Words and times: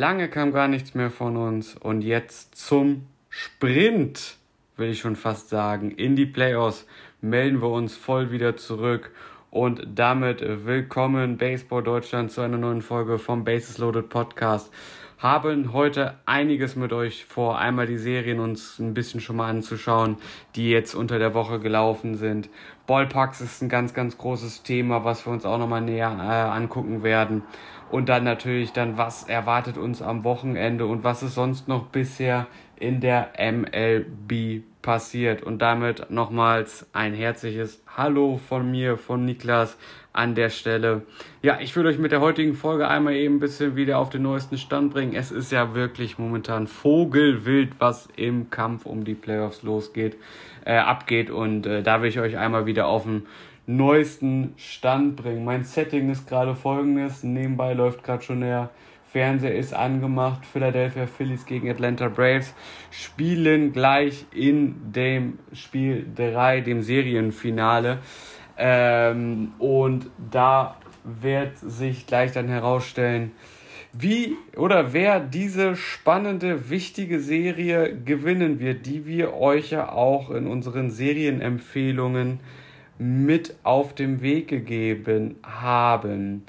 Lange 0.00 0.30
kam 0.30 0.50
gar 0.50 0.66
nichts 0.66 0.94
mehr 0.94 1.10
von 1.10 1.36
uns 1.36 1.76
und 1.76 2.00
jetzt 2.00 2.54
zum 2.54 3.04
Sprint, 3.28 4.38
will 4.78 4.88
ich 4.88 5.00
schon 5.00 5.14
fast 5.14 5.50
sagen. 5.50 5.90
In 5.90 6.16
die 6.16 6.24
Playoffs 6.24 6.86
melden 7.20 7.60
wir 7.60 7.68
uns 7.68 7.96
voll 7.96 8.30
wieder 8.30 8.56
zurück 8.56 9.10
und 9.50 9.86
damit 9.94 10.40
willkommen 10.64 11.36
Baseball 11.36 11.82
Deutschland 11.82 12.32
zu 12.32 12.40
einer 12.40 12.56
neuen 12.56 12.80
Folge 12.80 13.18
vom 13.18 13.44
Bases 13.44 13.76
Loaded 13.76 14.08
Podcast. 14.08 14.72
Haben 15.18 15.74
heute 15.74 16.14
einiges 16.24 16.76
mit 16.76 16.94
euch 16.94 17.26
vor, 17.26 17.58
einmal 17.58 17.86
die 17.86 17.98
Serien 17.98 18.40
uns 18.40 18.78
ein 18.78 18.94
bisschen 18.94 19.20
schon 19.20 19.36
mal 19.36 19.50
anzuschauen, 19.50 20.16
die 20.56 20.70
jetzt 20.70 20.94
unter 20.94 21.18
der 21.18 21.34
Woche 21.34 21.60
gelaufen 21.60 22.14
sind. 22.14 22.48
Ballparks 22.86 23.42
ist 23.42 23.60
ein 23.60 23.68
ganz, 23.68 23.92
ganz 23.92 24.16
großes 24.16 24.62
Thema, 24.62 25.04
was 25.04 25.26
wir 25.26 25.32
uns 25.34 25.44
auch 25.44 25.58
nochmal 25.58 25.82
näher 25.82 26.08
äh, 26.08 26.56
angucken 26.56 27.02
werden. 27.02 27.42
Und 27.90 28.08
dann 28.08 28.24
natürlich 28.24 28.72
dann, 28.72 28.96
was 28.96 29.24
erwartet 29.24 29.76
uns 29.76 30.00
am 30.00 30.22
Wochenende 30.22 30.86
und 30.86 31.02
was 31.02 31.22
ist 31.22 31.34
sonst 31.34 31.66
noch 31.66 31.86
bisher 31.86 32.46
in 32.76 33.00
der 33.00 33.32
MLB 33.38 34.62
passiert. 34.80 35.42
Und 35.42 35.60
damit 35.60 36.10
nochmals 36.10 36.88
ein 36.92 37.14
herzliches 37.14 37.82
Hallo 37.96 38.38
von 38.48 38.70
mir, 38.70 38.96
von 38.96 39.24
Niklas 39.24 39.76
an 40.12 40.34
der 40.34 40.50
Stelle. 40.50 41.02
Ja, 41.42 41.58
ich 41.60 41.74
will 41.76 41.86
euch 41.86 41.98
mit 41.98 42.12
der 42.12 42.20
heutigen 42.20 42.54
Folge 42.54 42.88
einmal 42.88 43.14
eben 43.14 43.36
ein 43.36 43.40
bisschen 43.40 43.76
wieder 43.76 43.98
auf 43.98 44.10
den 44.10 44.22
neuesten 44.22 44.58
Stand 44.58 44.92
bringen. 44.92 45.14
Es 45.14 45.30
ist 45.30 45.52
ja 45.52 45.74
wirklich 45.74 46.18
momentan 46.18 46.66
Vogelwild, 46.66 47.72
was 47.78 48.08
im 48.16 48.50
Kampf 48.50 48.86
um 48.86 49.04
die 49.04 49.14
Playoffs 49.14 49.62
losgeht, 49.62 50.16
äh, 50.64 50.76
abgeht. 50.76 51.30
Und 51.30 51.66
äh, 51.66 51.82
da 51.82 52.02
will 52.02 52.08
ich 52.08 52.20
euch 52.20 52.38
einmal 52.38 52.66
wieder 52.66 52.86
auf 52.86 53.04
den 53.04 53.26
neuesten 53.76 54.54
Stand 54.56 55.16
bringen. 55.16 55.44
Mein 55.44 55.64
Setting 55.64 56.10
ist 56.10 56.28
gerade 56.28 56.54
folgendes. 56.54 57.22
Nebenbei 57.22 57.74
läuft 57.74 58.02
gerade 58.02 58.22
schon 58.22 58.40
der 58.40 58.70
Fernseher 59.12 59.54
ist 59.54 59.74
angemacht. 59.74 60.46
Philadelphia 60.46 61.06
Phillies 61.06 61.44
gegen 61.44 61.68
Atlanta 61.68 62.08
Braves 62.08 62.54
spielen 62.90 63.72
gleich 63.72 64.24
in 64.32 64.92
dem 64.92 65.38
Spiel 65.52 66.06
3, 66.14 66.60
dem 66.60 66.82
Serienfinale. 66.82 67.98
Ähm, 68.56 69.52
und 69.58 70.10
da 70.30 70.76
wird 71.02 71.58
sich 71.58 72.06
gleich 72.06 72.32
dann 72.32 72.48
herausstellen, 72.48 73.32
wie 73.92 74.36
oder 74.56 74.92
wer 74.92 75.18
diese 75.18 75.74
spannende, 75.74 76.70
wichtige 76.70 77.18
Serie 77.18 77.96
gewinnen 78.04 78.60
wird, 78.60 78.86
die 78.86 79.06
wir 79.06 79.34
euch 79.34 79.72
ja 79.72 79.90
auch 79.90 80.30
in 80.30 80.46
unseren 80.46 80.90
Serienempfehlungen 80.90 82.38
mit 83.00 83.56
auf 83.62 83.94
den 83.94 84.20
Weg 84.20 84.48
gegeben 84.48 85.36
haben. 85.42 86.44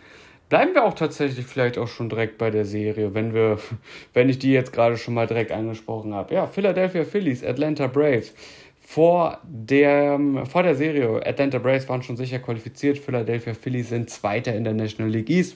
Bleiben 0.50 0.74
wir 0.74 0.84
auch 0.84 0.94
tatsächlich 0.94 1.46
vielleicht 1.46 1.78
auch 1.78 1.88
schon 1.88 2.10
direkt 2.10 2.38
bei 2.38 2.52
der 2.52 2.66
Serie, 2.66 3.14
wenn 3.14 3.34
wir, 3.34 3.58
wenn 4.14 4.28
ich 4.28 4.38
die 4.38 4.52
jetzt 4.52 4.74
gerade 4.74 4.98
schon 4.98 5.14
mal 5.14 5.26
direkt 5.26 5.52
angesprochen 5.52 6.14
habe. 6.14 6.34
Ja, 6.34 6.48
Philadelphia 6.48 7.06
Phillies, 7.06 7.44
Atlanta 7.44 7.88
Braves. 7.88 8.34
Vor 8.82 9.40
der, 9.44 10.20
vor 10.50 10.64
der 10.64 10.76
Serie, 10.76 11.26
Atlanta 11.26 11.58
Braves 11.58 11.88
waren 11.88 12.04
schon 12.04 12.18
sicher 12.18 12.40
qualifiziert. 12.40 12.98
Philadelphia 12.98 13.54
Phillies 13.54 13.88
sind 13.88 14.10
Zweiter 14.10 14.54
in 14.54 14.66
der 14.66 14.74
National 14.74 15.10
League 15.10 15.30
East. 15.30 15.56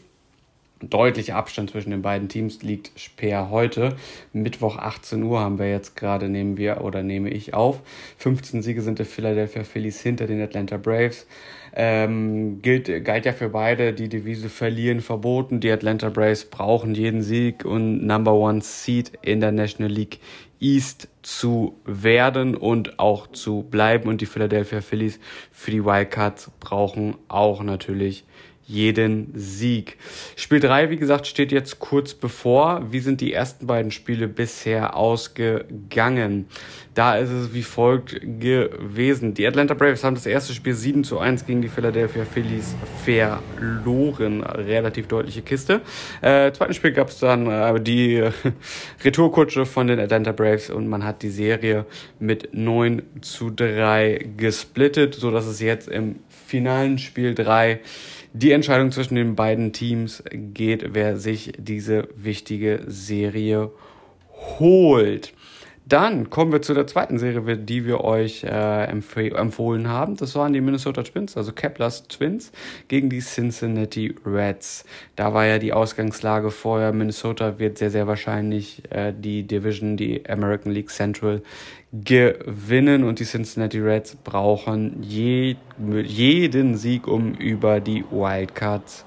Deutlicher 0.81 1.37
Abstand 1.37 1.71
zwischen 1.71 1.91
den 1.91 2.01
beiden 2.01 2.27
Teams 2.27 2.61
liegt 2.61 2.91
per 3.15 3.49
heute. 3.49 3.95
Mittwoch 4.33 4.77
18 4.77 5.23
Uhr 5.23 5.39
haben 5.39 5.57
wir 5.57 5.69
jetzt 5.69 5.95
gerade, 5.95 6.27
nehmen 6.27 6.57
wir 6.57 6.81
oder 6.81 7.01
nehme 7.01 7.29
ich 7.29 7.53
auf. 7.53 7.81
15 8.17 8.61
Siege 8.61 8.81
sind 8.81 8.99
der 8.99 9.05
Philadelphia 9.05 9.63
Phillies 9.63 10.01
hinter 10.01 10.27
den 10.27 10.41
Atlanta 10.41 10.75
Braves. 10.77 11.27
Ähm, 11.77 12.61
gilt, 12.61 13.05
galt 13.05 13.25
ja 13.25 13.33
für 13.33 13.49
beide 13.49 13.93
die 13.93 14.09
Devise 14.09 14.49
verlieren 14.49 14.99
verboten. 14.99 15.61
Die 15.61 15.71
Atlanta 15.71 16.09
Braves 16.09 16.45
brauchen 16.45 16.93
jeden 16.93 17.21
Sieg 17.21 17.63
und 17.63 18.05
Number 18.05 18.33
One 18.33 18.61
Seed 18.61 19.13
in 19.21 19.39
der 19.39 19.53
National 19.53 19.91
League 19.91 20.19
East 20.59 21.07
zu 21.21 21.75
werden 21.85 22.55
und 22.55 22.99
auch 22.99 23.27
zu 23.27 23.63
bleiben. 23.63 24.09
Und 24.09 24.21
die 24.21 24.25
Philadelphia 24.25 24.81
Phillies 24.81 25.19
für 25.51 25.71
die 25.71 25.85
Wildcards 25.85 26.51
brauchen 26.59 27.15
auch 27.27 27.63
natürlich 27.63 28.25
jeden 28.67 29.31
Sieg. 29.35 29.97
Spiel 30.35 30.59
3, 30.59 30.89
wie 30.89 30.97
gesagt, 30.97 31.27
steht 31.27 31.51
jetzt 31.51 31.79
kurz 31.79 32.13
bevor. 32.13 32.91
Wie 32.91 32.99
sind 32.99 33.21
die 33.21 33.31
ersten 33.31 33.67
beiden 33.67 33.91
Spiele 33.91 34.27
bisher 34.27 34.95
ausgegangen? 34.95 36.47
Da 36.95 37.17
ist 37.17 37.29
es 37.29 37.53
wie 37.53 37.61
folgt 37.61 38.21
gewesen. 38.21 39.33
Die 39.33 39.45
Atlanta 39.45 39.73
Braves 39.73 40.03
haben 40.03 40.15
das 40.15 40.25
erste 40.25 40.53
Spiel 40.53 40.73
7 40.73 41.03
zu 41.03 41.19
1 41.19 41.45
gegen 41.45 41.61
die 41.61 41.67
Philadelphia 41.67 42.23
Phillies 42.23 42.73
verloren. 43.03 44.43
Relativ 44.43 45.07
deutliche 45.07 45.41
Kiste. 45.41 45.81
Äh, 46.21 46.53
zweiten 46.53 46.73
Spiel 46.73 46.93
gab 46.93 47.09
es 47.09 47.19
dann 47.19 47.47
äh, 47.47 47.81
die 47.81 48.23
Retourkutsche 49.03 49.65
von 49.65 49.87
den 49.87 49.99
Atlanta 49.99 50.31
Braves 50.31 50.69
und 50.69 50.87
man 50.87 51.03
hat 51.03 51.21
die 51.21 51.29
Serie 51.29 51.85
mit 52.19 52.53
9 52.53 53.03
zu 53.21 53.51
3 53.51 54.29
gesplittet, 54.37 55.15
so 55.15 55.31
dass 55.31 55.45
es 55.45 55.59
jetzt 55.59 55.89
im 55.89 56.15
finalen 56.29 56.97
Spiel 56.97 57.35
3 57.35 57.81
die 58.35 58.51
Entscheidung 58.51 58.91
zwischen 58.91 59.15
den 59.15 59.35
beiden 59.35 59.71
Teams 59.71 60.21
geht, 60.29 60.93
wer 60.93 61.15
sich 61.15 61.53
diese 61.57 62.09
wichtige 62.17 62.83
Serie 62.85 63.71
holt. 64.59 65.33
Dann 65.87 66.31
kommen 66.31 66.51
wir 66.51 66.63
zu 66.63 66.73
der 66.73 66.87
zweiten 66.87 67.19
Serie, 67.19 67.57
die 67.57 67.85
wir 67.85 68.03
euch 68.03 68.43
äh, 68.43 68.85
empf 68.85 69.15
empfohlen 69.17 69.87
haben. 69.87 70.17
Das 70.17 70.35
waren 70.35 70.51
die 70.51 70.59
Minnesota 70.59 71.03
Twins, 71.03 71.37
also 71.37 71.53
Keplers 71.53 72.07
Twins 72.07 72.51
gegen 72.87 73.09
die 73.09 73.19
Cincinnati 73.19 74.15
Reds. 74.25 74.83
Da 75.15 75.35
war 75.35 75.45
ja 75.45 75.59
die 75.59 75.73
Ausgangslage 75.73 76.49
vorher. 76.49 76.91
Minnesota 76.91 77.59
wird 77.59 77.77
sehr, 77.77 77.91
sehr 77.91 78.07
wahrscheinlich 78.07 78.81
äh, 78.89 79.13
die 79.15 79.43
Division, 79.43 79.95
die 79.95 80.27
American 80.27 80.71
League 80.71 80.89
Central 80.89 81.43
gewinnen 82.03 83.03
und 83.03 83.19
die 83.19 83.25
Cincinnati 83.25 83.79
Reds 83.79 84.15
brauchen 84.15 85.01
je, 85.03 85.55
jeden 86.03 86.77
Sieg, 86.77 87.07
um 87.07 87.33
über 87.35 87.79
die 87.79 88.03
Wildcards 88.11 89.05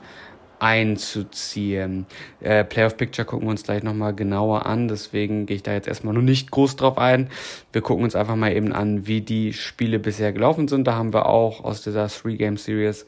einzuziehen. 0.61 2.07
Äh, 2.41 2.65
Playoff 2.65 2.97
Picture 2.97 3.25
gucken 3.25 3.47
wir 3.47 3.51
uns 3.51 3.63
gleich 3.63 3.83
nochmal 3.83 4.15
genauer 4.15 4.67
an, 4.67 4.89
deswegen 4.89 5.47
gehe 5.47 5.57
ich 5.57 5.63
da 5.63 5.73
jetzt 5.73 5.89
erstmal 5.89 6.15
nur 6.15 6.23
nicht 6.23 6.51
groß 6.51 6.77
drauf 6.77 6.99
ein. 6.99 7.31
Wir 7.73 7.83
gucken 7.83 8.05
uns 8.05 8.17
einfach 8.17 8.37
mal 8.37 8.53
eben 8.53 8.73
an, 8.73 9.07
wie 9.07 9.21
die 9.21 9.53
Spiele 9.53 9.99
bisher 9.99 10.33
gelaufen 10.33 10.69
sind. 10.69 10.87
Da 10.87 10.95
haben 10.95 11.13
wir 11.13 11.27
auch 11.27 11.65
aus 11.65 11.83
dieser 11.83 12.09
Three-Game-Series 12.09 13.07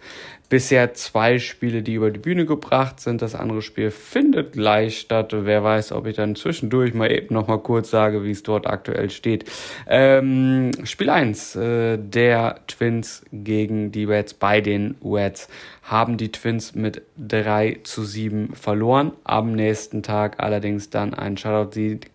bisher 0.51 0.95
zwei 0.95 1.39
Spiele, 1.39 1.83
die 1.83 1.95
über 1.95 2.11
die 2.11 2.19
Bühne 2.19 2.45
gebracht 2.45 3.01
sind. 3.01 3.23
Das 3.23 3.35
andere 3.35 3.63
Spiel 3.63 3.91
findet 3.91 4.53
gleich 4.53 4.99
statt. 4.99 5.33
Wer 5.33 5.65
weiß, 5.65 5.93
ob 5.93 6.07
ich 6.07 6.17
dann 6.17 6.35
zwischendurch 6.35 6.93
mal 6.93 7.11
eben 7.11 7.33
noch 7.33 7.47
mal 7.47 7.59
kurz 7.59 7.91
sage, 7.91 8.25
wie 8.25 8.33
es 8.33 8.43
dort 8.43 8.67
aktuell 8.67 9.11
steht. 9.11 9.45
Ähm, 9.87 10.73
Spiel 10.85 11.09
1 11.09 11.57
äh, 11.57 11.99
der 11.99 12.61
Twins 12.67 13.25
gegen 13.33 13.93
die 13.93 14.05
Reds 14.05 14.35
bei 14.35 14.61
den 14.61 14.97
Reds 15.03 15.49
haben 15.85 16.17
die 16.17 16.33
Twins 16.33 16.75
mit 16.75 17.03
3 17.17 17.79
zu 17.85 18.05
7 18.05 18.55
verloren. 18.55 19.13
Am 19.23 19.53
nächsten 19.53 20.03
Tag 20.03 20.43
allerdings 20.43 20.91
dann 20.91 21.15
ein 21.15 21.37
Shutout-Sieg, 21.37 22.11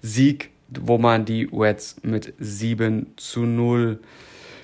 Sieg, 0.00 0.50
wo 0.68 0.96
man 0.96 1.26
die 1.26 1.48
Reds 1.52 1.96
mit 2.02 2.32
7 2.38 3.12
zu 3.16 3.42
0 3.42 4.00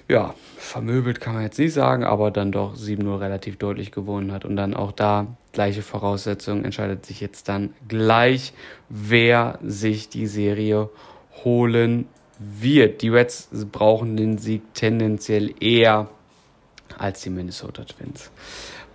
ja, 0.08 0.34
vermöbelt 0.56 1.20
kann 1.20 1.34
man 1.34 1.42
jetzt 1.42 1.58
nicht 1.58 1.72
sagen, 1.72 2.04
aber 2.04 2.30
dann 2.30 2.52
doch 2.52 2.74
7-0 2.74 3.20
relativ 3.20 3.56
deutlich 3.56 3.92
gewonnen 3.92 4.32
hat. 4.32 4.44
Und 4.44 4.56
dann 4.56 4.74
auch 4.74 4.92
da 4.92 5.26
gleiche 5.52 5.82
Voraussetzungen 5.82 6.64
entscheidet 6.64 7.06
sich 7.06 7.20
jetzt 7.20 7.48
dann 7.48 7.74
gleich, 7.88 8.52
wer 8.88 9.58
sich 9.62 10.08
die 10.08 10.26
Serie 10.26 10.90
holen 11.44 12.08
wird. 12.38 13.02
Die 13.02 13.08
Reds 13.08 13.48
brauchen 13.70 14.16
den 14.16 14.38
Sieg 14.38 14.62
tendenziell 14.74 15.54
eher 15.62 16.08
als 16.98 17.22
die 17.22 17.30
Minnesota 17.30 17.84
Twins. 17.84 18.30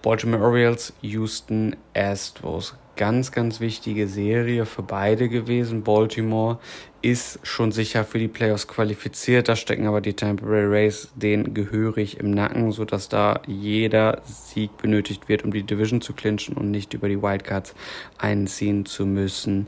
Baltimore 0.01 0.44
Orioles, 0.44 0.94
Houston 1.01 1.75
Astros. 1.95 2.75
Ganz, 2.97 3.31
ganz 3.31 3.59
wichtige 3.61 4.07
Serie 4.07 4.65
für 4.65 4.81
beide 4.81 5.29
gewesen. 5.29 5.83
Baltimore 5.83 6.59
ist 7.01 7.39
schon 7.44 7.71
sicher 7.71 8.03
für 8.03 8.19
die 8.19 8.27
Playoffs 8.27 8.67
qualifiziert. 8.67 9.47
Da 9.47 9.55
stecken 9.55 9.88
aber 9.88 10.01
die 10.01 10.13
Tampa 10.13 10.45
Bay 10.45 10.65
Rays 10.65 11.09
den 11.15 11.53
gehörig 11.53 12.19
im 12.19 12.31
Nacken, 12.31 12.71
sodass 12.71 13.07
da 13.07 13.39
jeder 13.47 14.21
Sieg 14.25 14.75
benötigt 14.77 15.29
wird, 15.29 15.45
um 15.45 15.51
die 15.51 15.63
Division 15.63 16.01
zu 16.01 16.13
clinchen 16.13 16.57
und 16.57 16.71
nicht 16.71 16.94
über 16.94 17.07
die 17.07 17.21
Wildcards 17.21 17.75
einziehen 18.17 18.85
zu 18.85 19.05
müssen 19.05 19.67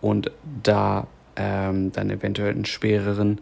und 0.00 0.32
da 0.62 1.06
ähm, 1.36 1.92
dann 1.92 2.10
eventuell 2.10 2.50
einen 2.50 2.64
schwereren 2.64 3.40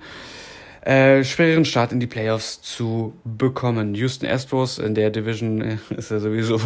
äh, 0.88 1.22
schwereren 1.22 1.66
Start 1.66 1.92
in 1.92 2.00
die 2.00 2.06
Playoffs 2.06 2.62
zu 2.62 3.12
bekommen. 3.22 3.94
Houston 3.94 4.26
Astros 4.26 4.78
in 4.78 4.94
der 4.94 5.10
Division 5.10 5.60
äh, 5.60 5.76
ist 5.96 6.10
ja 6.10 6.18
sowieso 6.18 6.58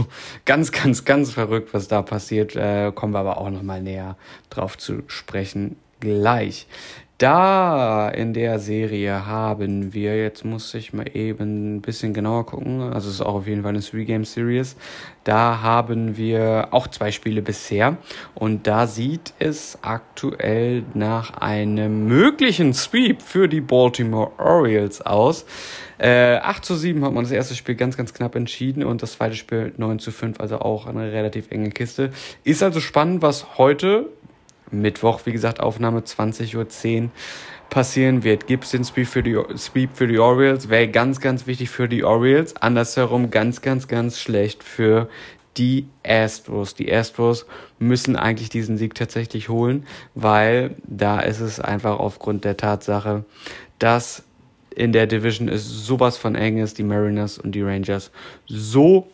ganz, 0.45 0.71
ganz, 0.71 1.05
ganz 1.05 1.33
verrückt, 1.33 1.75
was 1.75 1.89
da 1.89 2.03
passiert. 2.03 2.55
Äh, 2.55 2.93
kommen 2.95 3.15
wir 3.15 3.19
aber 3.19 3.39
auch 3.39 3.51
nochmal 3.51 3.83
näher 3.83 4.17
drauf 4.49 4.79
zu 4.79 5.03
sprechen 5.09 5.75
gleich. 5.99 6.69
Da 7.23 8.09
in 8.09 8.35
der 8.35 8.59
Serie 8.59 9.27
haben 9.27 9.95
wir, 9.95 10.21
jetzt 10.21 10.45
muss 10.45 10.75
ich 10.75 10.93
mal 10.93 11.09
eben 11.17 11.77
ein 11.77 11.81
bisschen 11.81 12.15
genauer 12.15 12.47
gucken, 12.47 12.81
also 12.81 13.09
es 13.09 13.15
ist 13.15 13.21
auch 13.21 13.35
auf 13.35 13.47
jeden 13.47 13.63
Fall 13.63 13.69
eine 13.69 13.81
Three-Game-Series, 13.81 14.75
da 15.23 15.63
haben 15.63 16.17
wir 16.17 16.71
auch 16.73 16.89
zwei 16.89 17.13
Spiele 17.13 17.41
bisher 17.41 17.97
und 18.35 18.67
da 18.67 18.89
sieht 18.89 19.35
es 19.39 19.79
aktuell 19.83 20.83
nach 20.95 21.35
einem 21.35 22.09
möglichen 22.09 22.75
Sweep 22.75 23.23
für 23.23 23.47
die 23.47 23.61
Baltimore 23.61 24.33
Orioles 24.39 25.01
aus. 25.01 25.47
Äh, 25.99 26.39
8 26.39 26.65
zu 26.65 26.75
7 26.75 27.05
hat 27.05 27.13
man 27.13 27.23
das 27.23 27.31
erste 27.31 27.55
Spiel 27.55 27.77
ganz, 27.77 27.97
ganz 27.97 28.13
knapp 28.13 28.35
entschieden 28.35 28.83
und 28.83 29.01
das 29.01 29.13
zweite 29.13 29.37
Spiel 29.37 29.73
9 29.77 30.01
zu 30.01 30.11
5, 30.11 30.41
also 30.41 30.59
auch 30.59 30.89
eine 30.89 31.13
relativ 31.13 31.53
enge 31.53 31.71
Kiste. 31.71 32.11
Ist 32.43 32.65
also 32.65 32.81
spannend, 32.81 33.23
was 33.23 33.59
heute 33.59 34.09
Mittwoch, 34.73 35.21
wie 35.25 35.33
gesagt, 35.33 35.61
Aufnahme 35.61 36.01
20.10 36.01 36.57
Uhr 37.05 37.11
passieren 37.71 38.23
wird. 38.23 38.47
Gibt 38.47 38.65
es 38.65 38.71
den 38.71 38.85
Sweep 38.85 39.07
für, 39.07 39.23
die, 39.23 39.39
Sweep 39.57 39.91
für 39.95 40.07
die 40.07 40.19
Orioles? 40.19 40.69
Wäre 40.69 40.89
ganz, 40.89 41.21
ganz 41.21 41.47
wichtig 41.47 41.71
für 41.71 41.89
die 41.89 42.05
Orioles. 42.05 42.57
Andersherum 42.57 43.31
ganz, 43.31 43.63
ganz, 43.63 43.89
ganz 43.89 44.19
schlecht 44.19 44.63
für 44.63 45.09
die 45.57 45.87
Astros. 46.05 46.75
Die 46.75 46.93
Astros 46.93 47.47
müssen 47.79 48.17
eigentlich 48.17 48.49
diesen 48.49 48.77
Sieg 48.77 48.95
tatsächlich 48.95 49.49
holen, 49.49 49.87
weil 50.15 50.77
da 50.85 51.21
ist 51.21 51.41
es 51.41 51.61
einfach 51.61 51.99
aufgrund 51.99 52.45
der 52.45 52.57
Tatsache, 52.57 53.25
dass 53.79 54.25
in 54.75 54.93
der 54.93 55.07
Division 55.07 55.49
es 55.49 55.65
sowas 55.65 56.17
von 56.17 56.35
eng 56.35 56.59
ist, 56.59 56.79
die 56.79 56.83
Mariners 56.83 57.39
und 57.39 57.53
die 57.53 57.63
Rangers 57.63 58.11
so 58.47 59.09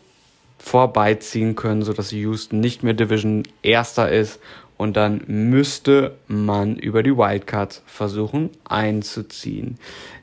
vorbeiziehen 0.57 1.55
können, 1.55 1.81
sodass 1.81 2.11
Houston 2.11 2.59
nicht 2.59 2.83
mehr 2.83 2.93
Division 2.93 3.43
Erster 3.61 4.11
ist 4.11 4.39
und 4.79 4.95
dann 4.95 5.23
müsste 5.27 6.15
man 6.29 6.77
über 6.77 7.03
die 7.03 7.17
Wildcards 7.17 7.83
versuchen 7.85 8.49
einzuziehen. 8.63 9.77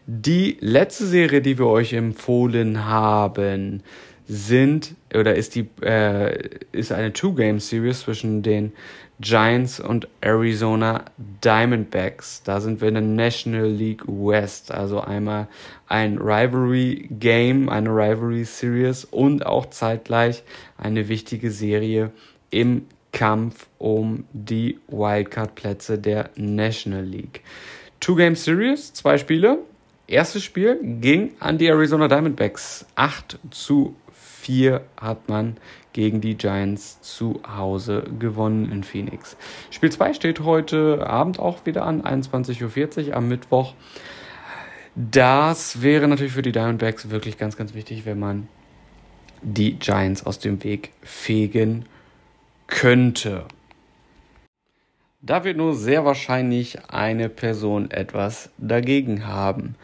Die 0.06 0.56
letzte 0.60 1.04
Serie, 1.04 1.42
die 1.42 1.58
wir 1.58 1.66
euch 1.66 1.92
empfohlen 1.92 2.86
haben, 2.86 3.82
sind 4.26 4.94
oder 5.14 5.34
ist 5.34 5.56
die 5.56 5.68
äh, 5.82 6.48
ist 6.72 6.90
eine 6.90 7.12
Two-Game-Series 7.12 8.00
zwischen 8.00 8.42
den 8.42 8.72
Giants 9.20 9.78
und 9.78 10.08
Arizona 10.22 11.04
Diamondbacks. 11.44 12.42
Da 12.42 12.58
sind 12.62 12.80
wir 12.80 12.88
in 12.88 12.94
der 12.94 13.02
National 13.02 13.68
League 13.68 14.04
West, 14.06 14.72
also 14.72 15.02
einmal 15.02 15.48
ein 15.86 16.16
Rivalry 16.16 17.08
Game, 17.10 17.68
eine 17.68 17.90
Rivalry 17.90 18.44
Series 18.44 19.04
und 19.04 19.44
auch 19.44 19.66
zeitgleich 19.66 20.42
eine 20.78 21.08
wichtige 21.08 21.50
Serie 21.50 22.10
im 22.50 22.86
Kampf 23.16 23.66
um 23.78 24.24
die 24.34 24.78
Wildcard-Plätze 24.88 25.98
der 25.98 26.28
National 26.36 27.02
League. 27.02 27.40
Two-Game 27.98 28.34
Series, 28.34 28.92
zwei 28.92 29.16
Spiele. 29.16 29.60
Erstes 30.06 30.44
Spiel 30.44 30.78
ging 31.00 31.32
an 31.40 31.56
die 31.56 31.66
Arizona 31.66 32.08
Diamondbacks. 32.08 32.84
8 32.94 33.38
zu 33.50 33.96
4 34.12 34.82
hat 35.00 35.30
man 35.30 35.56
gegen 35.94 36.20
die 36.20 36.36
Giants 36.36 37.00
zu 37.00 37.40
Hause 37.48 38.04
gewonnen 38.18 38.70
in 38.70 38.84
Phoenix. 38.84 39.38
Spiel 39.70 39.90
2 39.90 40.12
steht 40.12 40.40
heute 40.40 41.06
Abend 41.06 41.38
auch 41.38 41.64
wieder 41.64 41.86
an, 41.86 42.02
21.40 42.02 43.08
Uhr 43.08 43.16
am 43.16 43.28
Mittwoch. 43.28 43.72
Das 44.94 45.80
wäre 45.80 46.06
natürlich 46.06 46.34
für 46.34 46.42
die 46.42 46.52
Diamondbacks 46.52 47.08
wirklich 47.08 47.38
ganz, 47.38 47.56
ganz 47.56 47.72
wichtig, 47.72 48.04
wenn 48.04 48.18
man 48.18 48.48
die 49.40 49.78
Giants 49.78 50.26
aus 50.26 50.38
dem 50.38 50.62
Weg 50.62 50.92
fegen 51.00 51.86
könnte. 52.66 53.44
Da 55.22 55.44
wird 55.44 55.56
nur 55.56 55.74
sehr 55.74 56.04
wahrscheinlich 56.04 56.78
eine 56.88 57.28
Person 57.28 57.90
etwas 57.90 58.50
dagegen 58.58 59.26
haben. 59.26 59.74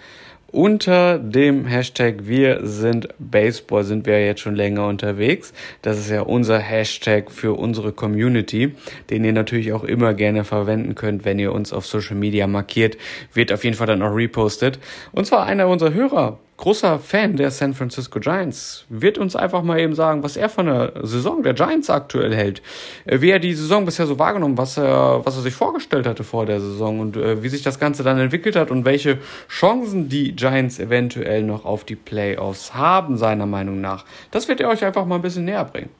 Unter 0.52 1.18
dem 1.18 1.64
Hashtag 1.64 2.26
Wir 2.26 2.60
sind 2.66 3.08
Baseball 3.18 3.84
sind 3.84 4.04
wir 4.04 4.22
jetzt 4.22 4.42
schon 4.42 4.54
länger 4.54 4.86
unterwegs. 4.86 5.54
Das 5.80 5.98
ist 5.98 6.10
ja 6.10 6.20
unser 6.20 6.58
Hashtag 6.58 7.30
für 7.30 7.54
unsere 7.54 7.92
Community, 7.92 8.74
den 9.08 9.24
ihr 9.24 9.32
natürlich 9.32 9.72
auch 9.72 9.82
immer 9.82 10.12
gerne 10.12 10.44
verwenden 10.44 10.94
könnt, 10.94 11.24
wenn 11.24 11.38
ihr 11.38 11.52
uns 11.52 11.72
auf 11.72 11.86
Social 11.86 12.16
Media 12.16 12.46
markiert. 12.46 12.98
Wird 13.32 13.50
auf 13.50 13.64
jeden 13.64 13.76
Fall 13.76 13.86
dann 13.86 14.02
auch 14.02 14.14
repostet. 14.14 14.78
Und 15.12 15.26
zwar 15.26 15.46
einer 15.46 15.68
unserer 15.68 15.94
Hörer 15.94 16.38
großer 16.56 16.98
Fan 16.98 17.36
der 17.36 17.50
San 17.50 17.74
Francisco 17.74 18.20
Giants, 18.20 18.84
wird 18.88 19.18
uns 19.18 19.34
einfach 19.34 19.62
mal 19.62 19.80
eben 19.80 19.94
sagen, 19.94 20.22
was 20.22 20.36
er 20.36 20.48
von 20.48 20.66
der 20.66 20.92
Saison 21.02 21.42
der 21.42 21.54
Giants 21.54 21.90
aktuell 21.90 22.34
hält, 22.34 22.62
äh, 23.04 23.20
wie 23.20 23.30
er 23.30 23.38
die 23.38 23.54
Saison 23.54 23.84
bisher 23.84 24.06
so 24.06 24.18
wahrgenommen, 24.18 24.58
was 24.58 24.76
er, 24.76 25.22
was 25.24 25.36
er 25.36 25.42
sich 25.42 25.54
vorgestellt 25.54 26.06
hatte 26.06 26.24
vor 26.24 26.46
der 26.46 26.60
Saison 26.60 27.00
und 27.00 27.16
äh, 27.16 27.42
wie 27.42 27.48
sich 27.48 27.62
das 27.62 27.78
Ganze 27.78 28.02
dann 28.02 28.18
entwickelt 28.18 28.56
hat 28.56 28.70
und 28.70 28.84
welche 28.84 29.18
Chancen 29.48 30.08
die 30.08 30.36
Giants 30.36 30.78
eventuell 30.78 31.42
noch 31.42 31.64
auf 31.64 31.84
die 31.84 31.96
Playoffs 31.96 32.74
haben, 32.74 33.16
seiner 33.16 33.46
Meinung 33.46 33.80
nach. 33.80 34.04
Das 34.30 34.48
wird 34.48 34.60
er 34.60 34.68
euch 34.68 34.84
einfach 34.84 35.04
mal 35.04 35.16
ein 35.16 35.22
bisschen 35.22 35.44
näher 35.44 35.64
bringen. 35.64 35.90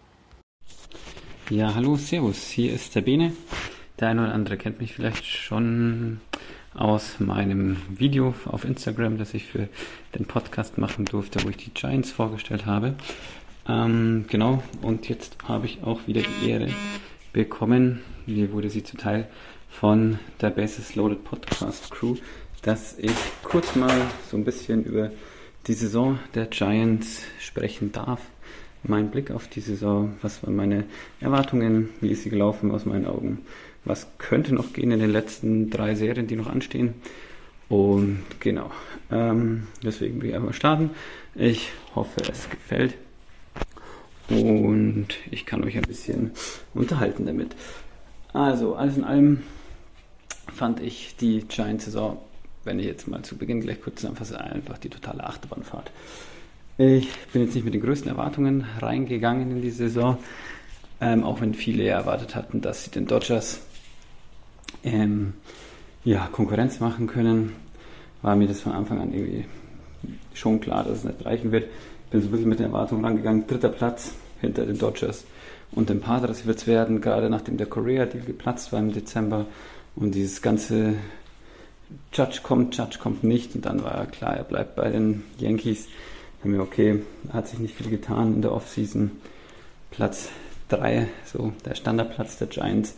Ja, 1.50 1.74
hallo, 1.74 1.96
Servus, 1.96 2.48
hier 2.48 2.72
ist 2.72 2.94
der 2.94 3.02
Bene. 3.02 3.32
Der 4.00 4.08
eine 4.08 4.22
oder 4.22 4.34
andere 4.34 4.56
kennt 4.56 4.80
mich 4.80 4.94
vielleicht 4.94 5.24
schon 5.24 6.20
aus 6.74 7.20
meinem 7.20 7.76
Video 7.88 8.34
auf 8.46 8.64
Instagram, 8.64 9.18
das 9.18 9.34
ich 9.34 9.46
für 9.46 9.68
den 10.14 10.26
Podcast 10.26 10.78
machen 10.78 11.04
durfte, 11.04 11.42
wo 11.44 11.48
ich 11.48 11.56
die 11.56 11.70
Giants 11.70 12.10
vorgestellt 12.10 12.66
habe. 12.66 12.94
Ähm, 13.68 14.24
genau, 14.28 14.62
und 14.80 15.08
jetzt 15.08 15.36
habe 15.46 15.66
ich 15.66 15.82
auch 15.82 16.06
wieder 16.06 16.22
die 16.22 16.50
Ehre 16.50 16.68
bekommen, 17.32 18.00
mir 18.26 18.52
wurde 18.52 18.70
sie 18.70 18.82
zuteil 18.82 19.28
von 19.70 20.18
der 20.40 20.50
Basis 20.50 20.94
Loaded 20.94 21.24
Podcast 21.24 21.90
Crew, 21.90 22.16
dass 22.62 22.98
ich 22.98 23.14
kurz 23.42 23.74
mal 23.76 24.02
so 24.30 24.36
ein 24.36 24.44
bisschen 24.44 24.84
über 24.84 25.10
die 25.66 25.74
Saison 25.74 26.18
der 26.34 26.46
Giants 26.46 27.22
sprechen 27.38 27.92
darf. 27.92 28.20
Mein 28.84 29.10
Blick 29.10 29.30
auf 29.30 29.46
die 29.46 29.60
Saison, 29.60 30.16
was 30.22 30.42
waren 30.42 30.56
meine 30.56 30.84
Erwartungen, 31.20 31.90
wie 32.00 32.10
ist 32.10 32.24
sie 32.24 32.30
gelaufen 32.30 32.72
aus 32.72 32.84
meinen 32.84 33.06
Augen 33.06 33.46
was 33.84 34.06
könnte 34.18 34.54
noch 34.54 34.72
gehen 34.72 34.90
in 34.90 35.00
den 35.00 35.10
letzten 35.10 35.70
drei 35.70 35.94
Serien, 35.94 36.26
die 36.26 36.36
noch 36.36 36.48
anstehen. 36.48 36.94
Und 37.68 38.22
genau, 38.40 38.70
ähm, 39.10 39.68
deswegen 39.82 40.20
will 40.20 40.30
ich 40.30 40.36
einfach 40.36 40.54
starten. 40.54 40.90
Ich 41.34 41.70
hoffe, 41.94 42.20
es 42.30 42.50
gefällt. 42.50 42.94
Und 44.28 45.08
ich 45.30 45.46
kann 45.46 45.64
euch 45.64 45.76
ein 45.76 45.82
bisschen 45.82 46.30
unterhalten 46.74 47.26
damit. 47.26 47.56
Also, 48.32 48.76
alles 48.76 48.96
in 48.96 49.04
allem 49.04 49.42
fand 50.54 50.80
ich 50.80 51.16
die 51.16 51.40
Giants-Saison, 51.40 52.18
wenn 52.64 52.78
ich 52.78 52.86
jetzt 52.86 53.08
mal 53.08 53.22
zu 53.22 53.36
Beginn 53.36 53.60
gleich 53.60 53.80
kurz 53.82 53.96
zusammenfasse, 53.96 54.40
einfach 54.40 54.78
die 54.78 54.88
totale 54.88 55.24
Achterbahnfahrt. 55.24 55.90
Ich 56.78 57.08
bin 57.32 57.42
jetzt 57.42 57.54
nicht 57.54 57.64
mit 57.64 57.74
den 57.74 57.82
größten 57.82 58.10
Erwartungen 58.10 58.64
reingegangen 58.80 59.50
in 59.50 59.62
die 59.62 59.70
Saison, 59.70 60.18
ähm, 61.00 61.24
auch 61.24 61.40
wenn 61.40 61.54
viele 61.54 61.84
erwartet 61.84 62.34
hatten, 62.34 62.60
dass 62.60 62.84
sie 62.84 62.90
den 62.90 63.06
Dodgers 63.06 63.60
ähm, 64.84 65.34
ja, 66.04 66.28
Konkurrenz 66.32 66.80
machen 66.80 67.06
können, 67.06 67.52
war 68.22 68.36
mir 68.36 68.48
das 68.48 68.60
von 68.60 68.72
Anfang 68.72 69.00
an 69.00 69.12
irgendwie 69.12 69.44
schon 70.34 70.60
klar, 70.60 70.84
dass 70.84 70.98
es 70.98 71.04
nicht 71.04 71.24
reichen 71.24 71.52
wird. 71.52 71.70
Bin 72.10 72.20
so 72.20 72.30
wirklich 72.30 72.46
mit 72.46 72.58
der 72.58 72.66
Erwartung 72.66 73.04
rangegangen, 73.04 73.46
dritter 73.46 73.68
Platz 73.68 74.12
hinter 74.40 74.66
den 74.66 74.78
Dodgers 74.78 75.24
und 75.72 75.88
den 75.88 76.00
Padres 76.00 76.46
wird 76.46 76.58
es 76.58 76.66
werden, 76.66 77.00
gerade 77.00 77.30
nachdem 77.30 77.56
der 77.56 77.66
Korea-Deal 77.66 78.24
geplatzt 78.24 78.72
war 78.72 78.80
im 78.80 78.92
Dezember 78.92 79.46
und 79.96 80.14
dieses 80.14 80.42
ganze 80.42 80.94
Judge 82.12 82.40
kommt, 82.42 82.76
Judge 82.76 82.98
kommt 82.98 83.24
nicht 83.24 83.54
und 83.54 83.64
dann 83.64 83.82
war 83.82 84.06
klar, 84.06 84.36
er 84.36 84.44
bleibt 84.44 84.76
bei 84.76 84.90
den 84.90 85.24
Yankees. 85.38 85.88
Dann 86.42 86.52
mir, 86.52 86.60
okay, 86.60 87.02
hat 87.32 87.48
sich 87.48 87.58
nicht 87.58 87.74
viel 87.74 87.90
getan 87.90 88.34
in 88.34 88.42
der 88.42 88.52
Offseason. 88.52 89.12
Platz 89.90 90.30
3, 90.68 91.06
so 91.24 91.52
der 91.64 91.74
Standardplatz 91.74 92.38
der 92.38 92.48
Giants 92.48 92.94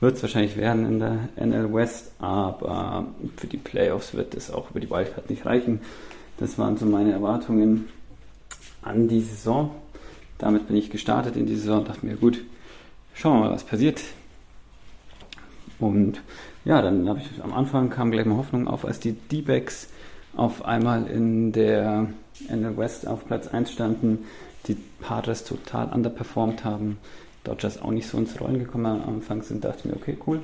wird 0.00 0.16
es 0.16 0.22
wahrscheinlich 0.22 0.56
werden 0.56 0.86
in 0.86 0.98
der 0.98 1.28
NL 1.36 1.72
West, 1.72 2.12
aber 2.18 3.06
für 3.36 3.46
die 3.46 3.56
Playoffs 3.56 4.14
wird 4.14 4.34
es 4.34 4.50
auch 4.50 4.70
über 4.70 4.80
die 4.80 4.90
Wildcard 4.90 5.30
nicht 5.30 5.46
reichen. 5.46 5.80
Das 6.38 6.58
waren 6.58 6.76
so 6.76 6.84
meine 6.86 7.12
Erwartungen 7.12 7.88
an 8.82 9.08
die 9.08 9.20
Saison. 9.20 9.74
Damit 10.38 10.66
bin 10.66 10.76
ich 10.76 10.90
gestartet 10.90 11.36
in 11.36 11.46
die 11.46 11.56
Saison 11.56 11.78
und 11.78 11.88
dachte 11.88 12.04
mir, 12.04 12.16
gut, 12.16 12.44
schauen 13.14 13.38
wir 13.38 13.48
mal, 13.48 13.52
was 13.52 13.64
passiert. 13.64 14.02
Und 15.78 16.20
ja, 16.64 16.82
dann 16.82 17.08
habe 17.08 17.20
ich 17.20 17.42
am 17.42 17.52
Anfang 17.52 17.90
kam 17.90 18.10
gleich 18.10 18.26
mal 18.26 18.36
Hoffnung 18.36 18.68
auf, 18.68 18.84
als 18.84 19.00
die 19.00 19.12
D-Backs 19.12 19.88
auf 20.36 20.64
einmal 20.64 21.06
in 21.06 21.52
der 21.52 22.08
NL 22.48 22.76
West 22.76 23.06
auf 23.06 23.26
Platz 23.26 23.48
1 23.48 23.70
standen, 23.70 24.24
die 24.66 24.76
Padres 25.00 25.44
total 25.44 25.92
underperformed 25.92 26.64
haben, 26.64 26.98
Dodgers 27.44 27.80
auch 27.80 27.90
nicht 27.90 28.08
so 28.08 28.18
ins 28.18 28.40
Rollen 28.40 28.58
gekommen 28.58 28.86
am 28.86 29.16
Anfang 29.16 29.42
sind, 29.42 29.64
dachte 29.64 29.80
ich 29.80 29.84
mir, 29.84 29.96
okay, 29.96 30.18
cool. 30.26 30.40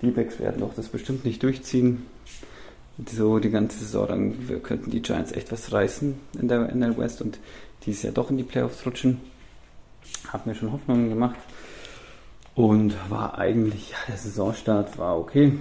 D-Backs 0.00 0.38
werden 0.40 0.60
doch 0.60 0.74
das 0.74 0.88
bestimmt 0.88 1.24
nicht 1.24 1.42
durchziehen. 1.42 2.06
So 3.06 3.38
die 3.38 3.50
ganze 3.50 3.78
Saison, 3.78 4.08
dann 4.08 4.62
könnten 4.62 4.90
die 4.90 5.00
Giants 5.00 5.32
echt 5.32 5.50
was 5.50 5.72
reißen 5.72 6.14
in 6.40 6.48
der 6.48 6.74
NL 6.74 6.98
West 6.98 7.22
und 7.22 7.38
dieses 7.86 8.02
Jahr 8.02 8.12
doch 8.12 8.30
in 8.30 8.36
die 8.36 8.42
Playoffs 8.42 8.84
rutschen. 8.84 9.20
Hab 10.32 10.46
mir 10.46 10.54
schon 10.54 10.72
Hoffnungen 10.72 11.08
gemacht 11.08 11.38
und 12.54 12.94
war 13.10 13.38
eigentlich, 13.38 13.90
ja, 13.90 13.96
der 14.08 14.16
Saisonstart 14.16 14.98
war 14.98 15.18
okay. 15.18 15.58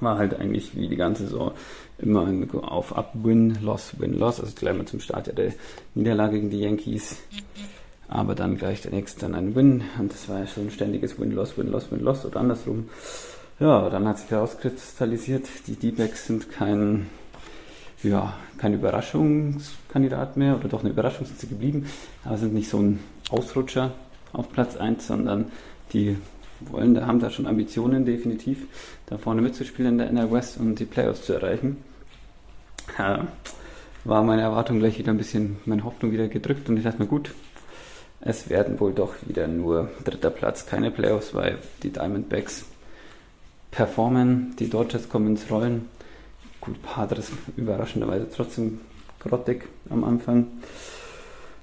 War 0.00 0.18
halt 0.18 0.34
eigentlich 0.34 0.74
wie 0.74 0.88
die 0.88 0.96
ganze 0.96 1.24
Saison 1.24 1.52
immer 1.98 2.26
auf 2.62 2.96
Up, 2.96 3.12
Win, 3.14 3.58
Loss, 3.62 3.94
Win, 3.98 4.18
Loss. 4.18 4.40
Also 4.40 4.52
gleich 4.54 4.76
mal 4.76 4.86
zum 4.86 5.00
Start 5.00 5.28
ja 5.28 5.32
der 5.32 5.52
Niederlage 5.94 6.36
gegen 6.36 6.50
die 6.50 6.60
Yankees. 6.60 7.16
Aber 8.14 8.34
dann 8.34 8.58
gleich 8.58 8.82
der 8.82 8.90
nächste 8.90 9.20
dann 9.20 9.34
ein 9.34 9.54
Win. 9.54 9.84
Und 9.98 10.12
das 10.12 10.28
war 10.28 10.40
ja 10.40 10.46
schon 10.46 10.66
ein 10.66 10.70
ständiges 10.70 11.18
Win, 11.18 11.32
Loss, 11.32 11.56
Win, 11.56 11.68
Loss, 11.68 11.90
Win, 11.90 12.00
Loss 12.00 12.26
oder 12.26 12.40
andersrum. 12.40 12.90
Ja, 13.58 13.88
dann 13.88 14.06
hat 14.06 14.18
sich 14.18 14.30
herauskristallisiert, 14.30 15.46
die 15.66 15.76
D-Backs 15.76 16.26
sind 16.26 16.52
kein, 16.52 17.06
ja, 18.02 18.34
kein 18.58 18.74
Überraschungskandidat 18.74 20.36
mehr 20.36 20.56
oder 20.56 20.68
doch 20.68 20.80
eine 20.80 20.90
Überraschung 20.90 21.24
sind 21.24 21.38
sie 21.38 21.46
geblieben, 21.46 21.86
aber 22.22 22.36
sind 22.36 22.52
nicht 22.52 22.68
so 22.68 22.80
ein 22.80 23.00
Ausrutscher 23.30 23.92
auf 24.34 24.52
Platz 24.52 24.76
1, 24.76 25.06
sondern 25.06 25.46
die 25.94 26.18
wollen, 26.60 26.92
da 26.92 27.06
haben 27.06 27.18
da 27.18 27.30
schon 27.30 27.46
Ambitionen 27.46 28.04
definitiv, 28.04 28.66
da 29.06 29.16
vorne 29.16 29.40
mitzuspielen 29.40 29.92
in 29.92 29.98
der 29.98 30.12
NL 30.12 30.30
West 30.32 30.58
und 30.58 30.78
die 30.78 30.84
Playoffs 30.84 31.24
zu 31.24 31.32
erreichen. 31.32 31.78
Ja, 32.98 33.26
war 34.04 34.22
meine 34.22 34.42
Erwartung 34.42 34.80
gleich 34.80 34.98
wieder 34.98 35.12
ein 35.12 35.18
bisschen, 35.18 35.56
meine 35.64 35.84
Hoffnung 35.84 36.12
wieder 36.12 36.28
gedrückt 36.28 36.68
und 36.68 36.76
ich 36.76 36.84
dachte 36.84 36.98
mir, 36.98 37.08
gut, 37.08 37.32
es 38.24 38.48
werden 38.48 38.78
wohl 38.78 38.92
doch 38.92 39.14
wieder 39.26 39.48
nur 39.48 39.90
dritter 40.04 40.30
Platz, 40.30 40.66
keine 40.66 40.90
Playoffs, 40.90 41.34
weil 41.34 41.58
die 41.82 41.90
Diamondbacks 41.90 42.64
performen, 43.70 44.54
die 44.58 44.70
Dodgers 44.70 45.08
kommen 45.08 45.28
ins 45.28 45.50
Rollen. 45.50 45.88
Gut, 46.60 46.80
Padres 46.82 47.32
überraschenderweise 47.56 48.28
trotzdem 48.34 48.80
grottig 49.18 49.64
am 49.90 50.04
Anfang. 50.04 50.46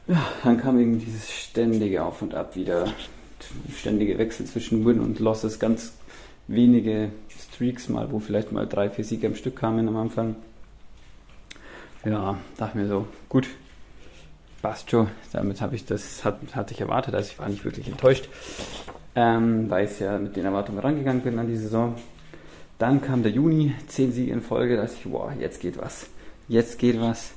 Ja, 0.07 0.27
dann 0.43 0.57
kam 0.57 0.79
eben 0.79 0.99
dieses 0.99 1.31
ständige 1.31 2.03
Auf 2.03 2.21
und 2.21 2.35
Ab 2.35 2.55
wieder, 2.55 2.87
ständige 3.73 4.17
Wechsel 4.17 4.45
zwischen 4.45 4.85
Win 4.85 4.99
und 4.99 5.19
Losses, 5.19 5.59
ganz 5.59 5.93
wenige 6.47 7.11
Streaks 7.29 7.87
mal, 7.87 8.11
wo 8.11 8.19
vielleicht 8.19 8.51
mal 8.51 8.67
drei, 8.67 8.89
vier 8.89 9.05
Siege 9.05 9.27
am 9.27 9.35
Stück 9.35 9.55
kamen 9.55 9.87
am 9.87 9.95
Anfang. 9.95 10.35
Ja, 12.03 12.37
dachte 12.57 12.77
mir 12.77 12.87
so, 12.87 13.07
gut, 13.29 13.47
schon. 14.87 15.09
Damit 15.31 15.61
habe 15.61 15.75
ich 15.75 15.85
das, 15.85 16.23
hat, 16.25 16.39
hatte 16.53 16.73
ich 16.73 16.81
erwartet, 16.81 17.15
also 17.15 17.29
ich 17.31 17.39
war 17.39 17.49
nicht 17.49 17.65
wirklich 17.65 17.87
enttäuscht 17.87 18.29
ähm, 19.15 19.69
weil 19.69 19.85
ich 19.85 19.99
ja 19.99 20.17
mit 20.17 20.35
den 20.35 20.45
Erwartungen 20.45 20.79
rangegangen 20.79 21.21
bin 21.21 21.37
an 21.39 21.47
die 21.47 21.57
Saison. 21.57 21.95
Dann 22.77 23.01
kam 23.01 23.23
der 23.23 23.31
Juni, 23.31 23.73
10 23.87 24.13
Siege 24.13 24.31
in 24.31 24.41
Folge, 24.41 24.77
da 24.77 24.85
ich, 24.85 25.03
boah, 25.03 25.33
jetzt 25.37 25.59
geht 25.59 25.77
was. 25.77 26.07
Jetzt 26.47 26.79
geht 26.79 26.99
was. 27.01 27.31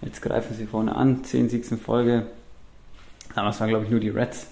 Jetzt 0.00 0.20
greifen 0.20 0.56
sie 0.56 0.66
vorne 0.66 0.96
an, 0.96 1.22
10 1.22 1.48
Siege 1.48 1.66
in 1.70 1.78
Folge. 1.78 2.26
Damals 3.34 3.60
waren, 3.60 3.68
glaube 3.68 3.84
ich, 3.84 3.90
nur 3.90 4.00
die 4.00 4.08
Reds 4.08 4.48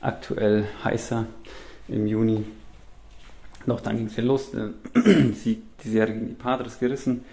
aktuell 0.00 0.64
heißer 0.82 1.26
im 1.88 2.06
Juni. 2.06 2.44
Doch 3.66 3.80
dann 3.80 3.98
ging 3.98 4.06
es 4.06 4.16
wieder 4.16 4.28
los. 4.28 4.50
Sieg, 5.34 5.62
die 5.84 5.90
Serie 5.90 6.14
gegen 6.14 6.28
die 6.28 6.34
Padres 6.34 6.78
gerissen. 6.78 7.24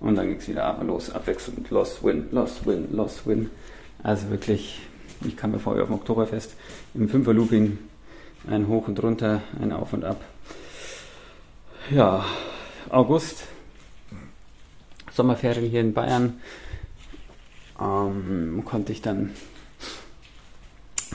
Und 0.00 0.16
dann 0.16 0.26
ging 0.26 0.38
es 0.38 0.48
wieder 0.48 0.76
los, 0.82 1.10
abwechselnd. 1.10 1.70
Loss, 1.70 2.02
win, 2.02 2.26
loss, 2.32 2.66
win, 2.66 2.88
loss, 2.90 3.24
win. 3.24 3.50
Also 4.06 4.30
wirklich, 4.30 4.78
ich 5.26 5.36
kam 5.36 5.50
mir 5.50 5.58
vorher 5.58 5.82
auf 5.82 5.88
dem 5.88 5.96
Oktoberfest 5.96 6.54
im 6.94 7.08
Fünfer-Looping 7.08 7.76
ein 8.48 8.68
Hoch 8.68 8.86
und 8.86 9.02
Runter, 9.02 9.42
ein 9.60 9.72
Auf 9.72 9.92
und 9.94 10.04
Ab. 10.04 10.20
Ja, 11.90 12.24
August, 12.88 13.42
Sommerferien 15.10 15.68
hier 15.68 15.80
in 15.80 15.92
Bayern, 15.92 16.40
ähm, 17.80 18.62
konnte 18.64 18.92
ich 18.92 19.02
dann 19.02 19.32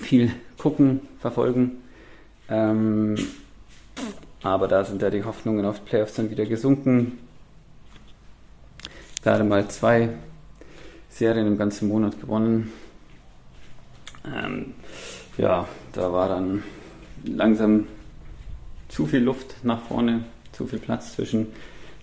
viel 0.02 0.34
gucken, 0.58 1.00
verfolgen. 1.22 1.78
Ähm, 2.50 3.16
aber 4.44 4.68
da 4.68 4.84
sind 4.84 5.02
ja 5.02 5.10
die 5.10 5.24
Hoffnungen 5.24 5.64
auf 5.64 5.86
Playoffs 5.86 6.16
dann 6.16 6.30
wieder 6.30 6.46
gesunken. 6.46 7.20
Gerade 9.24 9.46
mal 9.46 9.70
zwei 9.70 10.10
Serien 11.08 11.48
im 11.48 11.58
ganzen 11.58 11.88
Monat 11.88 12.20
gewonnen. 12.20 12.74
Ähm, 14.26 14.74
ja, 15.38 15.68
da 15.94 16.12
war 16.12 16.30
dann 16.30 16.64
langsam 17.24 17.88
zu 18.90 19.06
viel 19.06 19.22
Luft 19.22 19.64
nach 19.64 19.82
vorne, 19.84 20.26
zu 20.52 20.68
viel 20.68 20.80
Platz 20.80 21.14
zwischen 21.14 21.48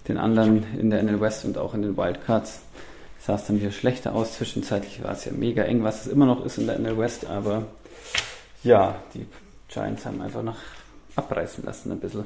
den 0.09 0.17
anderen 0.17 0.65
in 0.79 0.91
der 0.91 1.03
NL 1.03 1.21
West 1.21 1.45
und 1.45 1.59
auch 1.59 1.75
in 1.75 1.83
den 1.83 1.97
Wildcards. 1.97 2.63
Sah 3.21 3.35
es 3.35 3.47
dann 3.47 3.61
wieder 3.61 3.73
schlechter 3.73 4.15
aus. 4.15 4.35
Zwischenzeitlich 4.35 5.03
war 5.03 5.13
es 5.13 5.25
ja 5.25 5.33
mega 5.33 5.65
eng, 5.65 5.83
was 5.83 6.07
es 6.07 6.13
immer 6.13 6.27
noch 6.27 6.45
ist 6.45 6.59
in 6.59 6.67
der 6.67 6.79
NL 6.79 6.97
West, 6.99 7.27
aber 7.27 7.67
ja, 8.65 8.97
die 9.15 9.27
Giants 9.69 10.07
haben 10.07 10.23
einfach 10.23 10.43
noch 10.43 10.57
abreißen 11.15 11.65
lassen 11.65 11.93
ein 11.93 12.01
bisschen. 12.01 12.25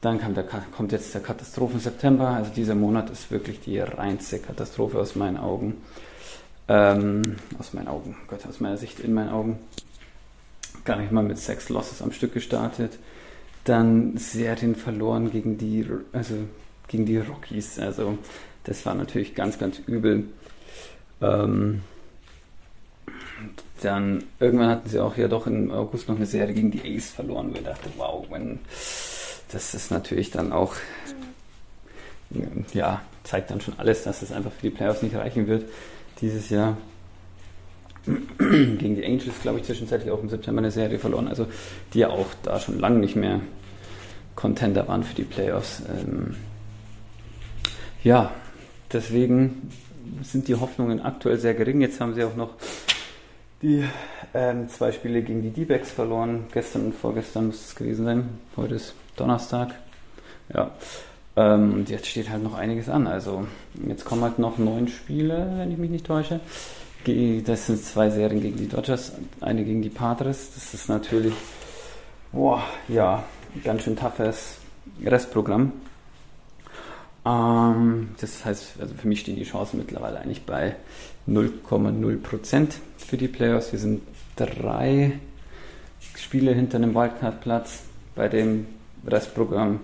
Dann 0.00 0.34
der, 0.34 0.44
kommt 0.44 0.92
jetzt 0.92 1.14
der 1.14 1.22
Katastrophen 1.22 1.80
September. 1.80 2.28
Also 2.28 2.50
dieser 2.54 2.74
Monat 2.74 3.10
ist 3.10 3.30
wirklich 3.30 3.60
die 3.60 3.78
reinste 3.78 4.38
Katastrophe 4.38 4.98
aus 4.98 5.16
meinen 5.16 5.36
Augen. 5.36 5.82
Ähm, 6.68 7.22
aus 7.58 7.74
meinen 7.74 7.88
Augen, 7.88 8.16
Gott, 8.26 8.44
aus 8.46 8.58
meiner 8.58 8.76
Sicht 8.76 8.98
in 8.98 9.14
meinen 9.14 9.30
Augen 9.30 9.58
gar 10.84 10.96
nicht 10.96 11.12
mal 11.12 11.22
mit 11.22 11.38
sechs 11.38 11.68
Losses 11.68 12.02
am 12.02 12.12
Stück 12.12 12.34
gestartet. 12.34 12.98
Dann 13.64 14.16
Serien 14.16 14.74
verloren 14.74 15.30
gegen 15.30 15.58
die, 15.58 15.86
also 16.12 16.34
gegen 16.88 17.06
die 17.06 17.18
Rockies. 17.18 17.78
Also 17.78 18.18
das 18.64 18.84
war 18.84 18.94
natürlich 18.94 19.34
ganz, 19.34 19.58
ganz 19.58 19.78
übel. 19.86 20.24
Ähm, 21.20 21.82
dann 23.82 24.24
irgendwann 24.40 24.70
hatten 24.70 24.88
sie 24.88 25.00
auch 25.00 25.16
ja 25.16 25.28
doch 25.28 25.46
im 25.46 25.70
August 25.70 26.08
noch 26.08 26.16
eine 26.16 26.26
Serie 26.26 26.54
gegen 26.54 26.70
die 26.70 26.96
Ace 26.96 27.10
verloren, 27.10 27.50
wo 27.52 27.58
ich 27.58 27.64
dachte, 27.64 27.90
wow, 27.96 28.26
wenn, 28.30 28.58
das 29.52 29.74
ist 29.74 29.90
natürlich 29.90 30.30
dann 30.30 30.52
auch, 30.52 30.74
ja, 32.72 33.02
zeigt 33.22 33.50
dann 33.50 33.60
schon 33.60 33.78
alles, 33.78 34.02
dass 34.02 34.22
es 34.22 34.32
einfach 34.32 34.52
für 34.52 34.70
die 34.70 34.76
Playoffs 34.76 35.02
nicht 35.02 35.14
reichen 35.14 35.46
wird 35.46 35.64
dieses 36.20 36.50
Jahr. 36.50 36.76
gegen 38.38 38.94
die 38.94 39.04
Angels, 39.04 39.40
glaube 39.42 39.58
ich, 39.58 39.64
zwischenzeitlich 39.64 40.10
auch 40.10 40.22
im 40.22 40.28
September 40.28 40.60
eine 40.60 40.70
Serie 40.70 40.98
verloren. 40.98 41.28
Also 41.28 41.46
die 41.92 42.00
ja 42.00 42.10
auch 42.10 42.28
da 42.42 42.60
schon 42.60 42.78
lange 42.78 42.98
nicht 42.98 43.16
mehr 43.16 43.40
Contender 44.34 44.86
waren 44.86 45.02
für 45.02 45.14
die 45.14 45.24
Playoffs. 45.24 45.82
Ähm, 45.88 46.36
ja, 48.04 48.32
deswegen 48.92 49.70
sind 50.22 50.46
die 50.48 50.54
Hoffnungen 50.54 51.00
aktuell 51.00 51.38
sehr 51.38 51.54
gering. 51.54 51.80
Jetzt 51.80 52.00
haben 52.00 52.14
sie 52.14 52.22
auch 52.22 52.36
noch 52.36 52.50
die 53.62 53.84
ähm, 54.34 54.68
zwei 54.68 54.92
Spiele 54.92 55.22
gegen 55.22 55.42
die 55.42 55.50
D-Backs 55.50 55.90
verloren. 55.90 56.44
Gestern 56.52 56.86
und 56.86 56.94
vorgestern 56.94 57.48
muss 57.48 57.68
es 57.68 57.74
gewesen 57.74 58.04
sein. 58.04 58.28
Heute 58.56 58.76
ist 58.76 58.94
Donnerstag. 59.16 59.74
Ja. 60.54 60.70
Ähm, 61.36 61.74
und 61.74 61.90
jetzt 61.90 62.06
steht 62.06 62.30
halt 62.30 62.42
noch 62.42 62.54
einiges 62.54 62.88
an. 62.88 63.06
Also 63.06 63.46
jetzt 63.86 64.04
kommen 64.04 64.22
halt 64.22 64.38
noch 64.38 64.58
neun 64.58 64.88
Spiele, 64.88 65.52
wenn 65.58 65.70
ich 65.70 65.78
mich 65.78 65.90
nicht 65.90 66.06
täusche 66.06 66.40
das 67.44 67.66
sind 67.66 67.82
zwei 67.84 68.10
Serien 68.10 68.40
gegen 68.40 68.56
die 68.56 68.68
Dodgers, 68.68 69.12
eine 69.40 69.64
gegen 69.64 69.82
die 69.82 69.90
Padres. 69.90 70.50
Das 70.54 70.74
ist 70.74 70.88
natürlich, 70.88 71.34
boah, 72.32 72.62
ja, 72.88 73.22
ganz 73.62 73.82
schön 73.82 73.96
toughes 73.96 74.58
Restprogramm. 75.04 75.72
Ähm, 77.24 78.08
das 78.20 78.44
heißt, 78.44 78.80
also 78.80 78.94
für 78.94 79.06
mich 79.06 79.20
stehen 79.20 79.36
die 79.36 79.44
Chancen 79.44 79.78
mittlerweile 79.78 80.20
eigentlich 80.20 80.44
bei 80.44 80.76
0,0% 81.28 82.68
für 82.98 83.16
die 83.16 83.28
Playoffs. 83.28 83.72
Wir 83.72 83.78
sind 83.78 84.02
drei 84.34 85.12
Spiele 86.16 86.52
hinter 86.52 86.78
einem 86.78 86.94
Wildcard-Platz 86.94 87.84
bei 88.16 88.28
dem 88.28 88.66
Restprogramm 89.06 89.80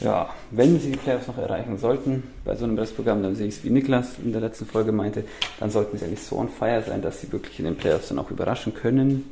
ja, 0.00 0.30
wenn 0.50 0.80
sie 0.80 0.92
die 0.92 0.96
Playoffs 0.96 1.26
noch 1.26 1.38
erreichen 1.38 1.78
sollten, 1.78 2.24
bei 2.44 2.56
so 2.56 2.64
einem 2.64 2.78
Restprogramm, 2.78 3.22
dann 3.22 3.36
sehe 3.36 3.46
ich 3.46 3.58
es 3.58 3.64
wie 3.64 3.70
Niklas 3.70 4.18
in 4.18 4.32
der 4.32 4.40
letzten 4.40 4.66
Folge 4.66 4.92
meinte, 4.92 5.24
dann 5.60 5.70
sollten 5.70 5.98
sie 5.98 6.04
eigentlich 6.04 6.22
so 6.22 6.36
on 6.38 6.48
fire 6.48 6.82
sein, 6.86 7.02
dass 7.02 7.20
sie 7.20 7.30
wirklich 7.30 7.58
in 7.58 7.66
den 7.66 7.76
Playoffs 7.76 8.08
dann 8.08 8.18
auch 8.18 8.30
überraschen 8.30 8.74
können. 8.74 9.24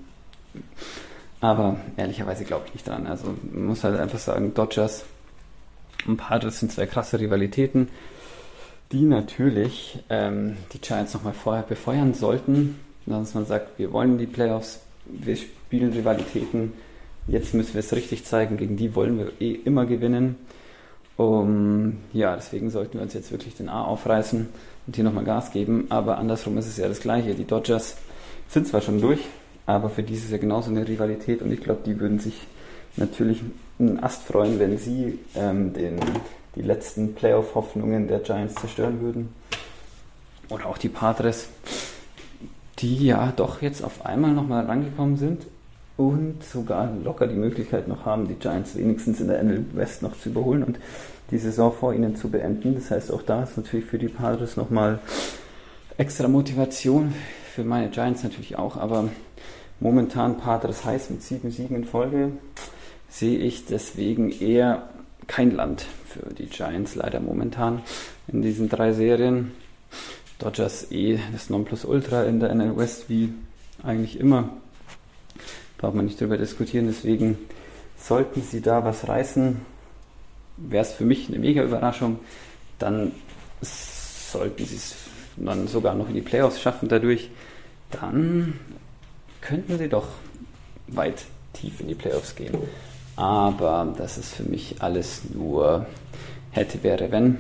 Aber 1.40 1.76
ehrlicherweise 1.96 2.44
glaube 2.44 2.66
ich 2.66 2.74
nicht 2.74 2.86
dran. 2.86 3.06
Also 3.06 3.34
man 3.52 3.66
muss 3.66 3.82
halt 3.82 3.98
einfach 3.98 4.18
sagen, 4.18 4.52
Dodgers 4.54 5.04
und 6.06 6.18
Padres 6.18 6.60
sind 6.60 6.72
zwei 6.72 6.86
krasse 6.86 7.18
Rivalitäten, 7.18 7.88
die 8.92 9.02
natürlich 9.02 10.02
ähm, 10.10 10.56
die 10.72 10.80
Giants 10.80 11.14
nochmal 11.14 11.32
vorher 11.32 11.62
befeuern 11.62 12.14
sollten, 12.14 12.78
dass 13.06 13.34
man 13.34 13.46
sagt, 13.46 13.78
wir 13.78 13.92
wollen 13.92 14.18
die 14.18 14.26
Playoffs 14.26 14.80
wir 15.12 15.36
spielen 15.36 15.92
Rivalitäten. 15.92 16.72
Jetzt 17.30 17.54
müssen 17.54 17.74
wir 17.74 17.80
es 17.80 17.92
richtig 17.92 18.24
zeigen. 18.24 18.56
Gegen 18.56 18.76
die 18.76 18.96
wollen 18.96 19.16
wir 19.16 19.30
eh 19.40 19.52
immer 19.52 19.86
gewinnen. 19.86 20.36
Um, 21.16 21.98
ja, 22.12 22.34
deswegen 22.34 22.70
sollten 22.70 22.94
wir 22.94 23.02
uns 23.02 23.14
jetzt 23.14 23.30
wirklich 23.30 23.54
den 23.54 23.68
A 23.68 23.84
aufreißen 23.84 24.48
und 24.86 24.96
hier 24.96 25.04
nochmal 25.04 25.24
Gas 25.24 25.52
geben. 25.52 25.86
Aber 25.90 26.18
andersrum 26.18 26.58
ist 26.58 26.66
es 26.66 26.76
ja 26.76 26.88
das 26.88 27.00
Gleiche. 27.00 27.34
Die 27.34 27.44
Dodgers 27.44 27.96
sind 28.48 28.66
zwar 28.66 28.80
schon 28.80 29.00
durch, 29.00 29.20
aber 29.64 29.90
für 29.90 30.02
die 30.02 30.14
ist 30.14 30.24
es 30.24 30.30
ja 30.32 30.38
genauso 30.38 30.70
eine 30.70 30.88
Rivalität 30.88 31.40
und 31.42 31.52
ich 31.52 31.60
glaube, 31.60 31.82
die 31.86 32.00
würden 32.00 32.18
sich 32.18 32.34
natürlich 32.96 33.42
einen 33.78 34.02
Ast 34.02 34.22
freuen, 34.24 34.58
wenn 34.58 34.76
sie 34.76 35.18
ähm, 35.36 35.72
den, 35.72 36.00
die 36.56 36.62
letzten 36.62 37.14
Playoff-Hoffnungen 37.14 38.08
der 38.08 38.18
Giants 38.20 38.54
zerstören 38.56 39.00
würden. 39.02 39.28
Oder 40.48 40.66
auch 40.66 40.78
die 40.78 40.88
Padres, 40.88 41.48
die 42.80 43.06
ja 43.06 43.32
doch 43.36 43.62
jetzt 43.62 43.84
auf 43.84 44.04
einmal 44.04 44.32
nochmal 44.32 44.64
rangekommen 44.66 45.16
sind 45.16 45.46
und 46.00 46.42
sogar 46.42 46.90
locker 47.04 47.26
die 47.26 47.34
Möglichkeit 47.34 47.86
noch 47.86 48.06
haben, 48.06 48.26
die 48.26 48.36
Giants 48.36 48.74
wenigstens 48.74 49.20
in 49.20 49.28
der 49.28 49.42
NL 49.42 49.66
West 49.74 50.00
noch 50.00 50.18
zu 50.18 50.30
überholen 50.30 50.62
und 50.62 50.78
die 51.30 51.36
Saison 51.36 51.70
vor 51.74 51.92
ihnen 51.92 52.16
zu 52.16 52.30
beenden. 52.30 52.74
Das 52.74 52.90
heißt, 52.90 53.12
auch 53.12 53.20
da 53.20 53.42
ist 53.42 53.58
natürlich 53.58 53.84
für 53.84 53.98
die 53.98 54.08
Padres 54.08 54.56
nochmal 54.56 54.98
extra 55.98 56.26
Motivation, 56.26 57.12
für 57.54 57.64
meine 57.64 57.90
Giants 57.90 58.22
natürlich 58.22 58.56
auch, 58.56 58.78
aber 58.78 59.10
momentan 59.78 60.38
Padres 60.38 60.86
heiß 60.86 61.10
mit 61.10 61.22
sieben 61.22 61.50
Siegen 61.50 61.76
in 61.76 61.84
Folge 61.84 62.32
sehe 63.10 63.38
ich 63.38 63.66
deswegen 63.66 64.30
eher 64.30 64.88
kein 65.26 65.50
Land 65.50 65.84
für 66.06 66.32
die 66.32 66.46
Giants 66.46 66.94
leider 66.94 67.20
momentan 67.20 67.82
in 68.26 68.40
diesen 68.40 68.70
drei 68.70 68.94
Serien. 68.94 69.52
Dodgers 70.38 70.90
eh 70.90 71.18
das 71.30 71.50
Nonplusultra 71.50 72.22
in 72.22 72.40
der 72.40 72.54
NL 72.54 72.78
West 72.78 73.10
wie 73.10 73.34
eigentlich 73.82 74.18
immer. 74.18 74.48
Braucht 75.80 75.94
man 75.94 76.04
nicht 76.04 76.20
drüber 76.20 76.36
diskutieren, 76.36 76.88
deswegen 76.88 77.38
sollten 77.96 78.42
sie 78.42 78.60
da 78.60 78.84
was 78.84 79.08
reißen, 79.08 79.56
wäre 80.58 80.84
es 80.84 80.92
für 80.92 81.04
mich 81.04 81.28
eine 81.28 81.38
mega 81.38 81.62
Überraschung. 81.62 82.18
Dann 82.78 83.12
sollten 83.62 84.66
sie 84.66 84.76
es 84.76 84.94
dann 85.36 85.68
sogar 85.68 85.94
noch 85.94 86.08
in 86.08 86.14
die 86.14 86.20
Playoffs 86.20 86.60
schaffen 86.60 86.88
dadurch. 86.90 87.30
Dann 87.90 88.58
könnten 89.40 89.78
sie 89.78 89.88
doch 89.88 90.08
weit 90.88 91.24
tief 91.54 91.80
in 91.80 91.88
die 91.88 91.94
Playoffs 91.94 92.36
gehen. 92.36 92.54
Aber 93.16 93.94
das 93.96 94.18
ist 94.18 94.34
für 94.34 94.42
mich 94.42 94.76
alles 94.80 95.22
nur 95.32 95.86
hätte, 96.50 96.82
wäre, 96.82 97.10
wenn. 97.10 97.38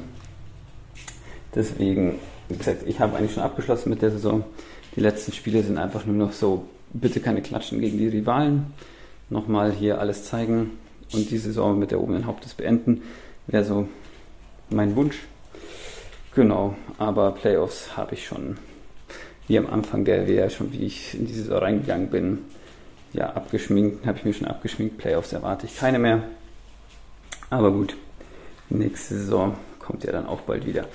Deswegen, 1.54 2.18
wie 2.48 2.56
gesagt, 2.56 2.84
ich 2.86 3.00
habe 3.00 3.16
eigentlich 3.16 3.34
schon 3.34 3.42
abgeschlossen 3.42 3.90
mit 3.90 4.00
der 4.02 4.10
Saison. 4.10 4.44
Die 4.96 5.00
letzten 5.00 5.32
Spiele 5.32 5.62
sind 5.62 5.78
einfach 5.78 6.06
nur 6.06 6.16
noch 6.16 6.32
so, 6.32 6.66
bitte 6.92 7.20
keine 7.20 7.42
Klatschen 7.42 7.80
gegen 7.80 7.98
die 7.98 8.08
Rivalen. 8.08 8.66
Nochmal 9.28 9.72
hier 9.72 10.00
alles 10.00 10.24
zeigen 10.24 10.72
und 11.12 11.30
die 11.30 11.38
Saison 11.38 11.78
mit 11.78 11.90
der 11.90 12.00
oberen 12.00 12.26
Hauptes 12.26 12.54
beenden. 12.54 13.02
Wäre 13.46 13.64
so 13.64 13.88
mein 14.70 14.96
Wunsch. 14.96 15.18
Genau, 16.34 16.74
aber 16.98 17.32
Playoffs 17.32 17.96
habe 17.96 18.14
ich 18.14 18.26
schon, 18.26 18.56
wie 19.48 19.58
am 19.58 19.66
Anfang 19.66 20.04
der 20.04 20.28
WR, 20.28 20.48
schon 20.48 20.72
wie 20.72 20.84
ich 20.84 21.14
in 21.14 21.26
die 21.26 21.32
Saison 21.32 21.58
reingegangen 21.58 22.08
bin, 22.08 22.38
ja, 23.12 23.30
abgeschminkt, 23.30 24.06
habe 24.06 24.18
ich 24.18 24.24
mir 24.24 24.32
schon 24.32 24.46
abgeschminkt. 24.46 24.98
Playoffs 24.98 25.32
erwarte 25.32 25.66
ich 25.66 25.76
keine 25.76 25.98
mehr. 25.98 26.22
Aber 27.50 27.72
gut, 27.72 27.96
nächste 28.68 29.16
Saison 29.16 29.56
kommt 29.80 30.04
ja 30.04 30.12
dann 30.12 30.26
auch 30.26 30.42
bald 30.42 30.66
wieder. 30.66 30.86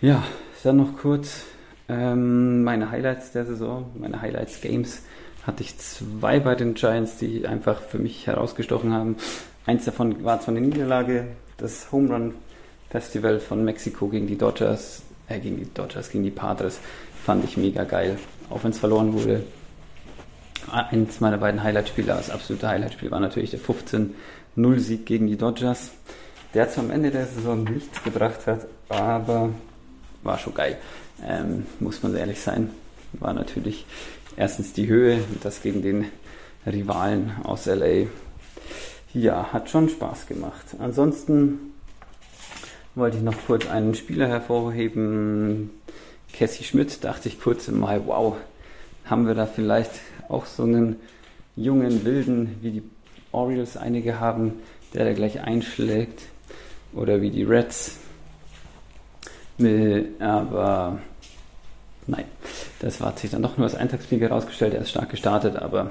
Ja, 0.00 0.22
dann 0.62 0.76
noch 0.76 0.96
kurz 0.96 1.46
ähm, 1.90 2.62
meine 2.62 2.90
Highlights 2.90 3.32
der 3.32 3.44
Saison, 3.44 3.90
meine 3.98 4.22
Highlights 4.22 4.60
Games 4.60 5.02
hatte 5.46 5.62
ich 5.62 5.78
zwei 5.78 6.38
bei 6.38 6.54
den 6.54 6.74
Giants, 6.74 7.16
die 7.16 7.46
einfach 7.46 7.80
für 7.80 7.98
mich 7.98 8.26
herausgestochen 8.26 8.92
haben. 8.92 9.16
Eins 9.66 9.84
davon 9.84 10.22
war 10.24 10.40
zwar 10.40 10.54
eine 10.54 10.66
Niederlage, 10.66 11.26
das 11.56 11.90
Home 11.92 12.12
Run 12.12 12.34
Festival 12.90 13.40
von 13.40 13.64
Mexiko 13.64 14.08
gegen 14.08 14.26
die 14.26 14.38
Dodgers, 14.38 15.02
äh, 15.28 15.38
gegen 15.38 15.56
die 15.56 15.72
Dodgers, 15.72 16.10
gegen 16.10 16.24
die 16.24 16.30
Padres, 16.30 16.80
fand 17.24 17.44
ich 17.44 17.56
mega 17.56 17.84
geil. 17.84 18.18
Auch 18.50 18.64
wenn 18.64 18.70
es 18.70 18.78
verloren 18.78 19.12
wurde, 19.12 19.44
Eins 20.68 21.20
meiner 21.20 21.38
beiden 21.38 21.62
Highlight-Spiele, 21.62 22.08
das 22.08 22.30
absolute 22.30 22.68
Highlight-Spiel, 22.68 23.10
war 23.10 23.20
natürlich 23.20 23.50
der 23.50 23.60
15-0-Sieg 23.60 25.06
gegen 25.06 25.26
die 25.26 25.36
Dodgers, 25.36 25.90
der 26.54 26.68
zwar 26.68 26.84
am 26.84 26.90
Ende 26.90 27.10
der 27.10 27.26
Saison 27.26 27.64
nichts 27.64 28.02
gebracht 28.04 28.46
hat, 28.46 28.66
aber 28.88 29.50
war 30.22 30.38
schon 30.38 30.54
geil. 30.54 30.76
Ähm, 31.26 31.66
muss 31.80 32.02
man 32.02 32.14
ehrlich 32.16 32.40
sein. 32.40 32.70
War 33.12 33.32
natürlich 33.32 33.86
erstens 34.36 34.72
die 34.72 34.86
Höhe, 34.86 35.20
das 35.42 35.62
gegen 35.62 35.82
den 35.82 36.06
Rivalen 36.66 37.32
aus 37.44 37.66
LA. 37.66 38.06
Ja, 39.12 39.52
hat 39.52 39.70
schon 39.70 39.88
Spaß 39.88 40.26
gemacht. 40.26 40.76
Ansonsten 40.78 41.72
wollte 42.94 43.16
ich 43.16 43.22
noch 43.22 43.36
kurz 43.46 43.68
einen 43.68 43.94
Spieler 43.94 44.28
hervorheben. 44.28 45.70
Cassie 46.32 46.64
Schmidt, 46.64 47.02
dachte 47.04 47.28
ich 47.28 47.40
kurz 47.40 47.68
Mai, 47.68 48.00
wow, 48.06 48.36
haben 49.04 49.26
wir 49.26 49.34
da 49.34 49.46
vielleicht 49.46 49.90
auch 50.28 50.46
so 50.46 50.62
einen 50.62 50.96
jungen 51.56 52.04
Wilden, 52.04 52.56
wie 52.60 52.70
die 52.70 52.82
Orioles 53.32 53.76
einige 53.76 54.20
haben, 54.20 54.54
der 54.94 55.04
da 55.04 55.12
gleich 55.12 55.40
einschlägt. 55.40 56.22
Oder 56.92 57.20
wie 57.20 57.30
die 57.30 57.44
Reds. 57.44 57.98
Aber 60.18 60.98
nein, 62.06 62.24
das 62.80 63.00
war 63.00 63.16
sich 63.16 63.30
dann 63.30 63.42
doch 63.42 63.56
nur 63.56 63.66
als 63.66 63.74
Eintagsflieger 63.74 64.28
herausgestellt. 64.28 64.74
Er 64.74 64.82
ist 64.82 64.90
stark 64.90 65.10
gestartet, 65.10 65.56
aber 65.56 65.90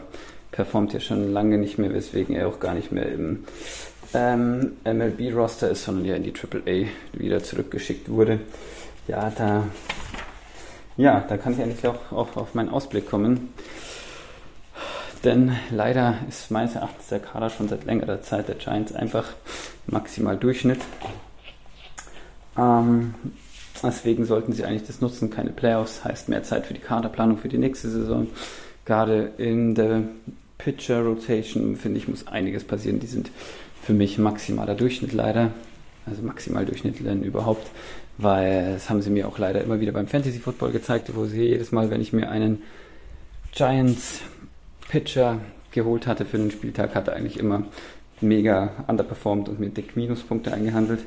performt 0.52 0.94
ja 0.94 1.00
schon 1.00 1.32
lange 1.32 1.58
nicht 1.58 1.78
mehr, 1.78 1.94
weswegen 1.94 2.36
er 2.36 2.48
auch 2.48 2.60
gar 2.60 2.74
nicht 2.74 2.92
mehr 2.92 3.12
im 3.12 3.46
ähm, 4.14 4.74
MLB-Roster 4.84 5.70
ist, 5.70 5.84
sondern 5.84 6.06
ja 6.06 6.16
in 6.16 6.24
die 6.24 6.34
AAA 6.34 6.88
wieder 7.14 7.44
zurückgeschickt 7.44 8.10
wurde. 8.10 8.40
Ja, 9.08 9.32
da, 9.36 9.64
ja, 10.98 11.24
da 11.28 11.38
kann 11.38 11.54
ich 11.54 11.62
eigentlich 11.62 11.88
auch, 11.88 12.12
auch 12.12 12.36
auf 12.36 12.56
meinen 12.56 12.70
Ausblick 12.70 13.10
kommen. 13.10 13.54
Denn 15.24 15.56
leider 15.70 16.16
ist 16.30 16.50
meines 16.50 16.76
Erachtens 16.76 17.08
der 17.08 17.20
Kader 17.20 17.50
schon 17.50 17.68
seit 17.68 17.84
längerer 17.86 18.22
Zeit 18.22 18.48
der 18.48 18.56
Giants 18.56 18.94
einfach 18.94 19.26
maximal 19.86 20.38
Durchschnitt. 20.38 20.80
Ähm, 22.58 23.14
deswegen 23.84 24.26
sollten 24.26 24.54
sie 24.54 24.66
eigentlich 24.66 24.88
das 24.88 25.02
nutzen. 25.02 25.30
Keine 25.30 25.52
Playoffs 25.52 26.04
heißt 26.04 26.30
mehr 26.30 26.44
Zeit 26.44 26.66
für 26.66 26.74
die 26.74 26.82
Kaderplanung 26.82 27.38
für 27.38 27.50
die 27.50 27.58
nächste 27.58 27.90
Saison. 27.90 28.28
Gerade 28.86 29.32
in 29.38 29.76
der 29.76 30.04
Pitcher 30.58 31.02
Rotation, 31.02 31.76
finde 31.76 32.00
ich, 32.00 32.08
muss 32.08 32.28
einiges 32.28 32.64
passieren. 32.64 33.00
Die 33.00 33.08
sind 33.08 33.32
für 33.82 33.94
mich 33.94 34.18
maximaler 34.18 34.76
Durchschnitt 34.76 35.14
leider. 35.14 35.52
Also 36.06 36.22
maximal 36.22 36.66
Durchschnitt 36.66 37.00
überhaupt. 37.00 37.68
Weil 38.18 38.74
das 38.74 38.90
haben 38.90 39.02
sie 39.02 39.10
mir 39.10 39.28
auch 39.28 39.38
leider 39.38 39.64
immer 39.64 39.80
wieder 39.80 39.94
beim 39.94 40.08
Fantasy 40.08 40.40
Football 40.40 40.72
gezeigt, 40.72 41.16
wo 41.16 41.26
sie 41.26 41.44
jedes 41.44 41.72
Mal, 41.72 41.90
wenn 41.90 42.02
ich 42.02 42.12
mir 42.12 42.30
einen 42.30 42.64
Giants 43.54 44.22
Pitcher 44.90 45.40
geholt 45.72 46.08
hatte 46.08 46.26
für 46.26 46.38
den 46.38 46.52
Spieltag, 46.52 46.96
hatte 46.96 47.14
eigentlich 47.14 47.40
immer 47.40 47.64
mega 48.22 48.72
underperformed 48.88 49.50
und 49.50 49.60
mir 49.60 49.70
dick 49.70 49.96
Minuspunkte 49.96 50.54
eingehandelt. 50.54 51.00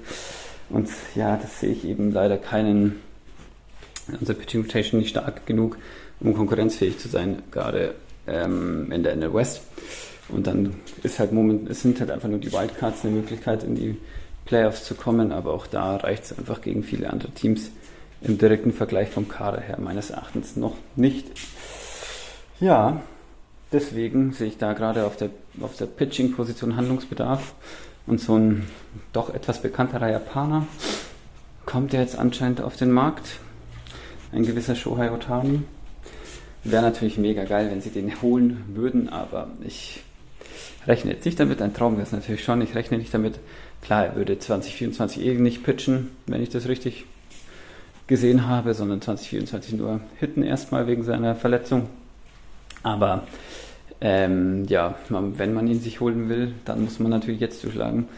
Und 0.72 0.88
ja, 1.14 1.37
das 1.37 1.61
sehe 1.61 1.70
ich 1.72 1.85
eben 1.85 2.12
leider 2.12 2.38
keinen, 2.38 3.00
unser 4.18 4.35
Pitching 4.35 4.62
Rotation 4.62 5.00
nicht 5.00 5.11
stark 5.11 5.46
genug, 5.46 5.76
um 6.20 6.35
konkurrenzfähig 6.35 6.98
zu 6.98 7.08
sein, 7.08 7.42
gerade 7.50 7.94
ähm, 8.26 8.90
in 8.90 9.02
der 9.02 9.14
NL 9.14 9.35
West. 9.35 9.62
Und 10.28 10.46
dann 10.46 10.74
ist 11.02 11.18
halt 11.18 11.32
moment, 11.32 11.68
es 11.68 11.82
sind 11.82 12.00
halt 12.00 12.11
einfach 12.11 12.28
nur 12.28 12.38
die 12.38 12.52
Wildcards 12.52 13.04
eine 13.04 13.14
Möglichkeit, 13.14 13.64
in 13.64 13.74
die 13.74 13.98
Playoffs 14.46 14.85
zu 14.85 14.94
kommen, 14.94 15.30
aber 15.30 15.52
auch 15.52 15.66
da 15.66 15.96
reicht 15.96 16.24
es 16.24 16.38
einfach 16.38 16.62
gegen 16.62 16.82
viele 16.82 17.11
andere 17.11 17.32
Teams 17.32 17.70
im 18.22 18.38
direkten 18.38 18.72
Vergleich 18.72 19.11
vom 19.11 19.28
Kader 19.28 19.61
her 19.61 19.78
meines 19.78 20.11
Erachtens 20.11 20.56
noch 20.56 20.76
nicht. 20.96 21.26
Ja, 22.61 23.02
deswegen 23.72 24.32
sehe 24.32 24.48
ich 24.48 24.58
da 24.58 24.72
gerade 24.72 25.04
auf 25.04 25.16
der, 25.16 25.30
auf 25.61 25.76
der 25.76 25.87
Pitching-Position 25.87 26.76
Handlungsbedarf. 26.76 27.54
Und 28.12 28.20
so 28.20 28.37
ein 28.37 28.66
doch 29.14 29.33
etwas 29.33 29.62
bekannterer 29.62 30.11
Japaner 30.11 30.66
kommt 31.64 31.94
jetzt 31.94 32.18
anscheinend 32.18 32.61
auf 32.61 32.77
den 32.77 32.92
Markt. 32.92 33.40
Ein 34.33 34.44
gewisser 34.44 34.75
Shohei 34.75 35.11
Otani. 35.11 35.62
Wäre 36.62 36.83
natürlich 36.83 37.16
mega 37.16 37.44
geil, 37.44 37.70
wenn 37.70 37.81
sie 37.81 37.88
den 37.88 38.20
holen 38.20 38.64
würden, 38.75 39.09
aber 39.09 39.48
ich 39.64 40.03
rechne 40.87 41.12
jetzt 41.12 41.25
nicht 41.25 41.40
damit. 41.40 41.62
Ein 41.62 41.72
Traum 41.72 41.98
es 42.01 42.12
natürlich 42.12 42.44
schon. 42.44 42.61
Ich 42.61 42.75
rechne 42.75 42.98
nicht 42.98 43.14
damit. 43.14 43.38
Klar, 43.81 44.05
er 44.05 44.16
würde 44.16 44.38
2024 44.38 45.25
eh 45.25 45.33
nicht 45.37 45.64
pitchen, 45.64 46.11
wenn 46.27 46.42
ich 46.42 46.51
das 46.51 46.68
richtig 46.68 47.07
gesehen 48.09 48.46
habe, 48.46 48.75
sondern 48.75 49.01
2024 49.01 49.72
nur 49.72 50.03
hitten 50.20 50.42
erstmal 50.42 50.87
wegen 50.87 51.03
seiner 51.03 51.35
Verletzung. 51.35 51.88
Aber 52.83 53.27
ähm, 54.05 54.65
ja, 54.67 54.97
wenn 55.09 55.55
man 55.55 55.69
ihn 55.69 55.81
sich 55.81 56.01
holen 56.01 56.29
will, 56.29 56.55
dann 56.65 56.83
muss 56.83 56.99
man 56.99 57.11
natürlich 57.11 57.41
jetzt 57.41 57.61
zuschlagen. 57.61 58.09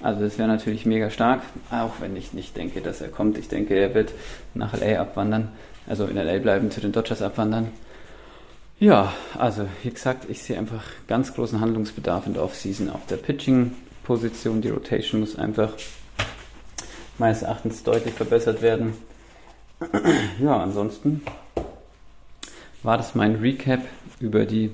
Also 0.00 0.22
das 0.22 0.38
wäre 0.38 0.48
natürlich 0.48 0.86
mega 0.86 1.10
stark, 1.10 1.42
auch 1.70 1.94
wenn 2.00 2.16
ich 2.16 2.32
nicht 2.32 2.56
denke, 2.56 2.80
dass 2.80 3.00
er 3.00 3.08
kommt. 3.08 3.36
Ich 3.38 3.48
denke, 3.48 3.74
er 3.74 3.92
wird 3.92 4.12
nach 4.54 4.72
LA 4.72 5.00
abwandern, 5.00 5.48
also 5.88 6.06
in 6.06 6.16
LA 6.16 6.38
bleiben, 6.38 6.70
zu 6.70 6.80
den 6.80 6.92
Dodgers 6.92 7.22
abwandern. 7.22 7.68
Ja, 8.78 9.12
also 9.36 9.66
wie 9.82 9.90
gesagt, 9.90 10.30
ich 10.30 10.42
sehe 10.42 10.58
einfach 10.58 10.84
ganz 11.08 11.34
großen 11.34 11.60
Handlungsbedarf 11.60 12.26
in 12.26 12.34
der 12.34 12.44
Offseason 12.44 12.88
auf 12.88 13.04
der 13.06 13.16
Pitching-Position. 13.16 14.62
Die 14.62 14.70
Rotation 14.70 15.20
muss 15.20 15.36
einfach 15.36 15.72
meines 17.18 17.42
Erachtens 17.42 17.82
deutlich 17.82 18.14
verbessert 18.14 18.62
werden. 18.62 18.94
Ja, 20.40 20.62
ansonsten 20.62 21.22
war 22.84 22.96
das 22.96 23.16
mein 23.16 23.36
Recap 23.36 23.80
über 24.20 24.46
die 24.46 24.70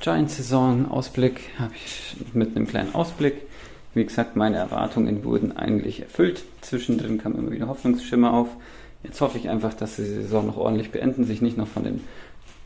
Giants-Saison. 0.00 0.90
Ausblick 0.90 1.40
habe 1.58 1.72
ich 1.74 2.16
mit 2.34 2.56
einem 2.56 2.66
kleinen 2.66 2.94
Ausblick. 2.94 3.42
Wie 3.94 4.04
gesagt, 4.04 4.36
meine 4.36 4.56
Erwartungen 4.56 5.24
wurden 5.24 5.56
eigentlich 5.56 6.00
erfüllt. 6.00 6.44
Zwischendrin 6.60 7.18
kam 7.18 7.34
immer 7.34 7.50
wieder 7.50 7.68
Hoffnungsschimmer 7.68 8.32
auf. 8.32 8.48
Jetzt 9.02 9.20
hoffe 9.20 9.38
ich 9.38 9.48
einfach, 9.48 9.72
dass 9.74 9.96
sie 9.96 10.04
die 10.04 10.22
Saison 10.22 10.46
noch 10.46 10.56
ordentlich 10.56 10.90
beenden, 10.90 11.24
sich 11.24 11.40
nicht 11.40 11.56
noch 11.56 11.68
von 11.68 11.84
den 11.84 12.04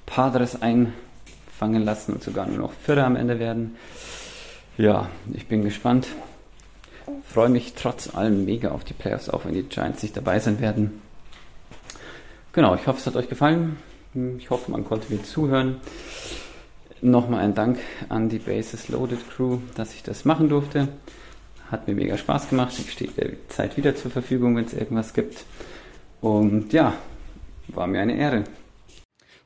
Padres 0.07 0.61
einfangen 0.61 1.85
lassen 1.85 2.15
und 2.15 2.23
sogar 2.23 2.47
nur 2.47 2.59
noch 2.59 2.73
Vierter 2.73 3.07
am 3.07 3.17
Ende 3.17 3.39
werden. 3.39 3.77
Ja, 4.77 5.09
ich 5.33 5.47
bin 5.47 5.63
gespannt. 5.63 6.09
Freue 7.25 7.49
mich 7.49 7.75
trotz 7.75 8.15
allem 8.15 8.45
mega 8.45 8.71
auf 8.71 8.85
die 8.85 8.95
Playoffs, 8.95 9.29
auch 9.29 9.45
wenn 9.45 9.55
die 9.55 9.63
Giants 9.63 10.03
nicht 10.03 10.17
dabei 10.17 10.39
sein 10.41 10.61
werden. 10.61 11.01
Genau, 12.53 12.75
ich 12.75 12.87
hoffe, 12.87 12.99
es 12.99 13.07
hat 13.07 13.17
euch 13.17 13.29
gefallen. 13.29 13.77
Ich 14.39 14.51
hoffe, 14.51 14.71
man 14.73 14.85
konnte 14.85 15.13
mir 15.13 15.23
zuhören. 15.23 15.77
Nochmal 17.03 17.41
ein 17.41 17.55
Dank 17.55 17.79
an 18.11 18.29
die 18.29 18.39
Bases 18.39 18.91
Loaded 18.91 19.21
Crew, 19.31 19.59
dass 19.75 19.95
ich 19.95 20.03
das 20.03 20.27
machen 20.27 20.51
durfte. 20.51 20.89
Hat 21.71 21.89
mir 21.89 21.95
mega 21.95 22.19
Spaß 22.19 22.51
gemacht. 22.51 22.75
Ich 22.79 22.93
stehe 22.93 23.11
der 23.11 23.31
Zeit 23.49 23.79
wieder 23.79 23.97
zur 23.97 24.11
Verfügung, 24.11 24.55
wenn 24.57 24.67
es 24.67 24.75
irgendwas 24.75 25.15
gibt. 25.15 25.45
Und 26.21 26.75
ja, 26.75 26.93
war 27.69 27.87
mir 27.87 28.01
eine 28.01 28.19
Ehre. 28.19 28.45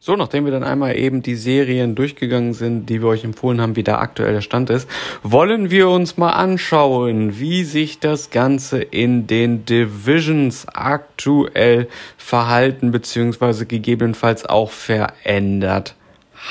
So, 0.00 0.16
nachdem 0.16 0.44
wir 0.44 0.52
dann 0.52 0.64
einmal 0.64 0.98
eben 0.98 1.22
die 1.22 1.36
Serien 1.36 1.94
durchgegangen 1.94 2.54
sind, 2.54 2.90
die 2.90 3.00
wir 3.00 3.08
euch 3.08 3.24
empfohlen 3.24 3.60
haben, 3.60 3.76
wie 3.76 3.84
der 3.84 4.40
Stand 4.40 4.68
ist, 4.68 4.88
wollen 5.22 5.70
wir 5.70 5.88
uns 5.88 6.16
mal 6.16 6.32
anschauen, 6.32 7.38
wie 7.38 7.62
sich 7.62 8.00
das 8.00 8.30
Ganze 8.30 8.82
in 8.82 9.28
den 9.28 9.64
Divisions 9.64 10.66
aktuell 10.68 11.88
verhalten 12.18 12.90
bzw. 12.90 13.64
gegebenenfalls 13.64 14.44
auch 14.44 14.72
verändert 14.72 15.94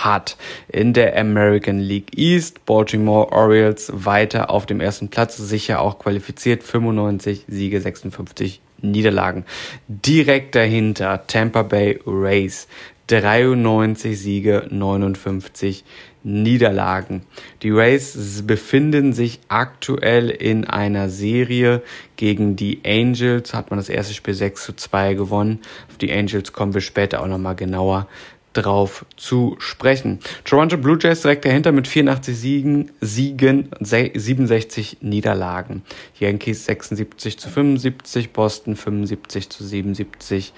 hat. 0.02 0.38
In 0.68 0.94
der 0.94 1.18
American 1.18 1.80
League 1.80 2.18
East 2.18 2.66
Baltimore 2.66 3.32
Orioles 3.32 3.92
weiter 3.94 4.50
auf 4.50 4.66
dem 4.66 4.82
ersten 4.82 5.10
Platz, 5.10 5.38
sicher 5.38 5.82
auch 5.82 6.00
qualifiziert, 6.00 6.64
95 6.64 7.46
Siege, 7.48 7.80
56 7.80 8.62
Niederlagen. 8.82 9.46
Direkt 9.88 10.56
dahinter 10.56 11.26
Tampa 11.28 11.64
Bay 11.64 12.00
Rays 12.06 12.68
93 13.08 14.18
Siege, 14.18 14.68
59 14.70 15.84
Niederlagen. 16.24 17.24
Die 17.62 17.70
Rays 17.70 18.44
befinden 18.48 19.12
sich 19.12 19.42
aktuell 19.50 20.30
in 20.30 20.66
einer 20.66 21.10
Serie 21.10 21.82
gegen 22.16 22.56
die 22.56 22.80
Angels. 22.86 23.54
Hat 23.54 23.70
man 23.70 23.78
das 23.78 23.90
erste 23.90 24.14
Spiel 24.14 24.34
6 24.34 24.64
zu 24.64 24.74
2 24.74 25.16
gewonnen. 25.16 25.60
Auf 25.90 25.98
die 25.98 26.14
Angels 26.14 26.54
kommen 26.54 26.74
wir 26.74 26.82
später 26.82 27.22
auch 27.22 27.28
nochmal 27.28 27.56
genauer 27.56 28.08
drauf 28.54 29.06
zu 29.18 29.56
sprechen. 29.60 30.20
Toronto 30.46 30.78
Blue 30.78 30.98
Jays 31.00 31.22
direkt 31.22 31.46
dahinter 31.46 31.72
mit 31.72 31.88
84 31.88 32.38
Siegen, 32.38 32.92
Siegen 33.02 33.70
67 33.80 34.98
Niederlagen. 35.02 35.84
Yankees 36.20 36.66
76 36.66 37.38
zu 37.38 37.50
75, 37.50 38.32
Boston 38.32 38.76
75 38.76 39.50
zu 39.50 39.64
77 39.64 40.54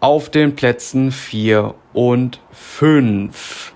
auf 0.00 0.30
den 0.30 0.56
Plätzen 0.56 1.12
4 1.12 1.74
und 1.92 2.40
5. 2.52 3.72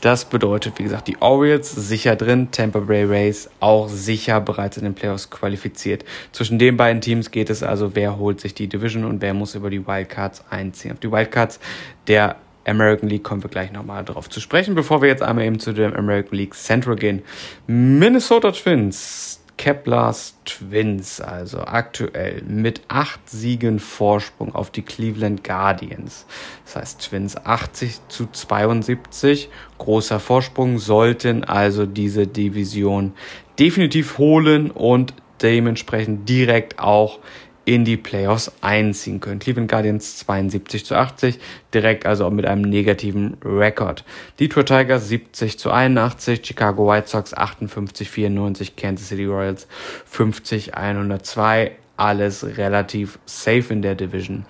Das 0.00 0.26
bedeutet, 0.26 0.78
wie 0.78 0.84
gesagt, 0.84 1.08
die 1.08 1.20
Orioles 1.20 1.72
sicher 1.72 2.14
drin, 2.14 2.52
Tampa 2.52 2.80
Bay 2.80 3.02
Rays 3.04 3.50
auch 3.58 3.88
sicher 3.88 4.40
bereits 4.40 4.76
in 4.76 4.84
den 4.84 4.94
Playoffs 4.94 5.30
qualifiziert. 5.30 6.04
Zwischen 6.30 6.60
den 6.60 6.76
beiden 6.76 7.00
Teams 7.00 7.32
geht 7.32 7.50
es 7.50 7.62
also, 7.62 7.96
wer 7.96 8.18
holt 8.18 8.40
sich 8.40 8.54
die 8.54 8.68
Division 8.68 9.04
und 9.04 9.20
wer 9.22 9.34
muss 9.34 9.56
über 9.56 9.70
die 9.70 9.84
Wildcards 9.84 10.44
einziehen. 10.50 10.92
Auf 10.92 11.00
die 11.00 11.10
Wildcards 11.10 11.58
der 12.06 12.36
American 12.66 13.08
League 13.08 13.24
kommen 13.24 13.42
wir 13.42 13.50
gleich 13.50 13.72
nochmal 13.72 14.04
drauf 14.04 14.28
zu 14.28 14.40
sprechen, 14.40 14.74
bevor 14.74 15.02
wir 15.02 15.08
jetzt 15.08 15.22
einmal 15.22 15.44
eben 15.44 15.58
zu 15.58 15.72
der 15.72 15.96
American 15.96 16.36
League 16.36 16.54
Central 16.54 16.96
gehen. 16.96 17.22
Minnesota 17.66 18.52
Twins 18.52 19.40
Keplers 19.56 20.36
Twins, 20.44 21.20
also 21.20 21.60
aktuell 21.60 22.42
mit 22.46 22.82
acht 22.88 23.28
Siegen 23.28 23.78
Vorsprung 23.78 24.54
auf 24.54 24.70
die 24.70 24.82
Cleveland 24.82 25.44
Guardians. 25.44 26.26
Das 26.64 26.76
heißt 26.76 27.00
Twins 27.08 27.36
80 27.36 28.00
zu 28.08 28.28
72, 28.30 29.48
großer 29.78 30.20
Vorsprung, 30.20 30.78
sollten 30.78 31.44
also 31.44 31.86
diese 31.86 32.26
Division 32.26 33.14
definitiv 33.58 34.18
holen 34.18 34.70
und 34.70 35.14
dementsprechend 35.42 36.28
direkt 36.28 36.78
auch 36.78 37.18
in 37.66 37.84
die 37.84 37.96
Playoffs 37.96 38.52
einziehen 38.62 39.20
können. 39.20 39.40
Cleveland 39.40 39.68
Guardians 39.68 40.18
72 40.18 40.86
zu 40.86 40.94
80, 40.94 41.38
direkt 41.74 42.06
also 42.06 42.30
mit 42.30 42.46
einem 42.46 42.62
negativen 42.62 43.36
Rekord. 43.44 44.04
Detroit 44.38 44.68
Tigers 44.68 45.08
70 45.08 45.58
zu 45.58 45.70
81, 45.70 46.46
Chicago 46.46 46.88
White 46.88 47.08
Sox 47.08 47.34
58 47.34 48.08
94, 48.08 48.76
Kansas 48.76 49.08
City 49.08 49.26
Royals 49.26 49.66
50 50.06 50.76
102, 50.76 51.72
alles 51.96 52.56
relativ 52.56 53.18
safe 53.26 53.72
in 53.72 53.82
der 53.82 53.96
Division. 53.96 54.46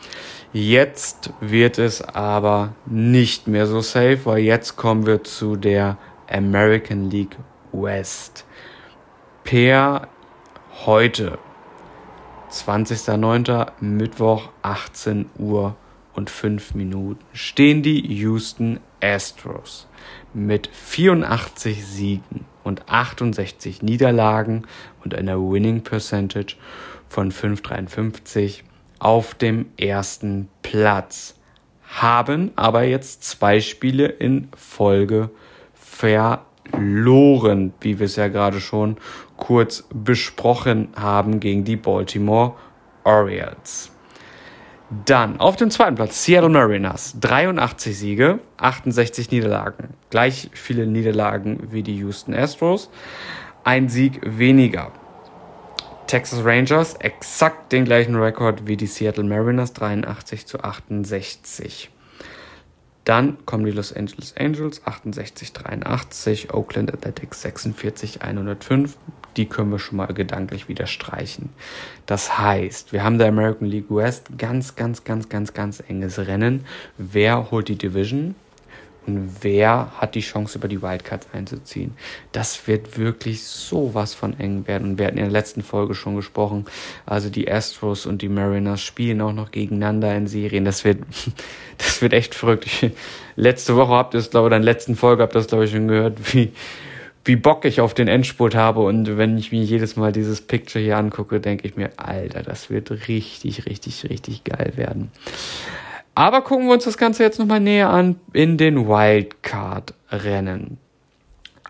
Jetzt 0.52 1.30
wird 1.40 1.78
es 1.78 2.02
aber 2.02 2.74
nicht 2.84 3.48
mehr 3.48 3.66
so 3.66 3.80
safe, 3.80 4.20
weil 4.24 4.38
jetzt 4.40 4.76
kommen 4.76 5.06
wir 5.06 5.24
zu 5.24 5.56
der 5.56 5.96
American 6.30 7.10
League 7.10 7.36
West. 7.72 8.44
Per 9.42 10.08
heute 10.84 11.38
20.09. 12.50 13.72
Mittwoch 13.80 14.50
18 14.62 15.26
Uhr 15.38 15.76
und 16.14 16.30
5 16.30 16.74
Minuten 16.74 17.20
stehen 17.32 17.82
die 17.82 18.00
Houston 18.14 18.80
Astros 19.00 19.88
mit 20.32 20.68
84 20.72 21.84
Siegen 21.84 22.44
und 22.64 22.88
68 22.88 23.82
Niederlagen 23.82 24.66
und 25.04 25.14
einer 25.14 25.38
Winning 25.38 25.82
Percentage 25.82 26.56
von 27.08 27.30
5,53 27.32 28.62
auf 28.98 29.34
dem 29.34 29.66
ersten 29.76 30.48
Platz. 30.62 31.38
Haben 31.88 32.50
aber 32.56 32.82
jetzt 32.82 33.24
zwei 33.24 33.60
Spiele 33.60 34.06
in 34.06 34.48
Folge 34.56 35.30
verloren, 35.74 37.72
wie 37.80 37.98
wir 37.98 38.06
es 38.06 38.16
ja 38.16 38.28
gerade 38.28 38.60
schon 38.60 38.96
kurz 39.36 39.84
besprochen 39.92 40.88
haben 40.96 41.40
gegen 41.40 41.64
die 41.64 41.76
Baltimore 41.76 42.54
Orioles. 43.04 43.90
Dann 45.04 45.40
auf 45.40 45.56
dem 45.56 45.70
zweiten 45.70 45.96
Platz 45.96 46.24
Seattle 46.24 46.48
Mariners. 46.48 47.16
83 47.20 47.98
Siege, 47.98 48.38
68 48.58 49.30
Niederlagen. 49.30 49.94
Gleich 50.10 50.50
viele 50.52 50.86
Niederlagen 50.86 51.72
wie 51.72 51.82
die 51.82 51.96
Houston 51.96 52.34
Astros. 52.34 52.88
Ein 53.64 53.88
Sieg 53.88 54.20
weniger. 54.24 54.92
Texas 56.06 56.44
Rangers 56.44 56.94
exakt 57.00 57.72
den 57.72 57.84
gleichen 57.84 58.14
Rekord 58.14 58.68
wie 58.68 58.76
die 58.76 58.86
Seattle 58.86 59.24
Mariners, 59.24 59.72
83 59.72 60.46
zu 60.46 60.60
68. 60.62 61.90
Dann 63.02 63.44
kommen 63.44 63.64
die 63.64 63.72
Los 63.72 63.92
Angeles 63.92 64.34
Angels 64.36 64.86
68 64.86 65.52
83, 65.52 66.54
Oakland 66.54 66.92
Athletics 66.92 67.42
46 67.42 68.22
105 68.22 68.96
die 69.36 69.46
können 69.46 69.70
wir 69.70 69.78
schon 69.78 69.98
mal 69.98 70.06
gedanklich 70.06 70.68
wieder 70.68 70.86
streichen. 70.86 71.50
Das 72.06 72.38
heißt, 72.38 72.92
wir 72.92 73.04
haben 73.04 73.18
der 73.18 73.28
American 73.28 73.68
League 73.68 73.90
West 73.90 74.38
ganz, 74.38 74.76
ganz, 74.76 75.04
ganz, 75.04 75.28
ganz, 75.28 75.52
ganz 75.52 75.82
enges 75.86 76.18
Rennen. 76.18 76.64
Wer 76.98 77.50
holt 77.50 77.68
die 77.68 77.76
Division? 77.76 78.34
Und 79.06 79.36
wer 79.42 79.92
hat 79.98 80.16
die 80.16 80.20
Chance, 80.20 80.58
über 80.58 80.66
die 80.66 80.82
Wildcards 80.82 81.28
einzuziehen? 81.32 81.94
Das 82.32 82.66
wird 82.66 82.98
wirklich 82.98 83.44
sowas 83.44 84.14
von 84.14 84.38
eng 84.40 84.66
werden. 84.66 84.90
Und 84.90 84.98
wir 84.98 85.06
hatten 85.06 85.18
in 85.18 85.24
der 85.24 85.32
letzten 85.32 85.62
Folge 85.62 85.94
schon 85.94 86.16
gesprochen. 86.16 86.64
Also 87.04 87.30
die 87.30 87.50
Astros 87.50 88.06
und 88.06 88.20
die 88.20 88.28
Mariners 88.28 88.82
spielen 88.82 89.20
auch 89.20 89.32
noch 89.32 89.52
gegeneinander 89.52 90.14
in 90.16 90.26
Serien. 90.26 90.64
Das 90.64 90.84
wird, 90.84 90.98
das 91.78 92.02
wird 92.02 92.14
echt 92.14 92.34
verrückt. 92.34 92.66
Letzte 93.36 93.76
Woche 93.76 93.92
habt 93.92 94.14
ihr 94.14 94.20
es, 94.20 94.30
glaube 94.30 94.48
ich, 94.48 94.54
in 94.54 94.62
der 94.62 94.72
letzten 94.72 94.96
Folge 94.96 95.22
habt 95.22 95.36
ihr 95.36 95.40
es, 95.40 95.46
glaube 95.46 95.66
ich, 95.66 95.70
schon 95.70 95.86
gehört, 95.86 96.34
wie, 96.34 96.52
wie 97.26 97.36
Bock 97.36 97.64
ich 97.64 97.80
auf 97.80 97.92
den 97.92 98.08
Endspurt 98.08 98.54
habe. 98.54 98.80
Und 98.80 99.18
wenn 99.18 99.36
ich 99.36 99.52
mir 99.52 99.62
jedes 99.62 99.96
Mal 99.96 100.12
dieses 100.12 100.40
Picture 100.40 100.82
hier 100.82 100.96
angucke, 100.96 101.40
denke 101.40 101.66
ich 101.66 101.76
mir, 101.76 101.90
Alter, 101.96 102.42
das 102.42 102.70
wird 102.70 102.90
richtig, 103.08 103.66
richtig, 103.66 104.08
richtig 104.08 104.44
geil 104.44 104.72
werden. 104.76 105.10
Aber 106.14 106.40
gucken 106.42 106.66
wir 106.66 106.74
uns 106.74 106.84
das 106.84 106.96
Ganze 106.96 107.24
jetzt 107.24 107.38
nochmal 107.38 107.60
näher 107.60 107.90
an 107.90 108.18
in 108.32 108.56
den 108.56 108.88
Wildcard-Rennen. 108.88 110.78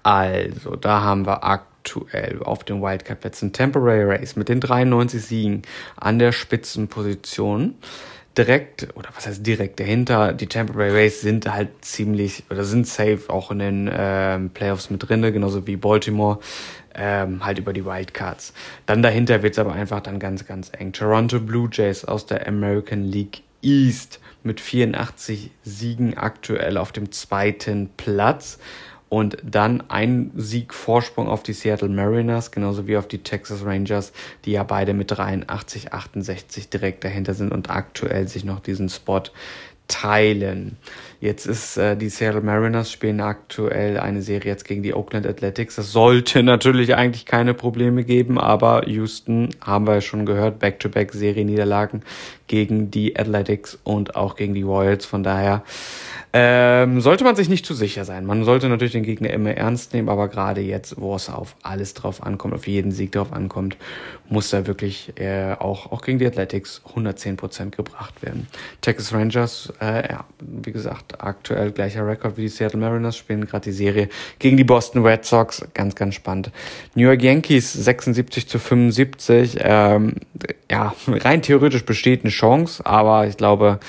Also, 0.03 0.77
da 0.77 1.01
haben 1.03 1.27
wir 1.27 1.43
aktuell 1.43 2.41
auf 2.45 2.63
den 2.63 2.81
Wildcard-Plätzen 2.81 3.53
Temporary 3.53 4.05
Race 4.05 4.37
mit 4.37 4.49
den 4.49 4.61
93 4.61 5.21
Siegen 5.21 5.63
an 5.97 6.21
der 6.21 6.31
Spitzenposition. 6.31 7.75
Direkt, 8.37 8.89
oder 8.95 9.09
was 9.15 9.27
heißt 9.27 9.47
direkt 9.47 9.81
dahinter, 9.81 10.33
die 10.33 10.47
Tampa 10.47 10.75
Bay 10.75 10.91
Rays 10.91 11.21
sind 11.21 11.51
halt 11.53 11.85
ziemlich, 11.85 12.45
oder 12.51 12.65
sind 12.65 12.87
safe 12.87 13.23
auch 13.29 13.51
in 13.51 13.59
den 13.59 13.91
ähm, 13.93 14.51
Playoffs 14.51 14.91
mit 14.91 15.09
drinne, 15.09 15.33
genauso 15.33 15.67
wie 15.67 15.77
Baltimore, 15.77 16.39
ähm, 16.95 17.45
halt 17.45 17.59
über 17.59 17.73
die 17.73 17.85
Wildcards. 17.85 18.53
Dann 18.87 19.03
dahinter 19.03 19.43
wird's 19.43 19.59
aber 19.59 19.73
einfach 19.73 20.01
dann 20.01 20.19
ganz, 20.19 20.47
ganz 20.47 20.71
eng. 20.77 20.93
Toronto 20.93 21.41
Blue 21.41 21.69
Jays 21.71 22.05
aus 22.05 22.27
der 22.27 22.47
American 22.47 23.05
League 23.05 23.43
East 23.63 24.21
mit 24.43 24.61
84 24.61 25.51
Siegen 25.63 26.17
aktuell 26.17 26.77
auf 26.77 26.93
dem 26.93 27.13
zweiten 27.13 27.91
Platz 27.97 28.59
und 29.09 29.37
dann 29.43 29.85
ein 29.89 30.33
Sieg 30.35 30.75
Vorsprung 30.75 31.29
auf 31.29 31.43
die 31.43 31.53
Seattle 31.53 31.89
Mariners, 31.89 32.51
genauso 32.51 32.87
wie 32.87 32.97
auf 32.97 33.07
die 33.07 33.19
Texas 33.19 33.65
Rangers, 33.65 34.13
die 34.45 34.53
ja 34.53 34.65
beide 34.65 34.95
mit 34.95 35.11
83, 35.11 35.93
68 35.93 36.69
direkt 36.71 37.05
dahinter 37.05 37.35
sind 37.35 37.53
und 37.53 37.71
aktuell 37.71 38.27
sich 38.29 38.45
noch 38.45 38.61
diesen 38.61 38.89
Spot 38.89 39.23
teilen. 39.89 40.77
Jetzt 41.21 41.47
ist 41.47 41.77
äh, 41.77 41.97
die 41.97 42.09
Seattle 42.09 42.43
Mariners 42.43 42.93
spielen 42.93 43.21
aktuell 43.21 43.99
eine 43.99 44.23
Serie 44.23 44.53
jetzt 44.53 44.65
gegen 44.65 44.83
die 44.83 44.95
Oakland 44.95 45.27
Athletics. 45.27 45.77
Das 45.77 45.93
sollte 45.93 46.43
natürlich 46.43 46.95
eigentlich 46.95 47.25
keine 47.25 47.55
Probleme 47.55 48.05
geben, 48.05 48.39
aber 48.39 48.87
Houston 48.87 49.51
haben 49.61 49.87
wir 49.87 49.95
ja 49.95 50.01
schon 50.01 50.27
gehört, 50.27 50.59
Back-to-Back 50.59 51.13
Serie-Niederlagen 51.13 52.03
gegen 52.47 52.91
die 52.91 53.19
Athletics 53.19 53.79
und 53.83 54.17
auch 54.17 54.37
gegen 54.37 54.55
die 54.55 54.63
Royals. 54.63 55.05
Von 55.07 55.23
daher 55.23 55.63
ähm, 56.33 57.01
sollte 57.01 57.25
man 57.25 57.35
sich 57.35 57.49
nicht 57.49 57.65
zu 57.65 57.73
sicher 57.73 58.05
sein. 58.05 58.27
Man 58.27 58.45
sollte 58.45 58.69
natürlich 58.69 58.93
den 58.93 59.05
Gegner 59.05 59.31
immer 59.31 59.53
ernst 59.53 59.95
nehmen, 59.95 60.09
aber 60.09 60.29
gerade 60.29 60.61
jetzt, 60.61 61.01
wo 61.01 61.15
es 61.15 61.31
auf 61.31 61.57
alles 61.63 61.95
drauf 61.95 62.23
ankommt, 62.23 62.53
auf 62.55 62.67
jeden 62.67 62.93
Sieg 62.93 63.13
drauf 63.13 63.33
ankommt, 63.33 63.77
muss 64.29 64.51
da 64.51 64.67
wirklich 64.67 65.13
äh, 65.19 65.55
auch, 65.59 65.93
auch 65.93 66.03
gegen 66.03 66.19
die 66.19 66.27
Athletics 66.27 66.83
110 66.89 67.37
Prozent 67.37 67.77
gebracht 67.77 68.23
werden. 68.23 68.49
Texas 68.81 69.13
Rangers, 69.13 69.73
äh, 69.81 70.13
ja, 70.13 70.25
wie 70.41 70.73
gesagt, 70.73 71.06
aktuell 71.19 71.73
gleicher 71.73 72.07
Rekord 72.07 72.37
wie 72.37 72.43
die 72.43 72.49
Seattle 72.49 72.79
Mariners, 72.79 73.17
spielen 73.17 73.47
gerade 73.47 73.65
die 73.65 73.73
Serie 73.73 74.09
gegen 74.39 74.57
die 74.57 74.65
Boston 74.65 75.05
Red 75.05 75.25
Sox. 75.25 75.67
Ganz, 75.75 75.95
ganz 75.95 76.15
spannend. 76.15 76.51
New 76.95 77.05
York 77.05 77.23
Yankees 77.23 77.73
76 77.73 78.49
zu 78.49 78.59
75. 78.59 79.59
Ähm, 79.61 80.15
ja, 80.71 80.95
rein 81.09 81.43
theoretisch 81.43 81.85
besteht 81.85 82.23
eine 82.23 82.31
Chance, 82.31 82.85
aber 82.85 83.27
ich 83.27 83.37
glaube, 83.37 83.81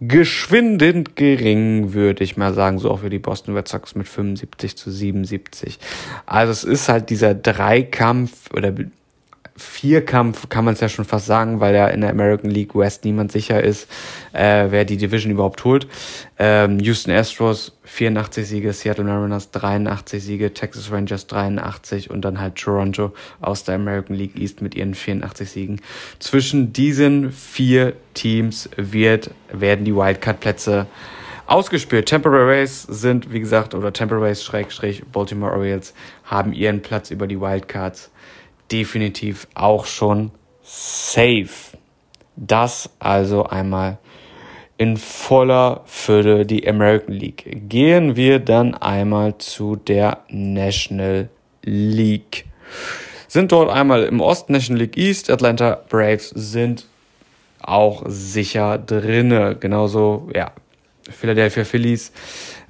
geschwindend 0.00 1.14
gering, 1.14 1.92
würde 1.92 2.24
ich 2.24 2.36
mal 2.36 2.54
sagen, 2.54 2.78
so 2.78 2.90
auch 2.90 3.00
für 3.00 3.10
die 3.10 3.18
Boston 3.18 3.54
Red 3.54 3.68
Sox 3.68 3.94
mit 3.94 4.08
75 4.08 4.76
zu 4.76 4.90
77. 4.90 5.78
Also 6.24 6.52
es 6.52 6.64
ist 6.64 6.88
halt 6.88 7.10
dieser 7.10 7.34
Dreikampf 7.34 8.50
oder 8.54 8.72
Vierkampf 9.60 10.48
kann 10.48 10.64
man 10.64 10.74
es 10.74 10.80
ja 10.80 10.88
schon 10.88 11.04
fast 11.04 11.26
sagen, 11.26 11.60
weil 11.60 11.74
ja 11.74 11.88
in 11.88 12.00
der 12.00 12.10
American 12.10 12.50
League 12.50 12.74
West 12.74 13.04
niemand 13.04 13.30
sicher 13.30 13.62
ist, 13.62 13.88
äh, 14.32 14.66
wer 14.70 14.84
die 14.84 14.96
Division 14.96 15.32
überhaupt 15.32 15.64
holt. 15.64 15.86
Ähm, 16.38 16.78
Houston 16.80 17.12
Astros 17.12 17.78
84 17.84 18.46
Siege, 18.46 18.72
Seattle 18.72 19.04
Mariners 19.04 19.50
83 19.50 20.22
Siege, 20.22 20.54
Texas 20.54 20.90
Rangers 20.90 21.26
83 21.26 22.10
und 22.10 22.24
dann 22.24 22.40
halt 22.40 22.56
Toronto 22.56 23.12
aus 23.40 23.64
der 23.64 23.74
American 23.74 24.16
League 24.16 24.38
East 24.38 24.62
mit 24.62 24.74
ihren 24.74 24.94
84 24.94 25.50
Siegen. 25.50 25.80
Zwischen 26.18 26.72
diesen 26.72 27.32
vier 27.32 27.94
Teams 28.14 28.70
wird, 28.76 29.30
werden 29.52 29.84
die 29.84 29.94
Wildcard-Plätze 29.94 30.86
ausgespielt. 31.50 32.08
Tampa 32.08 32.30
Bay 32.30 32.42
Rays 32.42 32.84
sind, 32.84 33.32
wie 33.32 33.40
gesagt, 33.40 33.74
oder 33.74 33.92
Tampa 33.92 34.16
Rays 34.16 34.44
Schrägstrich 34.44 35.04
Baltimore 35.06 35.52
Orioles 35.52 35.94
haben 36.24 36.52
ihren 36.52 36.80
Platz 36.80 37.10
über 37.10 37.26
die 37.26 37.40
Wildcards 37.40 38.10
definitiv 38.70 39.46
auch 39.54 39.86
schon 39.86 40.30
safe. 40.62 41.76
Das 42.36 42.90
also 42.98 43.44
einmal 43.44 43.98
in 44.78 44.96
voller 44.96 45.82
Fülle 45.84 46.46
die 46.46 46.66
American 46.66 47.14
League. 47.14 47.68
Gehen 47.68 48.16
wir 48.16 48.38
dann 48.38 48.74
einmal 48.74 49.36
zu 49.36 49.76
der 49.76 50.24
National 50.28 51.28
League. 51.62 52.46
Sind 53.28 53.52
dort 53.52 53.70
einmal 53.70 54.04
im 54.04 54.20
Osten 54.20 54.54
National 54.54 54.80
League 54.80 54.96
East, 54.96 55.30
Atlanta 55.30 55.82
Braves 55.88 56.30
sind 56.30 56.86
auch 57.60 58.04
sicher 58.06 58.78
drinne. 58.78 59.56
Genauso, 59.60 60.30
ja, 60.34 60.52
Philadelphia 61.10 61.64
Phillies 61.64 62.12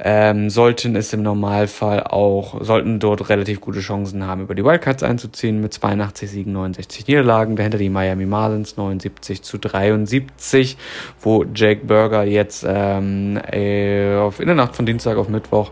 ähm, 0.02 0.50
sollten 0.50 0.96
es 0.96 1.12
im 1.12 1.22
Normalfall 1.22 2.02
auch, 2.04 2.62
sollten 2.62 2.98
dort 2.98 3.28
relativ 3.28 3.60
gute 3.60 3.80
Chancen 3.80 4.26
haben, 4.26 4.42
über 4.42 4.54
die 4.54 4.64
Wildcards 4.64 5.02
einzuziehen 5.02 5.60
mit 5.60 5.74
82 5.74 6.30
Siegen, 6.30 6.52
69 6.52 7.06
Niederlagen. 7.06 7.56
Dahinter 7.56 7.78
die 7.78 7.90
Miami 7.90 8.26
Marlins 8.26 8.76
79 8.76 9.42
zu 9.42 9.58
73, 9.58 10.76
wo 11.20 11.44
Jake 11.54 11.84
Burger 11.84 12.24
jetzt 12.24 12.64
ähm, 12.66 13.38
äh, 13.50 14.16
auf, 14.16 14.40
in 14.40 14.46
der 14.46 14.54
Nacht 14.54 14.74
von 14.74 14.86
Dienstag 14.86 15.18
auf 15.18 15.28
Mittwoch 15.28 15.70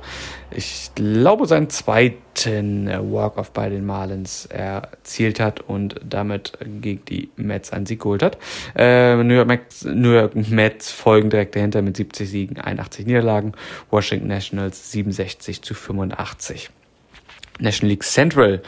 ich 0.51 0.91
glaube, 0.95 1.47
seinen 1.47 1.69
zweiten 1.71 2.87
Walk-Off 2.87 3.51
bei 3.51 3.69
den 3.69 3.85
Marlins 3.85 4.47
erzielt 4.47 5.41
hat 5.41 5.61
und 5.61 5.97
damit 6.09 6.53
gegen 6.81 7.05
die 7.05 7.31
Mets 7.37 7.73
einen 7.73 7.87
Sieg 7.87 8.01
geholt 8.01 8.23
hat. 8.23 8.39
Äh, 8.75 9.17
New, 9.23 9.35
York 9.35 9.49
Mets, 9.49 9.85
New 9.85 10.13
York 10.13 10.35
Mets 10.35 10.91
folgen 10.91 11.31
direkt 11.31 11.55
dahinter 11.55 11.83
mit 11.83 11.97
70 11.97 12.29
Siegen, 12.29 12.61
81 12.61 13.07
Niederlagen. 13.07 13.53
Washington 13.91 14.29
Nationals 14.29 14.93
67 14.93 15.63
zu 15.63 15.75
85. 15.75 16.71
National 17.59 17.91
League 17.91 18.05
Central. 18.05 18.63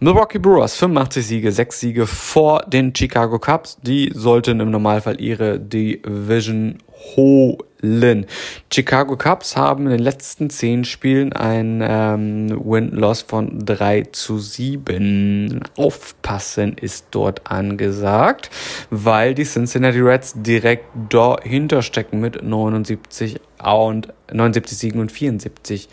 Milwaukee 0.00 0.38
Brewers 0.38 0.76
85 0.76 1.26
Siege, 1.26 1.52
6 1.52 1.80
Siege 1.80 2.06
vor 2.06 2.62
den 2.66 2.94
Chicago 2.94 3.38
Cubs. 3.38 3.78
Die 3.82 4.10
sollten 4.14 4.60
im 4.60 4.70
Normalfall 4.70 5.20
ihre 5.20 5.58
Division 5.58 6.78
holen. 7.16 8.26
Chicago 8.72 9.16
Cubs 9.16 9.56
haben 9.56 9.84
in 9.84 9.92
den 9.92 10.00
letzten 10.00 10.50
10 10.50 10.84
Spielen 10.84 11.32
ein 11.32 11.82
ähm, 11.82 12.60
Win-Loss 12.62 13.22
von 13.22 13.64
3 13.64 14.02
zu 14.12 14.38
7. 14.38 15.60
Aufpassen 15.76 16.76
ist 16.78 17.06
dort 17.10 17.50
angesagt, 17.50 18.50
weil 18.90 19.34
die 19.34 19.44
Cincinnati 19.44 20.00
Reds 20.00 20.34
direkt 20.36 20.84
dahinter 21.08 21.82
stecken 21.82 22.20
mit 22.20 22.42
79 22.42 23.40
und 23.62 24.08
79 24.30 24.78
Siegen 24.78 25.00
und 25.00 25.10
74 25.10 25.88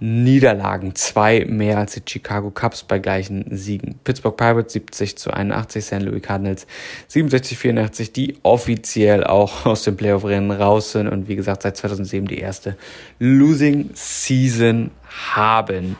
Niederlagen, 0.00 0.94
zwei 0.94 1.44
mehr 1.44 1.78
als 1.78 1.94
die 1.94 2.02
Chicago 2.06 2.50
Cubs 2.50 2.84
bei 2.84 2.98
gleichen 2.98 3.46
Siegen. 3.50 3.96
Pittsburgh 4.04 4.36
Pirates 4.36 4.72
70 4.72 5.18
zu 5.18 5.32
81, 5.32 5.84
St. 5.84 6.02
Louis 6.02 6.22
Cardinals 6.22 6.66
67 7.08 7.58
84, 7.58 8.12
die 8.12 8.36
offiziell 8.42 9.24
auch 9.24 9.66
aus 9.66 9.82
dem 9.82 9.96
Playoff-Rennen 9.96 10.50
raus 10.50 10.92
sind 10.92 11.08
und 11.08 11.28
wie 11.28 11.36
gesagt 11.36 11.62
seit 11.62 11.76
2007 11.76 12.28
die 12.28 12.38
erste 12.38 12.76
Losing 13.18 13.90
Season 13.94 14.90
haben. 15.08 15.96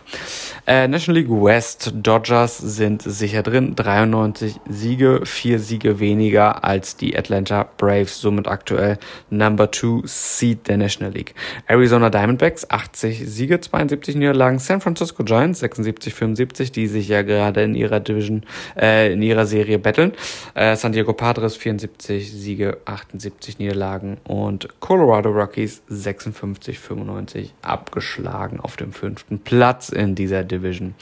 Äh, 0.66 0.86
National 0.86 1.22
League 1.22 1.30
West 1.30 1.92
Dodgers 1.94 2.58
sind 2.58 3.00
sicher 3.00 3.42
drin. 3.42 3.74
93 3.74 4.56
Siege, 4.68 5.22
vier 5.24 5.60
Siege 5.60 5.98
weniger 5.98 6.62
als 6.62 6.96
die 6.96 7.16
Atlanta 7.16 7.66
Braves, 7.78 8.20
somit 8.20 8.46
aktuell 8.46 8.98
Number 9.30 9.72
2 9.72 10.02
Seed 10.04 10.68
der 10.68 10.76
National 10.76 11.12
League. 11.14 11.34
Arizona 11.66 12.10
Diamondbacks 12.10 12.68
80 12.68 13.26
Siege, 13.26 13.60
72 13.60 14.16
Niederlagen. 14.16 14.58
San 14.58 14.82
Francisco 14.82 15.24
Giants 15.24 15.60
76, 15.60 16.12
75, 16.12 16.70
die 16.70 16.86
sich 16.86 17.08
ja 17.08 17.22
gerade 17.22 17.62
in 17.62 17.74
ihrer 17.74 18.00
Division, 18.00 18.44
äh, 18.78 19.10
in 19.12 19.22
ihrer 19.22 19.46
Serie 19.46 19.78
battlen. 19.78 20.12
Äh, 20.54 20.76
San 20.76 20.92
Diego 20.92 21.14
Padres 21.14 21.56
74 21.56 22.30
Siege, 22.30 22.76
78 22.84 23.58
Niederlagen 23.58 24.18
und 24.24 24.68
Colorado 24.80 25.30
Rockies 25.30 25.82
56, 25.88 26.78
95 26.78 27.54
abgeschlagen 27.62 28.60
auf 28.60 28.76
dem 28.76 28.92
fünften 28.98 29.38
Platz 29.38 29.88
in 29.88 30.14
dieser 30.14 30.44
Division. 30.44 30.94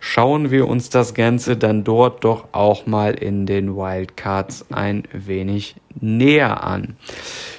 Schauen 0.00 0.50
wir 0.50 0.68
uns 0.68 0.90
das 0.90 1.14
Ganze 1.14 1.56
dann 1.56 1.84
dort 1.84 2.24
doch 2.24 2.48
auch 2.52 2.86
mal 2.86 3.14
in 3.14 3.46
den 3.46 3.76
Wildcards 3.76 4.66
ein 4.72 5.04
wenig 5.12 5.76
näher 6.00 6.64
an. 6.64 6.96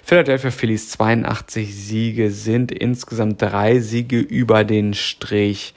Philadelphia 0.03 0.51
Phillies 0.51 0.89
82 0.91 1.73
Siege 1.75 2.29
sind 2.31 2.71
insgesamt 2.71 3.41
drei 3.41 3.79
Siege 3.79 4.19
über 4.19 4.63
den 4.63 4.93
Strich. 4.93 5.73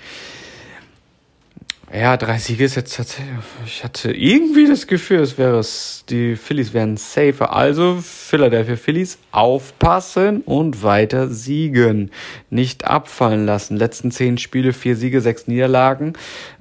Ja, 1.90 2.18
drei 2.18 2.36
Siege 2.36 2.64
ist 2.64 2.74
jetzt 2.74 2.94
tatsächlich. 2.94 3.34
Ich 3.64 3.82
hatte 3.82 4.12
irgendwie 4.12 4.66
das 4.66 4.86
Gefühl, 4.86 5.20
es 5.20 5.38
wäre 5.38 5.58
es, 5.58 6.04
die 6.10 6.36
Phillies 6.36 6.74
wären 6.74 6.98
safer. 6.98 7.54
Also 7.56 7.96
Philadelphia 8.02 8.76
Phillies 8.76 9.18
aufpassen 9.32 10.42
und 10.42 10.82
weiter 10.82 11.28
siegen. 11.28 12.10
Nicht 12.50 12.86
abfallen 12.86 13.46
lassen. 13.46 13.78
Letzten 13.78 14.10
zehn 14.10 14.36
Spiele, 14.36 14.74
vier 14.74 14.96
Siege, 14.96 15.22
sechs 15.22 15.46
Niederlagen. 15.46 16.12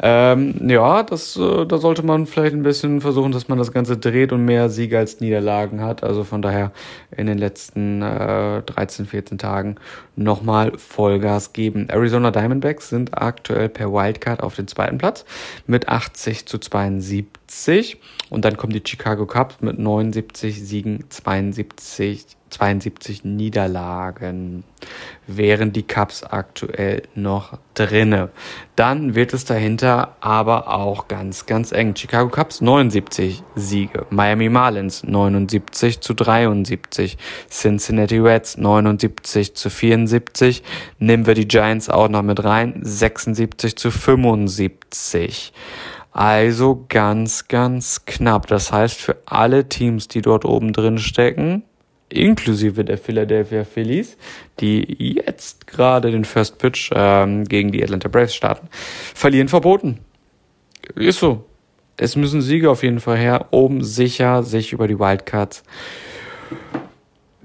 Ähm, 0.02 0.70
ja, 0.70 1.04
das, 1.04 1.36
äh, 1.36 1.66
da 1.66 1.78
sollte 1.78 2.04
man 2.04 2.26
vielleicht 2.26 2.54
ein 2.54 2.63
bisschen 2.63 3.02
versuchen, 3.02 3.34
dass 3.34 3.50
man 3.50 3.58
das 3.58 3.74
Ganze 3.74 3.98
dreht 3.98 4.32
und 4.32 4.46
mehr 4.46 4.70
Siege 4.70 4.98
als 4.98 5.20
Niederlagen 5.20 5.82
hat. 5.82 6.06
Also 6.06 6.24
von 6.24 6.42
daher 6.42 6.72
in 7.12 7.28
den 7.28 7.38
letzten 7.38 8.02
äh, 8.02 8.62
13, 8.62 9.06
14 9.06 9.38
Tagen 9.38 9.76
nochmal 10.16 10.72
Vollgas 10.78 11.52
geben. 11.52 11.90
Arizona 11.90 12.32
Diamondbacks 12.32 12.88
sind 12.88 13.22
aktuell 13.22 13.68
per 13.68 13.92
Wildcard 13.92 14.42
auf 14.42 14.56
den 14.56 14.70
zweiten 14.70 14.98
Platz 14.98 15.17
mit 15.66 15.88
80 15.90 16.46
zu 16.46 16.58
72 16.58 17.38
80 17.48 17.98
und 18.30 18.46
dann 18.46 18.58
kommen 18.58 18.74
die 18.74 18.84
Chicago 18.86 19.26
Cubs 19.26 19.62
mit 19.62 19.80
79 19.80 20.62
Siegen, 20.62 21.06
72, 21.10 22.37
72 22.50 23.24
Niederlagen, 23.24 24.64
wären 25.28 25.74
die 25.74 25.84
Cubs 25.84 26.24
aktuell 26.24 27.04
noch 27.16 27.58
drinne. 27.74 28.30
Dann 28.76 29.16
wird 29.16 29.34
es 29.34 29.46
dahinter 29.46 30.16
aber 30.22 30.70
auch 30.70 31.08
ganz, 31.08 31.46
ganz 31.46 31.72
eng. 31.72 31.96
Chicago 31.96 32.30
Cubs 32.30 32.62
79 32.62 33.44
Siege, 33.56 34.06
Miami 34.10 34.50
Marlins 34.50 35.04
79 35.04 36.00
zu 36.00 36.14
73, 36.14 37.18
Cincinnati 37.50 38.20
Reds 38.20 38.58
79 38.58 39.56
zu 39.56 39.70
74, 39.70 40.64
nehmen 41.00 41.26
wir 41.26 41.34
die 41.34 41.48
Giants 41.48 41.90
auch 41.90 42.10
noch 42.10 42.24
mit 42.24 42.44
rein, 42.44 42.80
76 42.82 43.76
zu 43.76 43.92
75. 43.92 45.54
Also 46.18 46.84
ganz, 46.90 47.48
ganz 47.48 48.06
knapp. 48.06 48.48
Das 48.48 48.72
heißt, 48.72 49.00
für 49.00 49.18
alle 49.26 49.70
Teams, 49.70 50.08
die 50.08 50.24
dort 50.24 50.46
oben 50.46 50.74
drin 50.74 50.98
stecken, 50.98 51.62
inklusive 52.10 52.86
der 52.86 52.98
Philadelphia 52.98 53.63
Phillies, 53.63 54.17
die 54.60 55.15
jetzt 55.15 55.67
gerade 55.67 56.12
den 56.12 56.26
First 56.26 56.58
Pitch 56.58 56.91
ähm, 56.93 57.43
gegen 57.46 57.72
die 57.72 57.84
Atlanta 57.84 58.08
Braves 58.08 58.36
starten, 58.36 58.67
verlieren 59.13 59.48
verboten. 59.48 60.00
Ist 60.96 61.20
so. 61.20 61.46
Es 61.98 62.15
müssen 62.15 62.41
Siege 62.41 62.70
auf 62.70 62.84
jeden 62.84 63.00
Fall 63.00 63.17
her, 63.17 63.48
um 63.50 63.82
sicher 63.82 64.43
sich 64.43 64.72
über 64.72 64.88
die 64.88 65.00
Wildcards 65.00 65.63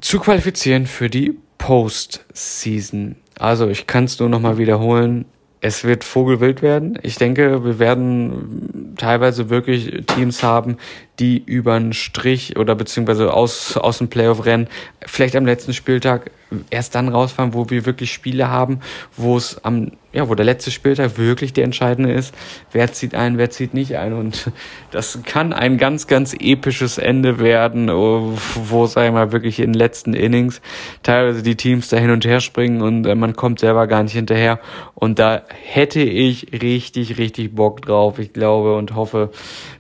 zu 0.01 0.19
qualifizieren 0.19 0.87
für 0.87 1.09
die 1.09 1.39
Postseason. 1.57 3.17
Also 3.39 3.69
ich 3.69 3.87
kann 3.87 4.05
es 4.05 4.19
nur 4.19 4.29
nochmal 4.29 4.59
wiederholen 4.59 5.25
es 5.63 5.85
wird 5.85 6.03
vogelwild 6.03 6.61
werden. 6.61 6.99
Ich 7.03 7.15
denke, 7.17 7.65
wir 7.65 7.79
werden 7.79 8.95
teilweise 8.99 9.49
wirklich 9.49 10.05
Teams 10.07 10.43
haben, 10.43 10.77
die 11.19 11.43
über 11.45 11.75
einen 11.75 11.93
Strich 11.93 12.57
oder 12.57 12.75
beziehungsweise 12.75 13.33
aus, 13.33 13.77
aus 13.77 13.99
dem 13.99 14.09
Playoff-Rennen 14.09 14.69
vielleicht 15.07 15.37
am 15.37 15.47
letzten 15.47 15.75
Spieltag 15.75 16.31
erst 16.71 16.95
dann 16.95 17.09
rausfahren, 17.09 17.55
wo 17.55 17.71
wir 17.71 17.87
wirklich 17.87 18.13
Spiele 18.13 18.49
haben, 18.49 18.81
wo 19.17 19.37
es 19.37 19.65
am, 19.65 19.93
ja, 20.13 20.29
wo 20.29 20.35
der 20.35 20.45
letzte 20.45 20.71
Spieltag 20.71 21.17
wirklich 21.17 21.53
der 21.53 21.65
entscheidende 21.65 22.13
ist. 22.13 22.35
Wer 22.73 22.93
zieht 22.93 23.15
ein, 23.15 23.39
wer 23.39 23.51
zieht 23.51 23.73
nicht 23.73 23.97
ein. 23.97 24.13
Und 24.13 24.51
das 24.91 25.21
kann 25.25 25.53
ein 25.53 25.79
ganz, 25.79 26.07
ganz 26.07 26.35
episches 26.39 26.99
Ende 26.99 27.39
werden, 27.39 27.89
wo, 27.89 28.87
sag 28.87 29.07
ich 29.07 29.13
mal, 29.13 29.33
wirklich 29.33 29.61
in 29.61 29.73
den 29.73 29.79
letzten 29.79 30.15
Innings 30.15 30.61
teilweise 31.03 31.43
die 31.43 31.57
Teams 31.57 31.89
da 31.89 31.97
hin 31.97 32.11
und 32.11 32.25
her 32.25 32.41
springen 32.41 32.83
und 32.83 33.07
äh, 33.07 33.15
man 33.15 33.35
kommt 33.35 33.61
selber 33.61 33.87
gar 33.87 34.03
nicht 34.03 34.13
hinterher. 34.13 34.61
Und 34.95 35.19
da 35.19 35.43
hätte 35.49 36.01
ich 36.01 36.53
richtig, 36.53 37.19
richtig 37.19 37.55
Bock 37.55 37.83
drauf. 37.83 38.19
Ich 38.19 38.33
glaube 38.33 38.77
und 38.77 38.95
hoffe, 38.95 39.31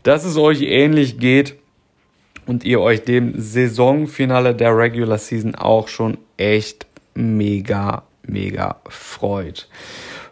dass 0.03 0.25
es 0.25 0.37
euch 0.37 0.63
ähnlich 0.63 1.19
geht 1.23 1.55
und 2.47 2.65
ihr 2.65 2.81
euch 2.81 3.05
dem 3.05 3.33
Saisonfinale 3.41 4.55
der 4.55 4.77
Regular 4.77 5.17
Season 5.17 5.55
auch 5.55 5.89
schon 5.89 6.19
echt 6.37 6.87
mega, 7.15 8.03
mega 8.27 8.77
freut. 8.89 9.69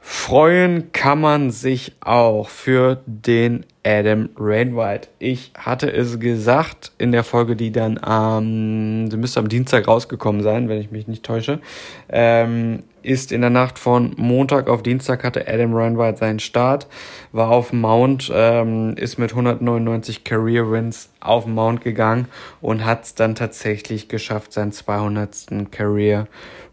Freuen 0.02 0.90
kann 0.92 1.20
man 1.20 1.52
sich 1.52 1.92
auch 2.00 2.48
für 2.48 3.00
den 3.06 3.64
Adam 3.84 4.28
Rainwright. 4.36 5.08
Ich 5.20 5.52
hatte 5.56 5.90
es 5.92 6.18
gesagt 6.18 6.90
in 6.98 7.12
der 7.12 7.22
Folge, 7.22 7.54
die 7.54 7.70
dann 7.70 7.96
am, 8.02 8.44
ähm, 8.44 9.10
sie 9.10 9.16
müsste 9.16 9.38
am 9.38 9.48
Dienstag 9.48 9.86
rausgekommen 9.86 10.42
sein, 10.42 10.68
wenn 10.68 10.80
ich 10.80 10.90
mich 10.90 11.06
nicht 11.06 11.22
täusche, 11.22 11.60
ähm, 12.08 12.82
ist 13.02 13.32
in 13.32 13.40
der 13.40 13.50
Nacht 13.50 13.78
von 13.78 14.14
Montag 14.16 14.68
auf 14.68 14.82
Dienstag 14.82 15.24
hatte 15.24 15.46
Adam 15.48 15.74
Rainwright 15.74 16.18
seinen 16.18 16.40
Start, 16.40 16.86
war 17.32 17.50
auf 17.50 17.72
Mount, 17.72 18.30
ähm, 18.34 18.94
ist 18.96 19.18
mit 19.18 19.30
199 19.30 20.24
Career 20.24 20.70
Wins 20.70 21.10
auf 21.20 21.46
Mount 21.46 21.82
gegangen 21.82 22.26
und 22.60 22.84
hat 22.84 23.04
es 23.04 23.14
dann 23.14 23.34
tatsächlich 23.34 24.08
geschafft, 24.08 24.52
seinen 24.52 24.72
200. 24.72 25.70
Career 25.70 26.26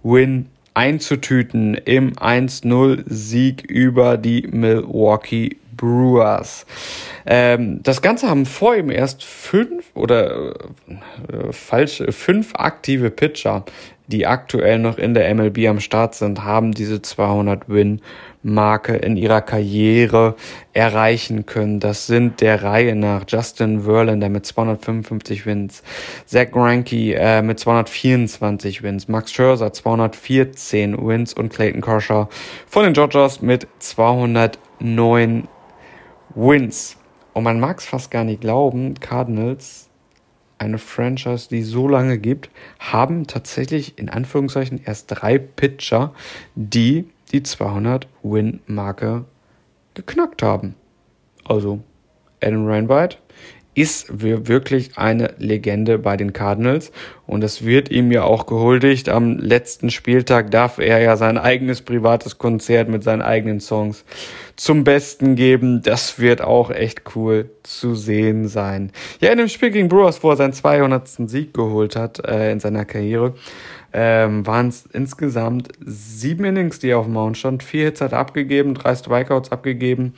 Win 0.03 0.47
einzutüten 0.73 1.73
im 1.73 2.13
1-0-Sieg 2.13 3.63
über 3.63 4.17
die 4.17 4.47
Milwaukee 4.47 5.57
Brewers. 5.77 6.65
Ähm, 7.25 7.81
das 7.83 8.01
Ganze 8.01 8.29
haben 8.29 8.45
vor 8.45 8.75
ihm 8.75 8.89
erst 8.89 9.23
fünf 9.23 9.85
oder 9.93 10.55
äh, 10.87 11.51
falsch 11.51 12.03
fünf 12.09 12.53
aktive 12.55 13.11
Pitcher, 13.11 13.63
die 14.07 14.25
aktuell 14.25 14.79
noch 14.79 14.97
in 14.97 15.13
der 15.13 15.33
MLB 15.33 15.67
am 15.67 15.79
Start 15.79 16.15
sind, 16.15 16.43
haben 16.43 16.71
diese 16.71 17.01
200 17.01 17.69
Win 17.69 18.01
Marke 18.41 18.95
in 18.95 19.17
ihrer 19.17 19.41
Karriere 19.41 20.35
erreichen 20.73 21.45
können. 21.45 21.79
Das 21.79 22.07
sind 22.07 22.39
der 22.41 22.63
Reihe 22.63 22.95
nach 22.95 23.25
Justin 23.27 23.81
Verlander 23.81 24.29
mit 24.29 24.45
255 24.45 25.45
Wins, 25.45 25.83
Zach 26.25 26.51
Greinke 26.51 27.15
äh, 27.15 27.41
mit 27.41 27.59
224 27.59 28.83
Wins, 28.83 29.07
Max 29.07 29.33
Scherzer 29.33 29.73
214 29.73 31.05
Wins 31.05 31.33
und 31.33 31.51
Clayton 31.51 31.81
Kershaw 31.81 32.27
von 32.67 32.83
den 32.83 32.93
Dodgers 32.93 33.41
mit 33.41 33.67
209 33.79 35.47
Wins. 36.37 36.97
Und 37.33 37.43
man 37.43 37.59
mag 37.59 37.79
es 37.79 37.85
fast 37.85 38.11
gar 38.11 38.23
nicht 38.23 38.41
glauben, 38.41 38.93
Cardinals 38.99 39.89
eine 40.59 40.77
Franchise, 40.77 41.49
die 41.49 41.63
so 41.63 41.87
lange 41.87 42.17
gibt, 42.17 42.49
haben 42.79 43.27
tatsächlich 43.27 43.97
in 43.97 44.09
Anführungszeichen 44.09 44.81
erst 44.83 45.05
drei 45.07 45.37
Pitcher, 45.37 46.13
die 46.55 47.09
die 47.31 47.41
200-Win-Marke 47.41 49.25
geknackt 49.93 50.43
haben. 50.43 50.75
Also 51.43 51.79
Adam 52.41 52.67
Reinwright 52.67 53.19
ist 53.77 54.07
wirklich 54.23 54.97
eine 54.97 55.35
Legende 55.37 55.99
bei 55.99 56.17
den 56.17 56.33
Cardinals 56.33 56.91
und 57.27 57.43
es 57.43 57.63
wird 57.63 57.91
ihm 57.91 58.11
ja 58.11 58.23
auch 58.23 58.47
gehuldigt. 58.47 59.07
Am 59.07 59.37
letzten 59.37 59.91
Spieltag 59.91 60.49
darf 60.49 60.79
er 60.79 60.97
ja 60.99 61.15
sein 61.15 61.37
eigenes 61.37 61.83
privates 61.83 62.39
Konzert 62.39 62.89
mit 62.89 63.03
seinen 63.03 63.21
eigenen 63.21 63.59
Songs 63.59 64.03
zum 64.55 64.83
Besten 64.83 65.35
geben. 65.35 65.83
Das 65.83 66.17
wird 66.17 66.41
auch 66.41 66.71
echt 66.71 67.15
cool 67.15 67.51
zu 67.61 67.93
sehen 67.93 68.47
sein. 68.47 68.91
Ja, 69.21 69.31
in 69.31 69.37
dem 69.37 69.47
Spiel 69.47 69.69
gegen 69.69 69.89
Brewers, 69.89 70.23
wo 70.23 70.31
er 70.31 70.37
seinen 70.37 70.53
200. 70.53 71.07
Sieg 71.29 71.53
geholt 71.53 71.95
hat 71.95 72.27
äh, 72.27 72.51
in 72.51 72.59
seiner 72.59 72.83
Karriere, 72.83 73.35
ähm, 73.93 74.47
waren 74.47 74.69
es 74.69 74.87
insgesamt 74.91 75.69
sieben 75.85 76.45
Innings, 76.45 76.79
die 76.79 76.89
er 76.89 76.97
auf 76.97 77.05
dem 77.05 77.13
Mount 77.13 77.37
stand. 77.37 77.61
Vier 77.61 77.85
Hits 77.85 78.01
hat 78.01 78.13
er 78.13 78.17
abgegeben, 78.17 78.73
drei 78.73 78.95
Strikeouts 78.95 79.51
abgegeben. 79.51 80.15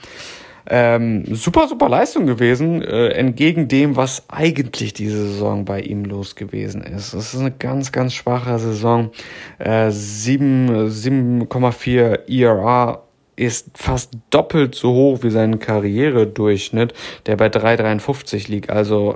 Ähm, 0.72 1.26
super, 1.34 1.68
super 1.68 1.90
Leistung 1.90 2.28
gewesen, 2.28 2.84
äh, 2.84 3.08
entgegen 3.10 3.68
dem, 3.68 3.96
was 3.96 4.30
eigentlich 4.30 4.94
diese 4.94 5.26
Saison 5.26 5.66
bei 5.66 5.82
ihm 5.82 6.06
los 6.06 6.36
gewesen 6.36 6.84
ist. 6.84 7.14
Es 7.14 7.34
ist 7.34 7.40
eine 7.40 7.50
ganz, 7.52 7.92
ganz 7.92 8.14
schwache 8.14 8.60
Saison. 8.60 9.10
Äh, 9.58 9.90
7,4 9.90 12.30
ERA 12.30 13.02
ist 13.36 13.72
fast 13.74 14.12
doppelt 14.30 14.76
so 14.76 14.94
hoch 14.94 15.24
wie 15.24 15.32
sein 15.32 15.58
Karrieredurchschnitt, 15.60 16.94
der 17.26 17.38
bei 17.38 17.48
3,53 17.48 18.52
liegt. 18.52 18.70
Also, 18.70 19.16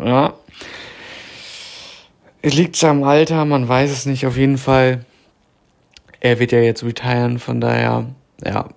ja. 0.00 0.34
Es 2.42 2.54
liegt 2.54 2.84
am 2.84 3.02
Alter, 3.02 3.44
man 3.44 3.66
weiß 3.66 3.90
es 3.90 4.06
nicht. 4.06 4.24
Auf 4.24 4.36
jeden 4.36 4.58
Fall, 4.58 5.04
er 6.20 6.38
wird 6.38 6.52
ja 6.52 6.60
jetzt 6.60 6.84
retiren, 6.84 7.40
von 7.40 7.60
daher, 7.60 8.06
ja. 8.44 8.68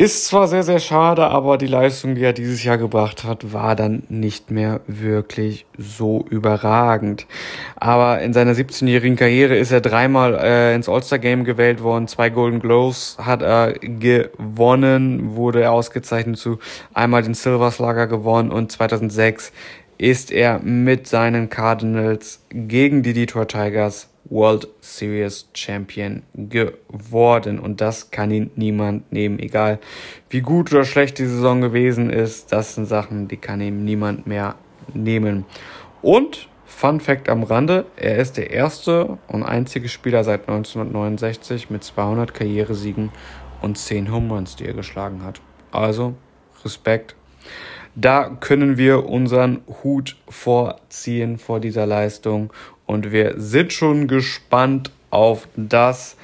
Ist 0.00 0.28
zwar 0.28 0.48
sehr, 0.48 0.62
sehr 0.62 0.78
schade, 0.78 1.26
aber 1.26 1.58
die 1.58 1.66
Leistung, 1.66 2.14
die 2.14 2.22
er 2.22 2.32
dieses 2.32 2.64
Jahr 2.64 2.78
gebracht 2.78 3.22
hat, 3.22 3.52
war 3.52 3.76
dann 3.76 4.02
nicht 4.08 4.50
mehr 4.50 4.80
wirklich 4.86 5.66
so 5.76 6.24
überragend. 6.30 7.26
Aber 7.76 8.22
in 8.22 8.32
seiner 8.32 8.52
17-jährigen 8.52 9.16
Karriere 9.16 9.58
ist 9.58 9.72
er 9.72 9.82
dreimal 9.82 10.36
äh, 10.36 10.74
ins 10.74 10.88
All-Star-Game 10.88 11.44
gewählt 11.44 11.82
worden, 11.82 12.08
zwei 12.08 12.30
Golden 12.30 12.60
Gloves 12.60 13.18
hat 13.20 13.42
er 13.42 13.74
gewonnen, 13.74 15.36
wurde 15.36 15.60
er 15.60 15.72
ausgezeichnet 15.72 16.38
zu 16.38 16.60
einmal 16.94 17.22
den 17.22 17.34
Silver 17.34 17.70
Slugger 17.70 18.06
gewonnen 18.06 18.52
und 18.52 18.72
2006 18.72 19.52
ist 20.00 20.32
er 20.32 20.60
mit 20.60 21.06
seinen 21.06 21.50
Cardinals 21.50 22.42
gegen 22.48 23.02
die 23.02 23.12
Detroit 23.12 23.50
Tigers 23.50 24.08
World 24.24 24.66
Series 24.80 25.50
Champion 25.52 26.22
geworden. 26.32 27.58
Und 27.58 27.82
das 27.82 28.10
kann 28.10 28.30
ihn 28.30 28.50
niemand 28.56 29.12
nehmen, 29.12 29.38
egal 29.38 29.78
wie 30.30 30.40
gut 30.40 30.72
oder 30.72 30.84
schlecht 30.84 31.18
die 31.18 31.26
Saison 31.26 31.60
gewesen 31.60 32.08
ist. 32.08 32.50
Das 32.50 32.76
sind 32.76 32.86
Sachen, 32.86 33.28
die 33.28 33.36
kann 33.36 33.60
ihm 33.60 33.84
niemand 33.84 34.26
mehr 34.26 34.54
nehmen. 34.94 35.44
Und 36.00 36.48
Fun 36.64 37.00
Fact 37.00 37.28
am 37.28 37.42
Rande, 37.42 37.84
er 37.96 38.16
ist 38.16 38.38
der 38.38 38.52
erste 38.52 39.18
und 39.28 39.42
einzige 39.42 39.90
Spieler 39.90 40.24
seit 40.24 40.48
1969 40.48 41.68
mit 41.68 41.84
200 41.84 42.32
Karrieresiegen 42.32 43.10
und 43.60 43.76
10 43.76 44.10
Home 44.10 44.32
Runs, 44.32 44.56
die 44.56 44.64
er 44.64 44.72
geschlagen 44.72 45.22
hat. 45.22 45.42
Also 45.72 46.14
Respekt 46.64 47.16
da 47.94 48.36
können 48.40 48.76
wir 48.76 49.06
unseren 49.06 49.60
Hut 49.82 50.16
vorziehen 50.28 51.38
vor 51.38 51.60
dieser 51.60 51.86
Leistung. 51.86 52.52
Und 52.86 53.12
wir 53.12 53.34
sind 53.36 53.72
schon 53.72 54.08
gespannt 54.08 54.90
auf 55.10 55.48
das, 55.56 56.16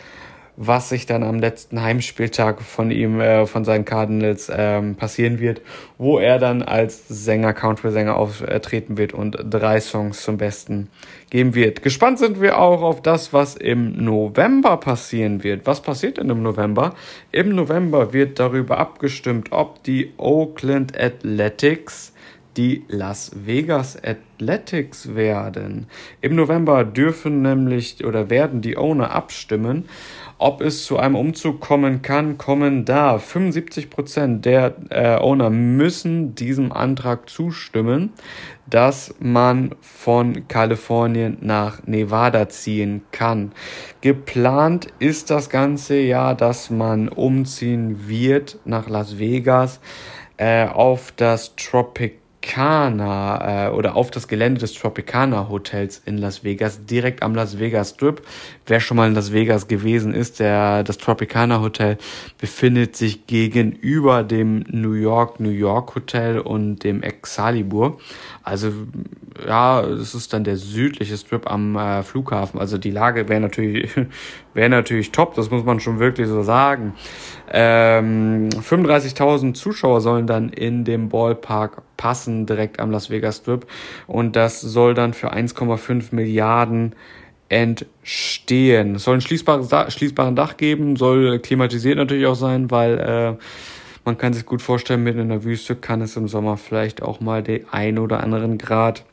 was 0.57 0.88
sich 0.88 1.07
dann 1.07 1.22
am 1.22 1.38
letzten 1.38 1.82
Heimspieltag 1.82 2.62
von 2.62 2.90
ihm, 2.90 3.20
äh, 3.20 3.46
von 3.46 3.64
seinen 3.64 3.84
Cardinals 3.84 4.50
ähm, 4.54 4.96
passieren 4.96 5.38
wird, 5.38 5.61
wo 5.98 6.18
er 6.18 6.38
dann 6.38 6.62
als 6.62 7.07
Sänger, 7.09 7.52
Country-Sänger 7.52 8.16
auftreten 8.16 8.96
wird 8.96 9.12
und 9.12 9.38
drei 9.48 9.80
Songs 9.80 10.22
zum 10.22 10.38
Besten 10.38 10.88
geben 11.30 11.54
wird. 11.54 11.82
Gespannt 11.82 12.18
sind 12.18 12.40
wir 12.40 12.59
auch 12.59 12.82
auf 12.82 13.02
das, 13.02 13.32
was 13.32 13.57
im 13.57 14.02
November 14.04 14.78
passieren 14.78 15.44
wird. 15.44 15.66
Was 15.66 15.82
passiert 15.82 16.18
denn 16.18 16.30
im 16.30 16.42
November? 16.42 16.94
Im 17.32 17.54
November 17.54 18.12
wird 18.12 18.38
darüber 18.38 18.78
abgestimmt, 18.78 19.52
ob 19.52 19.82
die 19.82 20.12
Oakland 20.16 20.98
Athletics 20.98 22.12
die 22.57 22.84
Las 22.88 23.32
Vegas 23.34 23.98
Athletics 24.02 25.14
werden. 25.14 25.86
Im 26.20 26.36
November 26.36 26.84
dürfen 26.84 27.42
nämlich 27.42 28.04
oder 28.04 28.30
werden 28.30 28.62
die 28.62 28.76
Owner 28.78 29.11
abstimmen, 29.11 29.88
ob 30.39 30.61
es 30.61 30.84
zu 30.84 30.99
einem 30.99 31.14
Umzug 31.14 31.61
kommen 31.61 32.03
kann, 32.03 32.37
kommen 32.39 32.84
da. 32.84 33.18
75 33.18 33.91
Prozent 33.91 34.45
der 34.45 34.74
äh, 34.91 35.16
Owner 35.16 35.51
müssen 35.51 36.34
diesem 36.34 36.72
Antrag 36.72 37.28
zustimmen, 37.30 38.12
dass 38.68 39.14
man 39.18 39.74
von 39.80 40.47
Kalifornien 40.49 41.39
nach 41.41 41.87
Nevada 41.87 42.49
ziehen 42.49 43.03
kann. 43.12 43.53
Geplant 44.01 44.89
ist 44.99 45.30
das 45.30 45.49
ganze 45.49 45.99
Jahr, 45.99 46.34
dass 46.34 46.70
man 46.70 47.09
umziehen 47.09 48.09
wird 48.09 48.59
nach 48.64 48.89
Las 48.89 49.18
Vegas 49.18 49.80
äh, 50.37 50.66
auf 50.66 51.12
das 51.16 51.57
Tropic 51.57 52.18
Tropicana 52.47 53.66
äh, 53.66 53.70
oder 53.70 53.97
auf 53.97 54.11
das 54.11 54.28
Gelände 54.28 54.61
des 54.61 54.72
Tropicana 54.74 55.49
Hotels 55.49 56.01
in 56.07 56.18
Las 56.18 56.44
Vegas, 56.44 56.84
direkt 56.86 57.22
am 57.22 57.34
Las 57.34 57.59
Vegas 57.59 57.90
Strip. 57.90 58.22
Wer 58.66 58.80
schon 58.80 58.97
mal 58.97 59.09
in 59.09 59.14
Las 59.14 59.32
Vegas 59.32 59.68
gewesen 59.68 60.14
ist, 60.14 60.38
der 60.38 60.84
das 60.84 60.99
Tropicana 60.99 61.61
Hotel 61.61 61.99
befindet 62.38 62.97
sich 62.97 63.26
gegenüber 63.26 64.22
dem 64.22 64.64
New 64.70 64.92
York 64.92 65.40
New 65.40 65.51
York 65.51 65.94
Hotel 65.94 66.38
und 66.38 66.84
dem 66.84 67.03
Excalibur. 67.03 67.99
Also 68.42 68.72
ja, 69.47 69.82
es 69.82 70.14
ist 70.14 70.32
dann 70.32 70.44
der 70.44 70.57
südliche 70.57 71.16
Strip 71.16 71.51
am 71.51 71.76
äh, 71.76 72.03
Flughafen. 72.03 72.61
Also 72.61 72.78
die 72.78 72.92
Lage 72.92 73.28
wäre 73.28 73.40
natürlich 73.40 73.90
wäre 74.55 74.70
natürlich 74.70 75.12
top, 75.12 75.34
das 75.34 75.51
muss 75.51 75.64
man 75.64 75.80
schon 75.80 75.99
wirklich 75.99 76.28
so 76.28 76.42
sagen. 76.42 76.94
Ähm, 77.53 78.49
35.000 78.51 79.55
Zuschauer 79.55 80.01
sollen 80.01 80.26
dann 80.26 80.49
in 80.49 80.84
dem 80.84 81.09
Ballpark 81.09 81.82
passen, 81.97 82.47
direkt 82.47 82.80
am 82.80 82.90
Las 82.90 83.11
Vegas 83.11 83.38
Strip. 83.38 83.66
Und 84.07 84.36
das 84.36 84.61
soll 84.61 84.94
dann 84.94 85.14
für 85.14 85.32
1,5 85.32 86.14
Milliarden 86.14 86.94
entstehen. 87.49 88.97
Es 88.97 89.05
soll 89.05 89.14
ein 89.14 89.20
schließbares, 89.20 89.94
schließbaren 89.94 90.34
Dach 90.34 90.57
geben, 90.57 90.97
soll 90.97 91.38
klimatisiert 91.38 91.97
natürlich 91.97 92.26
auch 92.26 92.34
sein, 92.34 92.70
weil 92.70 92.99
äh, 92.99 93.42
man 94.05 94.18
kann 94.18 94.32
sich 94.32 94.47
gut 94.47 94.62
vorstellen, 94.62 95.03
mitten 95.03 95.20
in 95.20 95.28
der 95.28 95.44
Wüste 95.44 95.76
kann 95.76 96.01
es 96.01 96.16
im 96.16 96.28
Sommer 96.28 96.57
vielleicht 96.57 97.03
auch 97.03 97.20
mal 97.20 97.42
den 97.42 97.66
ein 97.70 97.99
oder 97.99 98.22
anderen 98.22 98.59
Grad 98.59 99.05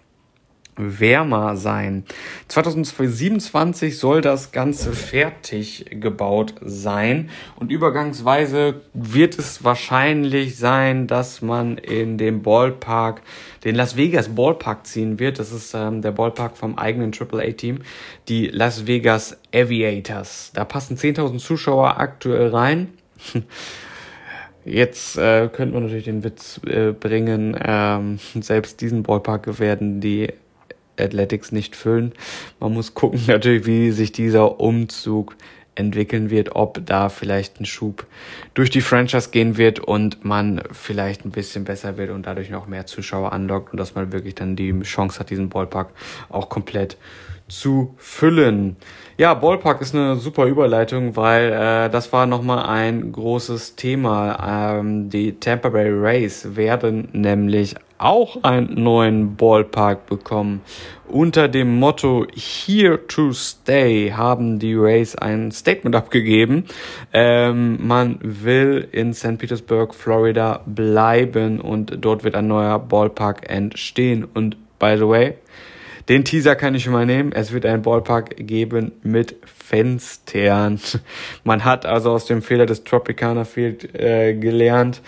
wärmer 0.76 1.56
sein. 1.56 2.04
2027 2.48 3.98
soll 3.98 4.22
das 4.22 4.52
Ganze 4.52 4.94
fertig 4.94 5.86
gebaut 5.90 6.56
sein 6.62 7.30
und 7.56 7.72
übergangsweise 7.72 8.82
wird 8.94 9.38
es 9.38 9.64
wahrscheinlich 9.64 10.58
sein, 10.58 11.08
dass 11.08 11.42
man 11.42 11.78
in 11.78 12.18
dem 12.18 12.42
Ballpark, 12.42 13.22
den 13.64 13.76
Las 13.76 13.96
Vegas 13.96 14.30
Ballpark 14.30 14.86
ziehen 14.88 15.20
wird. 15.20 15.40
Das 15.40 15.52
ist 15.52 15.74
ähm, 15.74 16.02
der 16.02 16.12
Ballpark 16.12 16.58
vom 16.58 16.78
eigenen 16.78 17.12
AAA-Team, 17.14 17.80
die 18.28 18.48
Las 18.48 18.88
Vegas 18.88 19.38
Aviators. 19.54 20.52
Da 20.54 20.66
passen 20.66 20.98
10.000 20.98 21.38
Zuschauer 21.38 22.00
aktuell 22.00 22.50
rein. 22.50 22.90
Jetzt 24.66 25.18
äh, 25.18 25.50
könnte 25.52 25.74
man 25.74 25.84
natürlich 25.84 26.06
den 26.06 26.24
Witz 26.24 26.62
äh, 26.66 26.94
bringen, 26.94 27.58
ähm, 27.62 28.20
selbst 28.40 28.80
diesen 28.80 29.04
Ballpark 29.04 29.60
werden 29.60 30.00
die 30.00 30.32
Athletics 31.00 31.52
nicht 31.52 31.76
füllen. 31.76 32.14
Man 32.60 32.74
muss 32.74 32.94
gucken 32.94 33.22
natürlich, 33.28 33.66
wie 33.66 33.91
sich 33.91 34.12
dieser 34.12 34.60
Umzug 34.60 35.36
entwickeln 35.76 36.30
wird, 36.30 36.56
ob 36.56 36.86
da 36.86 37.10
vielleicht 37.10 37.60
ein 37.60 37.66
Schub 37.66 38.06
durch 38.54 38.70
die 38.70 38.82
Franchise 38.82 39.30
gehen 39.32 39.58
wird 39.58 39.80
und 39.80 40.24
man 40.24 40.62
vielleicht 40.72 41.26
ein 41.26 41.32
bisschen 41.32 41.64
besser 41.64 41.98
wird 41.98 42.12
und 42.12 42.28
dadurch 42.28 42.50
noch 42.50 42.68
mehr 42.68 42.86
Zuschauer 42.86 43.34
anlockt 43.34 43.72
und 43.72 43.80
dass 43.80 43.96
man 43.96 44.12
wirklich 44.12 44.36
dann 44.36 44.56
die 44.56 44.80
Chance 44.82 45.20
hat, 45.20 45.30
diesen 45.30 45.50
Ballpark 45.50 45.89
auch 46.30 46.50
komplett 46.50 46.98
zu 47.48 47.96
füllen. 47.98 48.78
Ja, 49.16 49.36
Ballpark 49.36 49.80
ist 49.82 49.93
eine 49.93 50.16
super 50.16 50.45
Überleitung, 50.47 51.16
weil 51.16 51.51
äh, 51.51 51.89
das 51.91 52.11
war 52.11 52.26
nochmal 52.26 52.66
ein 52.66 53.11
großes 53.11 53.76
Thema. 53.76 54.80
Ähm, 54.80 55.11
die 55.11 55.39
Tampa 55.39 55.70
Bay 55.70 55.88
Rays 55.88 56.55
werden 56.55 57.09
nämlich 57.14 57.76
auch 57.99 58.43
einen 58.43 58.84
neuen 58.84 59.36
Ballpark 59.36 60.07
bekommen. 60.07 60.61
Unter 61.07 61.47
dem 61.47 61.78
Motto 61.78 62.26
Here 62.34 63.05
to 63.05 63.34
Stay 63.34 64.11
haben 64.11 64.57
die 64.57 64.74
Rays 64.74 65.16
ein 65.16 65.51
Statement 65.51 65.95
abgegeben. 65.95 66.66
Ähm, 67.14 67.86
man 67.86 68.18
will 68.24 68.88
in 68.91 69.14
St. 69.14 69.38
Petersburg, 69.38 69.93
Florida 69.93 70.61
bleiben 70.66 71.61
und 71.61 71.97
dort 72.01 72.24
wird 72.24 72.34
ein 72.34 72.47
neuer 72.47 72.80
Ballpark 72.80 73.47
entstehen. 73.47 74.26
Und 74.34 74.57
by 74.80 74.95
the 74.97 75.07
way, 75.07 75.36
den 76.10 76.26
Teaser 76.26 76.56
kann 76.56 76.76
ich 76.76 76.84
schon 76.84 76.93
mal 76.93 77.06
nehmen. 77.06 77.32
Es 77.32 77.54
wird 77.54 77.66
einen 77.66 77.82
Ballpark 77.82 78.36
geben 78.38 78.91
mit 79.04 79.36
Fenstern. 79.45 80.80
Man 81.43 81.64
hat 81.64 81.86
also 81.86 82.12
aus 82.12 82.26
dem 82.26 82.41
Fehler 82.41 82.66
des 82.66 82.84
Tropicana 82.84 83.45
Field 83.45 83.95
äh, 83.95 84.34
gelernt, 84.34 85.01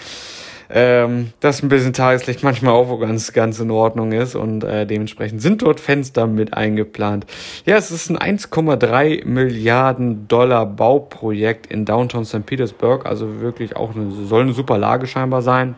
ähm, 0.70 1.34
dass 1.42 1.62
ein 1.62 1.70
bisschen 1.70 1.94
Tageslicht 1.94 2.44
manchmal 2.44 2.74
auch 2.74 3.00
ganz, 3.00 3.34
ganz 3.34 3.60
in 3.60 3.72
Ordnung 3.72 4.14
ist 4.14 4.36
und 4.36 4.64
äh, 4.64 4.88
dementsprechend 4.88 5.42
sind 5.42 5.62
dort 5.62 5.80
Fenster 5.80 6.28
mit 6.28 6.54
eingeplant. 6.54 7.26
Ja, 7.66 7.76
es 7.76 7.92
ist 7.92 8.10
ein 8.10 8.18
1,3 8.18 9.26
Milliarden 9.26 10.28
Dollar 10.28 10.66
Bauprojekt 10.66 11.68
in 11.68 11.86
Downtown 11.86 12.26
St. 12.26 12.46
Petersburg, 12.46 13.06
also 13.06 13.42
wirklich 13.42 13.76
auch 13.76 13.96
eine, 13.96 14.12
soll 14.12 14.44
eine 14.44 14.54
super 14.54 14.78
Lage 14.78 15.08
scheinbar 15.08 15.42
sein 15.42 15.76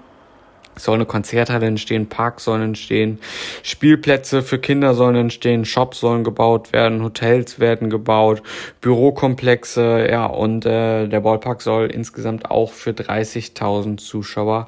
soll 0.78 0.96
eine 0.96 1.06
Konzerthalle 1.06 1.66
entstehen, 1.68 2.08
Parks 2.08 2.46
sollen 2.46 2.62
entstehen, 2.62 3.20
Spielplätze 3.64 4.42
für 4.42 4.60
Kinder 4.60 4.94
sollen 4.94 5.16
entstehen, 5.16 5.66
Shops 5.66 6.00
sollen 6.00 6.24
gebaut 6.24 6.74
werden, 6.74 7.04
Hotels 7.04 7.60
werden 7.60 7.90
gebaut, 7.90 8.42
Bürokomplexe, 8.82 10.08
ja, 10.10 10.26
und 10.26 10.66
äh, 10.66 11.08
der 11.08 11.22
Ballpark 11.22 11.62
soll 11.62 11.88
insgesamt 11.88 12.50
auch 12.50 12.72
für 12.72 12.92
30.000 12.92 13.98
Zuschauer 13.98 14.68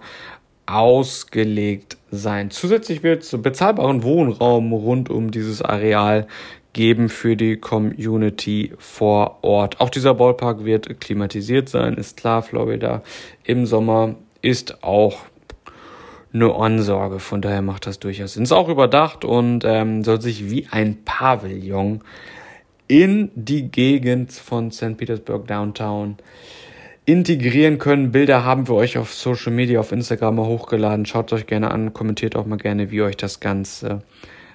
ausgelegt 0.66 1.98
sein. 2.12 2.52
Zusätzlich 2.52 3.02
wird 3.02 3.24
es 3.24 3.42
bezahlbaren 3.42 4.04
Wohnraum 4.04 4.72
rund 4.72 5.10
um 5.10 5.32
dieses 5.32 5.62
Areal 5.62 6.28
geben 6.74 7.10
für 7.10 7.36
die 7.36 7.58
Community 7.58 8.74
vor 8.78 9.40
Ort. 9.42 9.82
Auch 9.82 9.90
dieser 9.90 10.14
Ballpark 10.14 10.66
wird 10.66 11.00
klimatisiert 11.02 11.70
sein, 11.70 11.96
ist 11.96 12.18
klar, 12.18 12.44
Florida 12.44 13.02
im 13.44 13.66
Sommer 13.66 14.16
ist 14.42 14.84
auch 14.84 15.18
eine 16.34 16.54
Ansorge. 16.54 17.20
Von 17.20 17.42
daher 17.42 17.62
macht 17.62 17.88
das 17.88 18.00
durchaus 18.00 18.34
Sinn. 18.34 18.44
Ist 18.44 18.52
auch 18.52 18.70
überdacht 18.70 19.26
und 19.26 19.64
ähm, 19.66 20.04
soll 20.04 20.22
sich 20.22 20.50
wie 20.50 20.68
ein 20.72 21.04
Pavillon 21.04 22.02
in 22.88 23.32
die 23.36 23.70
Gegend 23.70 24.32
von 24.32 24.72
St. 24.72 24.98
Petersburg 24.98 25.48
Downtown 25.48 26.18
integrieren 27.06 27.78
können. 27.78 28.12
Bilder 28.12 28.44
haben 28.44 28.68
wir 28.68 28.76
euch 28.76 28.98
auf 28.98 29.14
Social 29.14 29.52
Media, 29.52 29.80
auf 29.80 29.92
Instagram 29.92 30.36
mal 30.36 30.46
hochgeladen. 30.46 31.06
Schaut 31.06 31.34
euch 31.34 31.48
gerne 31.48 31.72
an, 31.72 31.94
kommentiert 31.94 32.36
auch 32.36 32.46
mal 32.46 32.58
gerne, 32.58 32.92
wie 32.92 33.02
euch 33.02 33.18
das 33.18 33.40
Ganze 33.40 34.04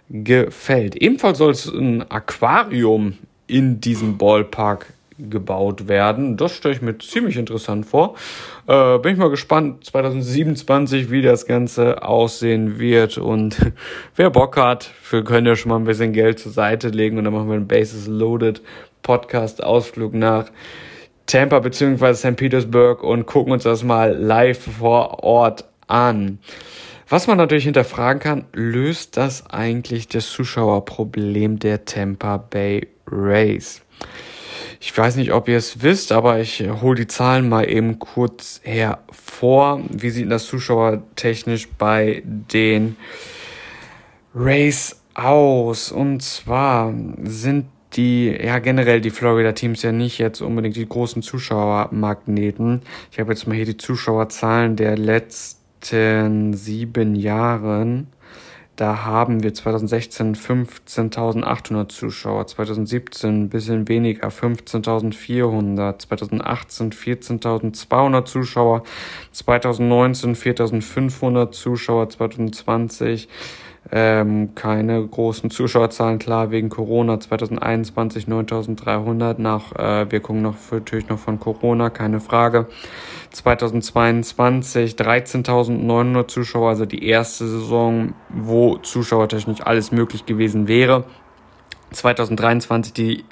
gefällt. 0.08 0.96
Ebenfalls 0.96 1.38
soll 1.38 1.50
es 1.50 1.66
ein 1.66 2.08
Aquarium 2.10 3.14
in 3.46 3.80
diesem 3.80 4.18
Ballpark 4.18 4.92
gebaut 5.18 5.88
werden. 5.88 6.36
Das 6.36 6.54
stelle 6.54 6.74
ich 6.74 6.82
mir 6.82 6.98
ziemlich 6.98 7.36
interessant 7.36 7.86
vor. 7.86 8.14
Äh, 8.66 8.98
bin 8.98 9.12
ich 9.12 9.18
mal 9.18 9.30
gespannt 9.30 9.84
2027, 9.84 11.10
wie 11.10 11.22
das 11.22 11.46
Ganze 11.46 12.02
aussehen 12.02 12.78
wird. 12.78 13.18
Und 13.18 13.72
wer 14.16 14.30
Bock 14.30 14.56
hat, 14.56 14.90
wir 15.10 15.24
können 15.24 15.46
ja 15.46 15.56
schon 15.56 15.70
mal 15.70 15.76
ein 15.76 15.84
bisschen 15.84 16.12
Geld 16.12 16.38
zur 16.38 16.52
Seite 16.52 16.88
legen 16.88 17.18
und 17.18 17.24
dann 17.24 17.34
machen 17.34 17.48
wir 17.48 17.54
einen 17.54 17.68
Bases 17.68 18.06
Loaded 18.06 18.62
Podcast 19.02 19.62
Ausflug 19.62 20.14
nach 20.14 20.46
Tampa 21.26 21.60
bzw. 21.60 22.14
St. 22.14 22.36
Petersburg 22.36 23.02
und 23.02 23.26
gucken 23.26 23.52
uns 23.52 23.62
das 23.62 23.84
mal 23.84 24.16
live 24.16 24.58
vor 24.78 25.22
Ort 25.22 25.64
an. 25.86 26.38
Was 27.08 27.26
man 27.26 27.36
natürlich 27.36 27.64
hinterfragen 27.64 28.20
kann, 28.20 28.44
löst 28.52 29.16
das 29.16 29.48
eigentlich 29.50 30.08
das 30.08 30.30
Zuschauerproblem 30.30 31.58
der 31.58 31.84
Tampa 31.84 32.38
Bay 32.38 32.88
Rays? 33.06 33.83
Ich 34.86 34.96
weiß 34.96 35.16
nicht, 35.16 35.32
ob 35.32 35.48
ihr 35.48 35.56
es 35.56 35.80
wisst, 35.80 36.12
aber 36.12 36.40
ich 36.40 36.62
hole 36.82 36.94
die 36.94 37.06
Zahlen 37.06 37.48
mal 37.48 37.66
eben 37.66 37.98
kurz 37.98 38.60
hervor. 38.64 39.80
Wie 39.88 40.10
sieht 40.10 40.30
das 40.30 40.44
zuschauertechnisch 40.44 41.68
bei 41.78 42.22
den 42.26 42.96
Race 44.34 45.00
aus? 45.14 45.90
Und 45.90 46.22
zwar 46.22 46.92
sind 47.22 47.64
die, 47.94 48.28
ja 48.28 48.58
generell 48.58 49.00
die 49.00 49.08
Florida-Teams 49.08 49.80
ja 49.80 49.90
nicht 49.90 50.18
jetzt 50.18 50.42
unbedingt 50.42 50.76
die 50.76 50.86
großen 50.86 51.22
Zuschauermagneten. 51.22 52.82
Ich 53.10 53.18
habe 53.18 53.32
jetzt 53.32 53.48
mal 53.48 53.54
hier 53.56 53.64
die 53.64 53.78
Zuschauerzahlen 53.78 54.76
der 54.76 54.98
letzten 54.98 56.52
sieben 56.52 57.14
Jahren. 57.14 58.08
Da 58.76 59.04
haben 59.04 59.44
wir 59.44 59.54
2016 59.54 60.34
15.800 60.34 61.88
Zuschauer, 61.88 62.48
2017 62.48 63.44
ein 63.44 63.48
bisschen 63.48 63.86
weniger, 63.86 64.30
15.400, 64.30 66.00
2018 66.00 66.90
14.200 66.90 68.24
Zuschauer, 68.24 68.82
2019 69.30 70.34
4.500 70.34 71.52
Zuschauer, 71.52 72.08
2020 72.08 73.28
ähm, 73.92 74.54
keine 74.54 75.06
großen 75.06 75.50
Zuschauerzahlen, 75.50 76.18
klar, 76.18 76.50
wegen 76.50 76.68
Corona 76.68 77.20
2021 77.20 78.26
9300 78.26 79.38
nach 79.38 79.72
äh, 79.76 80.10
Wirkung 80.10 80.42
noch 80.42 80.56
natürlich 80.72 81.08
noch 81.08 81.18
von 81.18 81.38
Corona, 81.38 81.90
keine 81.90 82.20
Frage. 82.20 82.66
2022 83.30 84.94
13.900 84.94 86.28
Zuschauer, 86.28 86.70
also 86.70 86.86
die 86.86 87.06
erste 87.06 87.46
Saison, 87.46 88.14
wo 88.30 88.76
zuschauertechnisch 88.78 89.60
alles 89.60 89.92
möglich 89.92 90.24
gewesen 90.24 90.68
wäre. 90.68 91.04
2023, 91.92 92.92
die 92.92 93.24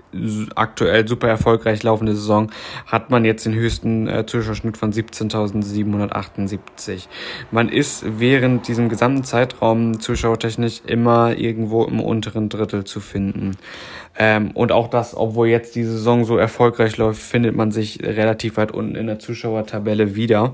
aktuell 0.55 1.09
super 1.09 1.28
erfolgreich 1.28 1.82
laufende 1.82 2.14
Saison, 2.14 2.53
hat 2.86 3.11
man 3.11 3.24
jetzt 3.24 3.44
den 3.46 3.55
höchsten 3.55 4.07
äh, 4.09 4.26
Zuschauerschnitt 4.26 4.76
von 4.76 4.92
17.778. 4.92 7.09
Man 7.50 7.68
ist 7.68 8.05
während 8.07 8.68
diesem 8.68 8.88
gesamten 8.88 9.24
Zeitraum 9.24 9.98
zuschauertechnisch 10.00 10.82
immer 10.86 11.36
irgendwo 11.36 11.82
im 11.84 12.00
unteren 12.00 12.48
Drittel 12.48 12.84
zu 12.84 13.00
finden. 13.00 13.57
Ähm, 14.18 14.50
und 14.53 14.72
auch 14.72 14.88
das, 14.88 15.16
obwohl 15.16 15.48
jetzt 15.48 15.74
die 15.74 15.84
Saison 15.84 16.24
so 16.24 16.36
erfolgreich 16.36 16.98
läuft, 16.98 17.22
findet 17.22 17.57
man 17.57 17.72
sich 17.72 18.03
relativ 18.03 18.59
weit 18.59 18.72
unten 18.72 18.94
in 18.94 19.07
der 19.07 19.18
Zuschauertabelle 19.18 20.14
wieder. 20.14 20.53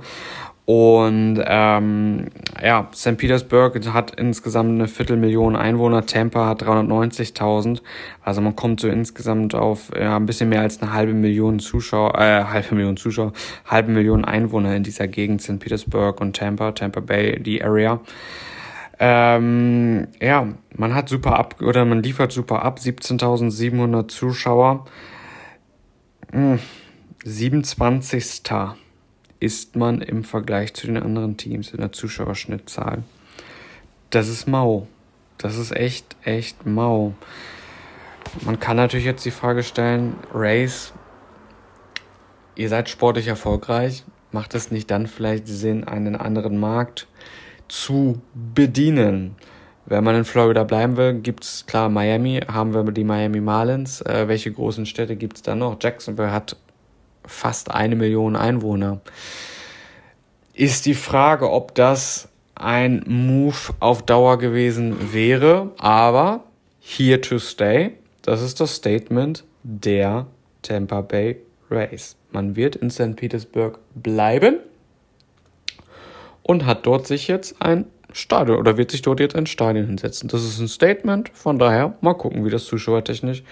Und 0.68 1.42
ähm, 1.46 2.26
ja, 2.62 2.90
St. 2.94 3.16
Petersburg 3.16 3.80
hat 3.94 4.10
insgesamt 4.20 4.68
eine 4.68 4.86
Viertelmillion 4.86 5.56
Einwohner, 5.56 6.04
Tampa 6.04 6.46
hat 6.46 6.62
390.000. 6.62 7.80
Also 8.22 8.42
man 8.42 8.54
kommt 8.54 8.80
so 8.80 8.88
insgesamt 8.88 9.54
auf 9.54 9.90
ja, 9.98 10.16
ein 10.16 10.26
bisschen 10.26 10.50
mehr 10.50 10.60
als 10.60 10.82
eine 10.82 10.92
halbe 10.92 11.14
Million 11.14 11.58
Zuschauer, 11.58 12.18
äh, 12.18 12.44
halbe 12.52 12.74
Million 12.74 12.98
Zuschauer, 12.98 13.32
halbe 13.64 13.92
Million 13.92 14.26
Einwohner 14.26 14.76
in 14.76 14.82
dieser 14.82 15.08
Gegend, 15.08 15.40
St. 15.40 15.58
Petersburg 15.58 16.20
und 16.20 16.36
Tampa, 16.36 16.72
Tampa 16.72 17.00
Bay, 17.00 17.42
die 17.42 17.64
Area. 17.64 18.00
Ähm, 18.98 20.08
ja, 20.20 20.48
man 20.76 20.94
hat 20.94 21.08
super 21.08 21.38
ab, 21.38 21.62
oder 21.62 21.86
man 21.86 22.02
liefert 22.02 22.30
super 22.30 22.62
ab, 22.62 22.78
17.700 22.78 24.08
Zuschauer. 24.08 24.84
Hm, 26.30 26.58
27 27.24 28.42
ist 29.40 29.76
man 29.76 30.00
im 30.00 30.24
Vergleich 30.24 30.74
zu 30.74 30.86
den 30.86 30.96
anderen 30.96 31.36
Teams 31.36 31.70
in 31.72 31.80
der 31.80 31.92
Zuschauerschnittzahl. 31.92 33.02
Das 34.10 34.28
ist 34.28 34.46
mau. 34.46 34.86
Das 35.38 35.56
ist 35.56 35.74
echt, 35.74 36.16
echt 36.24 36.66
mau. 36.66 37.14
Man 38.42 38.58
kann 38.58 38.76
natürlich 38.76 39.06
jetzt 39.06 39.24
die 39.24 39.30
Frage 39.30 39.62
stellen, 39.62 40.16
Race, 40.34 40.92
ihr 42.56 42.68
seid 42.68 42.88
sportlich 42.88 43.28
erfolgreich, 43.28 44.04
macht 44.32 44.54
es 44.54 44.70
nicht 44.70 44.90
dann 44.90 45.06
vielleicht 45.06 45.46
Sinn, 45.46 45.84
einen 45.84 46.16
anderen 46.16 46.58
Markt 46.58 47.06
zu 47.68 48.20
bedienen? 48.34 49.36
Wenn 49.86 50.04
man 50.04 50.16
in 50.16 50.24
Florida 50.24 50.64
bleiben 50.64 50.96
will, 50.98 51.14
gibt's 51.14 51.64
klar 51.66 51.88
Miami, 51.88 52.42
haben 52.46 52.74
wir 52.74 52.84
die 52.92 53.04
Miami 53.04 53.40
Marlins. 53.40 54.02
Äh, 54.02 54.28
welche 54.28 54.52
großen 54.52 54.84
Städte 54.84 55.16
gibt's 55.16 55.40
da 55.40 55.54
noch? 55.54 55.78
Jacksonville 55.80 56.30
hat 56.30 56.56
fast 57.28 57.70
eine 57.70 57.94
Million 57.94 58.34
Einwohner. 58.34 59.00
Ist 60.54 60.86
die 60.86 60.94
Frage, 60.94 61.50
ob 61.50 61.74
das 61.74 62.28
ein 62.56 63.04
Move 63.06 63.74
auf 63.78 64.02
Dauer 64.02 64.38
gewesen 64.38 65.12
wäre, 65.12 65.70
aber 65.78 66.42
here 66.80 67.20
to 67.20 67.38
stay, 67.38 67.92
das 68.22 68.42
ist 68.42 68.60
das 68.60 68.74
Statement 68.74 69.44
der 69.62 70.26
Tampa 70.62 71.02
Bay 71.02 71.36
Rays. 71.70 72.16
Man 72.30 72.56
wird 72.56 72.76
in 72.76 72.90
St. 72.90 73.14
Petersburg 73.16 73.78
bleiben 73.94 74.58
und 76.42 76.66
hat 76.66 76.86
dort 76.86 77.06
sich 77.06 77.28
jetzt 77.28 77.60
ein 77.60 77.86
Stadion 78.12 78.58
oder 78.58 78.76
wird 78.76 78.90
sich 78.90 79.02
dort 79.02 79.20
jetzt 79.20 79.36
ein 79.36 79.46
Stadion 79.46 79.86
hinsetzen. 79.86 80.28
Das 80.28 80.42
ist 80.42 80.58
ein 80.58 80.68
Statement, 80.68 81.28
von 81.34 81.58
daher 81.58 81.94
mal 82.00 82.14
gucken, 82.14 82.44
wie 82.44 82.50
das 82.50 82.64
zuschauertechnisch 82.64 83.42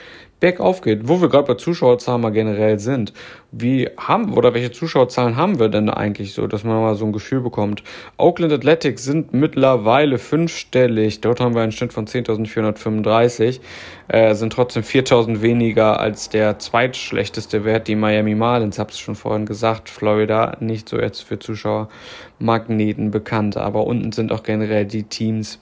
bergauf 0.40 0.82
geht. 0.82 1.08
Wo 1.08 1.20
wir 1.20 1.28
gerade 1.28 1.46
bei 1.46 1.54
Zuschauerzahlen 1.54 2.20
mal 2.20 2.30
generell 2.30 2.78
sind. 2.78 3.12
Wie 3.52 3.88
haben 3.96 4.34
oder 4.34 4.52
welche 4.52 4.70
Zuschauerzahlen 4.70 5.36
haben 5.36 5.58
wir 5.58 5.68
denn 5.68 5.88
eigentlich 5.88 6.34
so, 6.34 6.46
dass 6.46 6.62
man 6.62 6.80
mal 6.80 6.94
so 6.94 7.06
ein 7.06 7.12
Gefühl 7.12 7.40
bekommt? 7.40 7.82
Oakland 8.18 8.52
Athletics 8.52 9.04
sind 9.04 9.32
mittlerweile 9.32 10.18
fünfstellig. 10.18 11.22
Dort 11.22 11.40
haben 11.40 11.54
wir 11.54 11.62
einen 11.62 11.72
Schnitt 11.72 11.94
von 11.94 12.06
10.435. 12.06 13.60
Äh, 14.08 14.34
sind 14.34 14.52
trotzdem 14.52 14.82
4.000 14.82 15.40
weniger 15.40 15.98
als 16.00 16.28
der 16.28 16.58
zweitschlechteste 16.58 17.64
Wert, 17.64 17.88
die 17.88 17.96
Miami 17.96 18.34
Marlins. 18.34 18.78
Hab's 18.78 18.98
schon 18.98 19.14
vorhin 19.14 19.46
gesagt. 19.46 19.88
Florida 19.88 20.56
nicht 20.60 20.88
so 20.88 20.98
jetzt 20.98 21.22
für 21.22 21.38
Zuschauermagneten 21.38 23.10
bekannt. 23.10 23.56
Aber 23.56 23.86
unten 23.86 24.12
sind 24.12 24.32
auch 24.32 24.42
generell 24.42 24.84
die 24.84 25.04
Teams, 25.04 25.60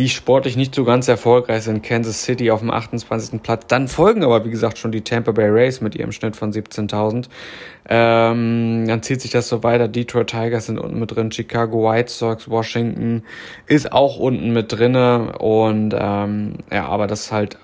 die 0.00 0.08
sportlich 0.08 0.56
nicht 0.56 0.74
so 0.74 0.84
ganz 0.84 1.08
erfolgreich 1.08 1.64
sind. 1.64 1.82
Kansas 1.82 2.22
City 2.22 2.50
auf 2.50 2.60
dem 2.60 2.70
28. 2.70 3.42
Platz. 3.42 3.64
Dann 3.68 3.86
folgen 3.86 4.24
aber, 4.24 4.46
wie 4.46 4.50
gesagt, 4.50 4.78
schon 4.78 4.92
die 4.92 5.02
Tampa 5.02 5.32
Bay 5.32 5.50
Rays 5.50 5.82
mit 5.82 5.94
ihrem 5.94 6.10
Schnitt 6.10 6.36
von 6.36 6.54
17.000. 6.54 7.28
Ähm, 7.86 8.86
dann 8.88 9.02
zieht 9.02 9.20
sich 9.20 9.30
das 9.30 9.46
so 9.50 9.62
weiter. 9.62 9.88
Detroit 9.88 10.28
Tigers 10.28 10.66
sind 10.66 10.78
unten 10.78 10.98
mit 10.98 11.14
drin. 11.14 11.30
Chicago 11.30 11.90
White 11.90 12.10
Sox, 12.10 12.48
Washington 12.48 13.24
ist 13.66 13.92
auch 13.92 14.16
unten 14.16 14.54
mit 14.54 14.72
drinne. 14.72 15.36
Und 15.38 15.94
ähm, 15.94 16.54
ja, 16.72 16.86
aber 16.86 17.06
das 17.06 17.26
ist 17.26 17.32
halt 17.32 17.58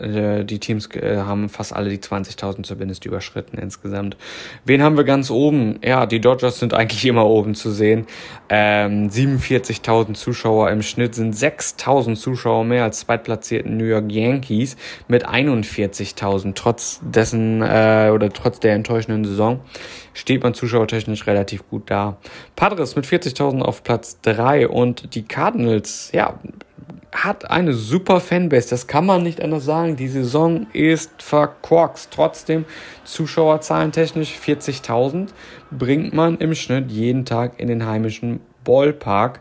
die 0.00 0.58
Teams 0.58 0.88
äh, 0.94 1.18
haben 1.18 1.48
fast 1.48 1.74
alle 1.74 1.90
die 1.90 1.98
20.000 1.98 2.62
zumindest 2.62 3.04
überschritten 3.04 3.58
insgesamt. 3.58 4.16
Wen 4.64 4.82
haben 4.82 4.96
wir 4.96 5.04
ganz 5.04 5.30
oben? 5.30 5.78
Ja, 5.84 6.06
die 6.06 6.20
Dodgers 6.20 6.58
sind 6.58 6.74
eigentlich 6.74 7.04
immer 7.04 7.26
oben 7.26 7.54
zu 7.54 7.70
sehen. 7.70 8.06
Ähm, 8.48 9.08
47.000 9.08 10.14
Zuschauer 10.14 10.70
im 10.70 10.82
Schnitt 10.82 11.14
sind 11.14 11.34
6.000 11.34 12.16
Zuschauer 12.16 12.64
mehr 12.64 12.84
als 12.84 13.00
zweitplatzierten 13.00 13.76
New 13.76 13.84
York 13.84 14.10
Yankees 14.10 14.76
mit 15.08 15.28
41.000. 15.28 16.54
Trotz 16.54 17.00
dessen 17.02 17.62
äh, 17.62 18.10
oder 18.12 18.30
trotz 18.30 18.60
der 18.60 18.74
enttäuschenden 18.74 19.24
Saison 19.24 19.60
steht 20.14 20.42
man 20.42 20.54
zuschauertechnisch 20.54 21.26
relativ 21.26 21.68
gut 21.68 21.90
da. 21.90 22.18
Padres 22.56 22.96
mit 22.96 23.06
40.000 23.06 23.62
auf 23.62 23.84
Platz 23.84 24.20
3 24.22 24.68
und 24.68 25.14
die 25.14 25.22
Cardinals, 25.22 26.10
ja, 26.12 26.38
hat 27.12 27.50
eine 27.50 27.72
super 27.72 28.20
Fanbase, 28.20 28.70
das 28.70 28.86
kann 28.86 29.06
man 29.06 29.22
nicht 29.22 29.42
anders 29.42 29.64
sagen. 29.64 29.96
Die 29.96 30.08
Saison 30.08 30.66
ist 30.72 31.22
verkorkst. 31.22 32.10
Trotzdem, 32.12 32.64
Zuschauerzahlen 33.04 33.92
technisch 33.92 34.34
40.000 34.36 35.28
bringt 35.70 36.12
man 36.14 36.38
im 36.38 36.54
Schnitt 36.54 36.90
jeden 36.90 37.24
Tag 37.24 37.58
in 37.58 37.68
den 37.68 37.86
heimischen 37.86 38.40
Ballpark 38.64 39.40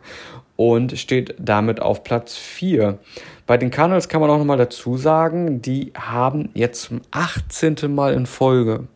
und 0.55 0.97
steht 0.97 1.35
damit 1.39 1.81
auf 1.81 2.03
Platz 2.03 2.35
4. 2.35 2.97
Bei 3.45 3.57
den 3.57 3.69
Cardinals 3.69 4.09
kann 4.09 4.21
man 4.21 4.29
auch 4.29 4.39
nochmal 4.39 4.57
dazu 4.57 4.97
sagen, 4.97 5.61
die 5.61 5.93
haben 5.95 6.49
jetzt 6.53 6.83
zum 6.83 7.01
18. 7.11 7.93
Mal 7.93 8.13
in 8.13 8.25
Folge, 8.25 8.87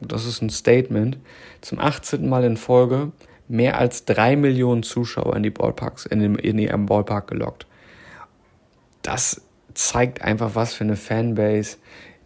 das 0.00 0.26
ist 0.26 0.42
ein 0.42 0.50
Statement, 0.50 1.18
zum 1.60 1.78
18. 1.78 2.28
Mal 2.28 2.44
in 2.44 2.56
Folge 2.56 3.12
mehr 3.48 3.78
als 3.78 4.04
drei 4.04 4.36
Millionen 4.36 4.82
Zuschauer 4.82 5.36
in 5.36 5.44
die 5.44 5.50
Ballparks, 5.50 6.06
in, 6.06 6.18
den, 6.18 6.34
in 6.34 6.58
ihrem 6.58 6.86
Ballpark 6.86 7.28
gelockt 7.28 7.66
das 9.06 9.42
zeigt 9.74 10.22
einfach, 10.22 10.54
was 10.54 10.74
für 10.74 10.84
eine 10.84 10.96
Fanbase 10.96 11.76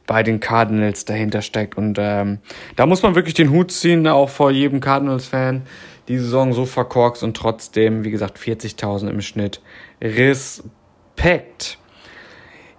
bei 0.07 0.23
den 0.23 0.41
Cardinals 0.41 1.05
dahinter 1.05 1.43
steckt. 1.43 1.77
Und 1.77 1.99
ähm, 2.01 2.39
da 2.77 2.87
muss 2.87 3.03
man 3.03 3.15
wirklich 3.15 3.35
den 3.35 3.51
Hut 3.51 3.71
ziehen, 3.71 4.07
auch 4.09 4.29
vor 4.29 4.51
jedem 4.51 4.81
Cardinals-Fan. 4.81 5.63
Die 6.09 6.19
Saison 6.19 6.53
so 6.53 6.65
verkorkst 6.65 7.23
und 7.23 7.37
trotzdem, 7.37 8.03
wie 8.03 8.11
gesagt, 8.11 8.39
40.000 8.39 9.09
im 9.09 9.21
Schnitt. 9.21 9.61
Respekt. 10.03 11.79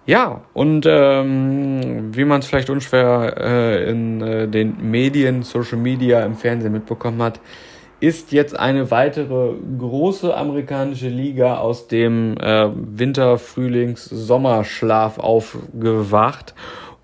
Ja, 0.06 0.42
und 0.54 0.86
ähm, 0.90 2.14
wie 2.16 2.26
man 2.26 2.40
es 2.40 2.48
vielleicht 2.48 2.70
unschwer 2.70 3.36
äh, 3.38 3.90
in 3.90 4.22
äh, 4.22 4.48
den 4.48 4.90
Medien, 4.92 5.44
Social 5.44 5.78
Media, 5.78 6.26
im 6.26 6.36
Fernsehen 6.36 6.74
mitbekommen 6.74 7.22
hat, 7.22 7.40
ist 8.02 8.32
jetzt 8.32 8.58
eine 8.58 8.92
weitere 8.92 9.54
große 9.78 10.36
amerikanische 10.36 11.08
Liga 11.08 11.58
aus 11.58 11.88
dem 11.88 12.36
äh, 12.38 12.70
Winter-, 12.74 13.38
Frühlings-, 13.38 14.06
Sommerschlaf 14.06 15.20
aufgewacht 15.20 16.54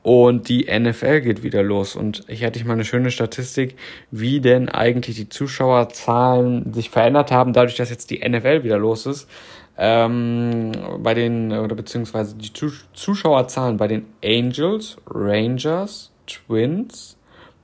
und 0.08 0.48
die 0.48 0.68
NFL 0.72 1.22
geht 1.22 1.44
wieder 1.44 1.64
los. 1.64 1.96
Und 1.96 2.24
ich 2.28 2.44
hatte 2.44 2.64
mal 2.66 2.74
eine 2.74 2.86
schöne 2.86 3.12
Statistik, 3.12 3.76
wie 4.10 4.40
denn 4.40 4.70
eigentlich 4.70 5.18
die 5.18 5.28
Zuschauerzahlen 5.28 6.74
sich 6.74 6.90
verändert 6.90 7.32
haben, 7.32 7.54
dadurch, 7.54 7.76
dass 7.76 7.90
jetzt 7.90 8.10
die 8.10 8.28
NFL 8.28 8.64
wieder 8.64 8.78
los 8.78 9.06
ist. 9.06 9.30
Ähm, 9.78 10.72
bei 11.00 11.14
den, 11.14 11.52
oder 11.52 11.76
beziehungsweise 11.76 12.36
die 12.36 12.52
Zuschauerzahlen 12.94 13.78
bei 13.78 13.88
den 13.88 14.06
Angels, 14.24 14.98
Rangers, 15.08 16.12
Twins, 16.26 17.18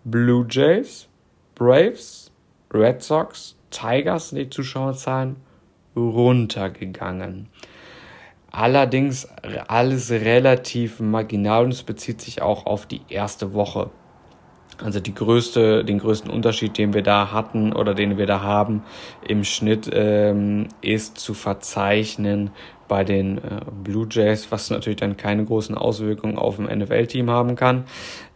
Blue 0.04 0.46
Jays, 0.50 1.08
Braves, 1.56 2.23
Red 2.74 3.04
Sox, 3.04 3.56
Tigers 3.70 4.30
sind 4.30 4.40
die 4.40 4.50
Zuschauerzahlen 4.50 5.36
runtergegangen. 5.96 7.48
Allerdings 8.52 9.28
alles 9.68 10.12
relativ 10.12 11.00
marginal 11.00 11.66
und 11.66 11.74
es 11.74 11.84
bezieht 11.84 12.22
sich 12.22 12.42
auch 12.42 12.66
auf 12.66 12.86
die 12.86 13.02
erste 13.10 13.54
Woche. 13.54 13.90
Also 14.84 15.00
die 15.00 15.14
größte, 15.14 15.86
den 15.86 16.00
größten 16.00 16.32
Unterschied, 16.32 16.78
den 16.78 16.94
wir 16.94 17.04
da 17.04 17.32
hatten 17.32 17.74
oder 17.74 17.94
den 17.94 18.18
wir 18.18 18.26
da 18.26 18.42
haben 18.42 18.84
im 19.28 19.44
Schnitt, 19.44 19.90
ähm, 19.94 20.68
ist 20.82 21.18
zu 21.18 21.34
verzeichnen 21.34 22.52
bei 22.88 23.04
den 23.04 23.38
äh, 23.38 23.62
Blue 23.84 24.08
Jays, 24.10 24.52
was 24.52 24.70
natürlich 24.70 25.00
dann 25.00 25.16
keine 25.16 25.46
großen 25.46 25.76
Auswirkungen 25.76 26.38
auf 26.38 26.60
ein 26.60 26.66
NFL-Team 26.80 27.30
haben 27.30 27.56
kann 27.56 27.86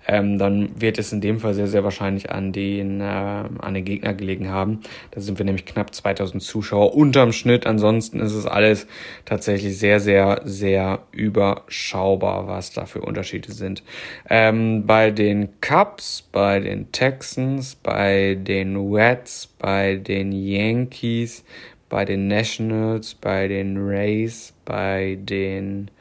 ähm, 0.08 0.40
dann 0.40 0.70
wird 0.80 0.98
es 0.98 1.12
in 1.12 1.20
dem 1.20 1.40
Fall 1.40 1.54
sehr, 1.54 1.68
sehr 1.68 1.84
wahrscheinlich 1.84 2.32
an 2.32 2.54
den, 2.54 3.02
äh, 3.02 3.04
an 3.04 3.74
den 3.74 3.84
Gegner 3.84 4.14
gelegen 4.14 4.50
haben. 4.50 4.80
Da 5.12 5.20
sind 5.20 5.38
wir 5.38 5.46
nämlich 5.46 5.66
knapp 5.66 5.94
2000 5.94 6.42
Zuschauer 6.42 6.96
unterm 6.96 7.34
Schnitt. 7.34 7.68
Ansonsten 7.68 8.22
ist 8.22 8.34
es 8.34 8.46
alles 8.46 8.88
tatsächlich 9.26 9.78
sehr, 9.78 10.00
sehr, 10.00 10.42
sehr 10.46 11.00
überschaubar, 11.12 12.48
was 12.48 12.72
da 12.72 12.86
für 12.86 13.02
Unterschiede 13.02 13.52
sind. 13.52 13.84
Ähm, 14.30 14.86
bei 14.88 15.12
den 15.12 15.60
Cubs, 15.60 16.28
bei 16.32 16.62
den 16.62 16.92
Texans, 16.94 17.76
bei 17.76 18.36
den 18.36 18.78
Reds, 18.78 19.48
bei 19.60 19.96
den 19.96 20.32
Yankees, 20.32 21.44
bei 21.90 22.06
den 22.06 22.28
Nationals, 22.28 23.14
bei 23.14 23.48
den 23.48 23.78
Rays, 23.78 24.54
bei 24.66 25.18
den 25.22 25.92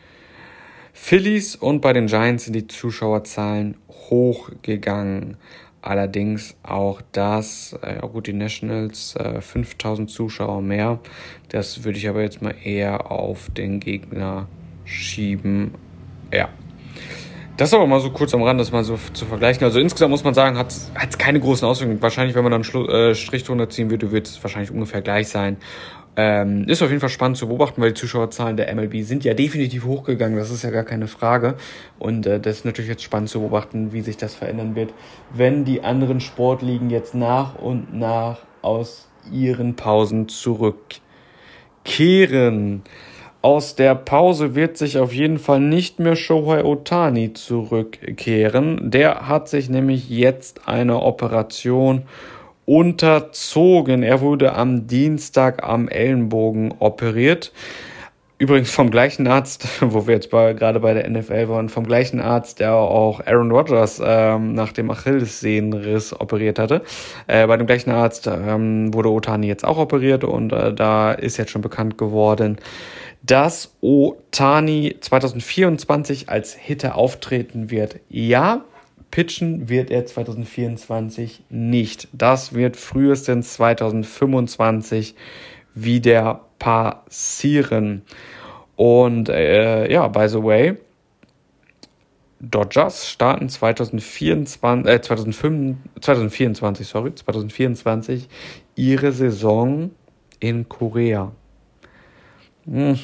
Phillies 0.99 1.55
und 1.55 1.83
bei 1.83 1.93
den 1.93 2.07
Giants 2.07 2.47
sind 2.47 2.55
die 2.55 2.67
Zuschauerzahlen 2.67 3.77
hochgegangen. 3.89 5.37
Allerdings 5.83 6.57
auch 6.65 7.01
das, 7.13 7.79
äh, 7.83 8.01
gut, 8.01 8.27
die 8.27 8.33
Nationals, 8.33 9.15
äh, 9.15 9.41
5000 9.41 10.11
Zuschauer 10.11 10.63
mehr. 10.63 10.99
Das 11.51 11.85
würde 11.85 11.99
ich 11.99 12.09
aber 12.09 12.23
jetzt 12.23 12.43
mal 12.43 12.55
eher 12.65 13.13
auf 13.13 13.51
den 13.51 13.79
Gegner 13.79 14.49
schieben. 14.85 15.75
Ja. 16.33 16.49
Das 17.57 17.73
aber 17.73 17.87
mal 17.87 18.01
so 18.01 18.11
kurz 18.11 18.35
am 18.35 18.43
Rand, 18.43 18.59
das 18.59 18.73
mal 18.73 18.83
so 18.83 18.99
zu 19.13 19.27
vergleichen. 19.27 19.65
Also 19.65 19.79
insgesamt 19.79 20.11
muss 20.11 20.25
man 20.25 20.35
sagen, 20.35 20.59
hat 20.59 20.73
es 20.73 21.19
keine 21.19 21.39
großen 21.39 21.69
Auswirkungen. 21.69 22.03
Wahrscheinlich, 22.03 22.35
wenn 22.35 22.43
man 22.43 22.53
dann 22.53 22.65
einen 22.65 22.89
äh, 22.89 23.15
Strich 23.15 23.45
drunter 23.45 23.69
ziehen 23.71 23.91
würde, 23.91 24.11
wird 24.11 24.27
es 24.27 24.43
wahrscheinlich 24.43 24.71
ungefähr 24.71 25.03
gleich 25.03 25.29
sein. 25.29 25.57
Ähm, 26.19 26.65
ist 26.67 26.81
auf 26.83 26.89
jeden 26.89 27.01
Fall 27.01 27.11
spannend 27.11 27.37
zu 27.37 27.47
beobachten, 27.47 27.83
weil 27.83 27.91
die 27.91 28.01
Zuschauerzahlen 28.01 28.57
der 28.57 28.75
MLB 28.75 29.03
sind 29.03 29.23
ja 29.25 29.35
definitiv 29.35 29.85
hochgegangen, 29.85 30.39
das 30.39 30.51
ist 30.51 30.63
ja 30.63 30.71
gar 30.71 30.85
keine 30.85 31.09
Frage. 31.09 31.57
Und 31.99 32.25
äh, 32.27 32.41
das 32.41 32.57
ist 32.59 32.65
natürlich 32.65 32.89
jetzt 32.89 33.03
spannend 33.03 33.29
zu 33.29 33.41
beobachten, 33.41 33.93
wie 33.93 34.01
sich 34.01 34.17
das 34.17 34.35
verändern 34.35 34.75
wird, 34.75 34.95
wenn 35.35 35.67
die 35.67 35.85
anderen 35.85 36.21
Sportligen 36.21 36.89
jetzt 36.89 37.15
nach 37.15 37.57
und 37.57 37.95
nach 37.95 38.39
aus 38.63 39.09
ihren 39.31 39.77
Pausen 39.77 40.29
zurückkehren. 40.29 42.83
Aus 43.43 43.77
der 43.77 43.95
Pause 43.95 44.55
wird 44.57 44.77
sich 44.77 44.99
auf 44.99 45.13
jeden 45.13 45.39
Fall 45.39 45.61
nicht 45.61 46.01
mehr 46.01 46.17
Shohei 46.17 46.65
Otani 46.65 47.33
zurückkehren. 47.35 48.91
Der 48.91 49.29
hat 49.29 49.49
sich 49.49 49.69
nämlich 49.69 50.09
jetzt 50.09 50.67
eine 50.67 51.03
Operation 51.03 52.03
unterzogen. 52.67 54.03
Er 54.03 54.21
wurde 54.21 54.53
am 54.55 54.87
Dienstag 54.87 55.63
am 55.63 55.89
Ellenbogen 55.89 56.75
operiert. 56.79 57.53
Übrigens 58.39 58.71
vom 58.71 58.91
gleichen 58.91 59.27
Arzt, 59.27 59.67
wo 59.81 60.07
wir 60.07 60.15
jetzt 60.15 60.31
bei, 60.31 60.53
gerade 60.53 60.81
bei 60.81 60.93
der 60.93 61.09
NFL 61.09 61.49
waren, 61.49 61.71
vom 61.71 61.87
gleichen 61.87 62.21
Arzt, 62.21 62.61
der 62.61 62.75
auch 62.75 63.21
Aaron 63.25 63.51
Rodgers 63.51 64.03
ähm, 64.05 64.53
nach 64.53 64.73
dem 64.73 64.91
Achillessehnenriss 64.91 66.13
operiert 66.13 66.59
hatte. 66.59 66.83
Äh, 67.29 67.47
bei 67.47 67.57
dem 67.57 67.67
gleichen 67.67 67.91
Arzt 67.91 68.27
ähm, 68.27 68.93
wurde 68.93 69.11
Otani 69.11 69.47
jetzt 69.47 69.65
auch 69.65 69.79
operiert 69.79 70.23
und 70.23 70.53
äh, 70.53 70.75
da 70.75 71.13
ist 71.13 71.39
jetzt 71.39 71.51
schon 71.51 71.63
bekannt 71.63 71.97
geworden, 71.97 72.59
dass 73.23 73.75
Otani 73.81 74.97
2024 75.01 76.29
als 76.29 76.53
Hitter 76.53 76.97
auftreten 76.97 77.71
wird. 77.71 78.01
Ja, 78.11 78.65
Pitchen 79.17 79.71
wird 79.71 79.91
er 79.91 80.05
2024 80.05 81.45
nicht. 81.49 82.07
Das 82.13 82.53
wird 82.53 82.77
frühestens 82.77 83.55
2025 83.55 85.15
wieder 85.75 86.45
passieren. 86.59 88.03
Und 88.77 89.31
äh, 89.31 89.91
ja, 89.91 90.07
by 90.09 90.29
the 90.29 90.43
way, 90.43 90.77
Dodgers 92.41 93.09
starten 93.09 93.49
2024, 93.49 94.87
äh, 94.87 95.01
2005, 95.01 95.79
2024, 95.99 96.87
sorry, 96.87 97.15
2024 97.15 98.29
ihre 98.75 99.13
Saison 99.13 99.93
in 100.41 100.69
Korea. 100.69 101.33
Hm. 102.67 102.99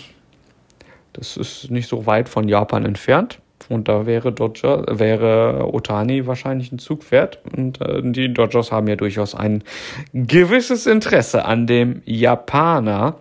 Das 1.15 1.39
ist 1.39 1.71
nicht 1.71 1.89
so 1.89 2.05
weit 2.05 2.29
von 2.29 2.49
Japan 2.49 2.85
entfernt. 2.85 3.42
Und 3.69 3.89
da 3.89 4.07
wäre 4.07 4.33
Dodger, 4.33 4.85
wäre 4.89 5.69
Otani 5.73 6.27
wahrscheinlich 6.27 6.73
ein 6.73 6.79
Zugpferd. 6.79 7.41
Und 7.57 7.81
äh, 7.81 8.03
die 8.03 8.33
Dodgers 8.33 8.73
haben 8.73 8.89
ja 8.89 8.97
durchaus 8.97 9.35
ein 9.35 9.65
gewisses 10.13 10.87
Interesse 10.87 11.45
an 11.45 11.67
dem 11.67 12.03
Japaner. 12.05 13.17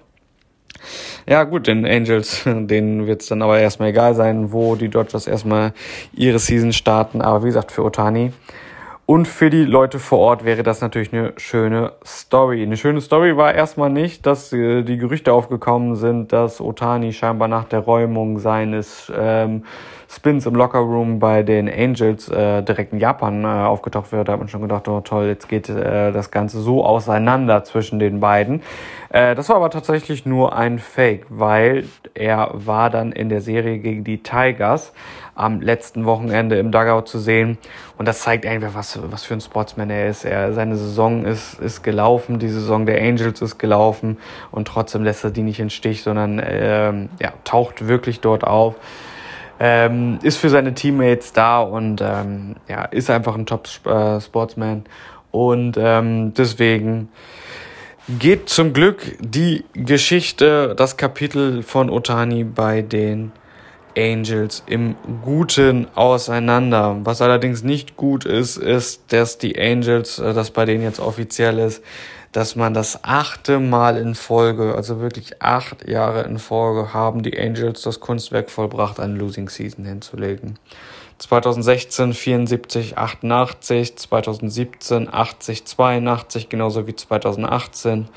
Ja, 1.28 1.44
gut, 1.44 1.68
den 1.68 1.86
Angels, 1.86 2.44
denen 2.46 3.08
wird 3.08 3.22
es 3.22 3.28
dann 3.28 3.42
aber 3.42 3.60
erstmal 3.60 3.90
egal 3.90 4.16
sein, 4.16 4.52
wo 4.52 4.76
die 4.76 4.90
Dodgers 4.90 5.28
erstmal 5.28 5.74
ihre 6.14 6.40
Season 6.40 6.74
starten. 6.74 7.22
Aber 7.22 7.44
wie 7.44 7.48
gesagt, 7.48 7.72
für 7.72 7.84
Otani 7.84 8.32
und 9.12 9.28
für 9.28 9.50
die 9.50 9.66
Leute 9.66 10.00
vor 10.00 10.20
Ort 10.20 10.46
wäre 10.46 10.64
das 10.64 10.80
natürlich 10.80 11.12
eine 11.12 11.34
schöne 11.36 11.92
Story. 12.06 12.64
Eine 12.64 12.78
schöne 12.78 13.02
Story 13.02 13.36
war 13.36 13.54
erstmal 13.54 13.90
nicht, 13.90 14.26
dass 14.26 14.54
äh, 14.54 14.84
die 14.84 14.96
Gerüchte 14.96 15.34
aufgekommen 15.34 15.98
sind, 15.98 16.32
dass 16.32 16.62
Otani 16.62 17.12
scheinbar 17.12 17.50
nach 17.50 17.66
der 17.66 17.80
Räumung 17.80 18.40
seines 18.40 19.12
ähm, 19.14 19.66
Spins 20.08 20.46
im 20.46 20.56
Lockerroom 20.56 21.20
bei 21.20 21.44
den 21.44 21.70
Angels 21.70 22.30
äh, 22.30 22.64
direkt 22.64 22.94
in 22.94 23.00
Japan 23.00 23.44
äh, 23.44 23.48
aufgetaucht 23.48 24.14
wird. 24.14 24.30
Da 24.30 24.34
hat 24.34 24.40
man 24.40 24.48
schon 24.48 24.62
gedacht, 24.62 24.88
oh 24.88 25.02
toll, 25.02 25.26
jetzt 25.26 25.50
geht 25.50 25.68
äh, 25.68 26.14
das 26.14 26.32
Ganze 26.32 26.62
so 26.62 26.86
auseinander 26.86 27.66
zwischen 27.66 28.00
den 28.00 28.22
beiden. 28.22 28.62
Äh, 29.10 29.36
das 29.36 29.50
war 29.50 29.58
aber 29.58 29.72
tatsächlich 29.72 30.26
nur 30.26 30.56
ein 30.56 30.80
Fake, 30.80 31.26
weil 31.28 31.84
er 32.14 32.52
war 32.54 32.90
dann 32.90 33.12
in 33.12 33.28
der 33.28 33.42
Serie 33.42 33.80
gegen 33.80 34.06
die 34.06 34.24
Tigers 34.24 34.94
am 35.36 35.62
letzten 35.62 36.06
Wochenende 36.06 36.58
im 36.58 36.72
Dugout 36.72 37.04
zu 37.06 37.20
sehen. 37.20 37.58
Und 37.98 38.08
das 38.08 38.22
zeigt 38.22 38.46
einfach, 38.46 38.74
was, 38.74 39.00
was 39.12 39.24
für 39.24 39.34
ein 39.34 39.42
Sportsman 39.42 39.90
er 39.90 40.10
ist. 40.10 40.26
Er, 40.26 40.54
seine 40.54 40.76
Saison 40.76 41.26
ist, 41.26 41.60
ist 41.60 41.84
gelaufen, 41.84 42.40
die 42.40 42.50
Saison 42.50 42.86
der 42.86 43.02
Angels 43.02 43.42
ist 43.42 43.58
gelaufen 43.58 44.18
und 44.52 44.68
trotzdem 44.68 45.04
lässt 45.04 45.24
er 45.24 45.32
die 45.32 45.44
nicht 45.44 45.60
in 45.60 45.70
Stich, 45.70 46.04
sondern 46.04 46.42
ähm, 46.44 47.10
ja, 47.20 47.34
taucht 47.44 47.88
wirklich 47.88 48.20
dort 48.20 48.44
auf. 48.44 48.76
Ähm, 49.60 50.18
ist 50.24 50.38
für 50.38 50.50
seine 50.50 50.74
Teammates 50.74 51.34
da 51.34 51.62
und 51.62 52.02
ähm, 52.02 52.56
ja, 52.68 52.86
ist 52.86 53.12
einfach 53.12 53.36
ein 53.36 53.46
Top-Sportsman. 53.46 54.86
Und 55.30 55.78
ähm, 55.78 56.34
deswegen 56.34 57.10
geht 58.20 58.50
zum 58.50 58.74
Glück 58.74 59.18
die 59.20 59.64
Geschichte, 59.74 60.74
das 60.76 60.98
Kapitel 60.98 61.64
von 61.64 61.90
Otani 61.90 62.44
bei 62.44 62.82
den 62.82 63.32
Angels 63.98 64.64
im 64.68 64.96
Guten 65.24 65.88
auseinander. 65.96 66.98
Was 67.04 67.22
allerdings 67.22 67.64
nicht 67.64 67.98
gut 67.98 68.26
ist, 68.26 68.58
ist, 68.58 69.12
dass 69.14 69.38
die 69.38 69.60
Angels, 69.60 70.20
äh, 70.20 70.34
das 70.34 70.52
bei 70.52 70.66
denen 70.66 70.84
jetzt 70.84 71.00
offiziell 71.00 71.60
ist, 71.60 71.84
dass 72.32 72.56
man 72.56 72.74
das 72.74 73.04
achte 73.04 73.60
Mal 73.60 73.98
in 73.98 74.16
Folge, 74.16 74.76
also 74.76 75.02
wirklich 75.02 75.42
acht 75.42 75.88
Jahre 75.88 76.24
in 76.24 76.40
Folge, 76.40 76.94
haben 76.94 77.24
die 77.24 77.38
Angels 77.38 77.82
das 77.82 78.00
Kunstwerk 78.00 78.50
vollbracht, 78.50 79.00
eine 79.00 79.16
Losing 79.16 79.50
Season 79.50 79.84
hinzulegen. 79.86 80.58
2016 81.22 82.16
74, 82.16 82.98
88, 82.98 83.96
2017 83.96 85.14
80, 85.14 85.66
82, 85.66 86.50
genauso 86.50 86.88
wie 86.88 86.96
2018, 86.96 88.08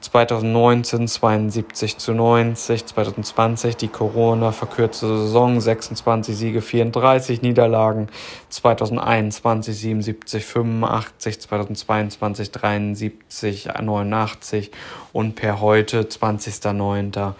2019 0.00 1.06
72 1.06 1.98
zu 1.98 2.14
90, 2.14 2.86
2020 2.86 3.76
die 3.76 3.86
Corona 3.86 4.50
verkürzte 4.50 5.06
Saison, 5.06 5.60
26 5.60 6.36
Siege, 6.36 6.60
34 6.60 7.42
Niederlagen, 7.42 8.08
2021 8.48 9.78
77, 9.78 10.44
85, 10.44 11.40
2022 11.40 12.50
73, 12.50 13.68
89 13.80 14.72
und 15.12 15.36
per 15.36 15.60
heute 15.60 16.02
20.09 16.02 17.34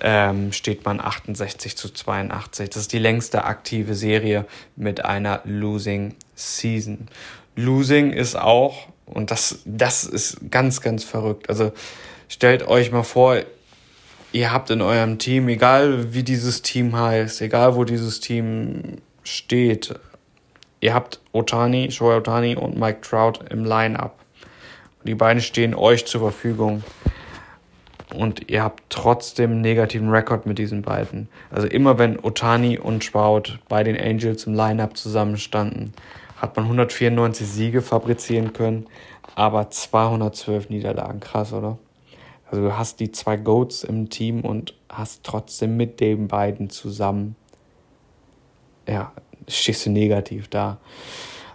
ähm, 0.00 0.52
steht 0.52 0.84
man 0.84 1.00
68 1.00 1.76
zu 1.76 1.88
82. 1.88 2.70
Das 2.70 2.82
ist 2.82 2.92
die 2.92 2.98
längste 2.98 3.44
aktive 3.44 3.94
Serie 3.94 4.46
mit 4.76 5.04
einer 5.04 5.40
Losing 5.44 6.14
Season. 6.34 7.08
Losing 7.56 8.12
ist 8.12 8.36
auch, 8.36 8.88
und 9.06 9.30
das, 9.30 9.60
das 9.64 10.04
ist 10.04 10.50
ganz, 10.50 10.80
ganz 10.80 11.04
verrückt. 11.04 11.48
Also 11.48 11.72
stellt 12.28 12.66
euch 12.66 12.90
mal 12.90 13.04
vor, 13.04 13.38
ihr 14.32 14.52
habt 14.52 14.70
in 14.70 14.82
eurem 14.82 15.18
Team, 15.18 15.48
egal 15.48 16.12
wie 16.12 16.22
dieses 16.22 16.62
Team 16.62 16.96
heißt, 16.96 17.40
egal 17.42 17.76
wo 17.76 17.84
dieses 17.84 18.20
Team 18.20 18.98
steht, 19.22 19.94
ihr 20.80 20.94
habt 20.94 21.20
Otani, 21.32 21.90
Shohei 21.90 22.16
Otani 22.16 22.56
und 22.56 22.78
Mike 22.78 23.00
Trout 23.02 23.44
im 23.50 23.64
Line-Up. 23.64 24.18
Die 25.04 25.14
beiden 25.14 25.42
stehen 25.42 25.74
euch 25.74 26.06
zur 26.06 26.20
Verfügung. 26.22 26.82
Und 28.14 28.50
ihr 28.50 28.62
habt 28.62 28.82
trotzdem 28.88 29.52
einen 29.52 29.60
negativen 29.60 30.10
Rekord 30.10 30.46
mit 30.46 30.58
diesen 30.58 30.82
beiden. 30.82 31.28
Also 31.50 31.66
immer 31.66 31.98
wenn 31.98 32.18
Otani 32.22 32.78
und 32.78 33.10
Trout 33.10 33.58
bei 33.68 33.82
den 33.82 33.98
Angels 34.00 34.46
im 34.46 34.54
Line-Up 34.54 34.96
zusammenstanden, 34.96 35.92
hat 36.36 36.56
man 36.56 36.64
194 36.66 37.46
Siege 37.46 37.82
fabrizieren 37.82 38.52
können, 38.52 38.86
aber 39.34 39.70
212 39.70 40.70
Niederlagen. 40.70 41.20
Krass, 41.20 41.52
oder? 41.52 41.78
Also 42.50 42.62
du 42.62 42.76
hast 42.76 43.00
die 43.00 43.10
zwei 43.10 43.36
Goats 43.36 43.82
im 43.84 44.10
Team 44.10 44.42
und 44.42 44.74
hast 44.88 45.24
trotzdem 45.24 45.76
mit 45.76 46.00
den 46.00 46.28
beiden 46.28 46.70
zusammen, 46.70 47.36
ja, 48.86 49.12
stehst 49.48 49.86
du 49.86 49.90
negativ 49.90 50.48
da. 50.48 50.78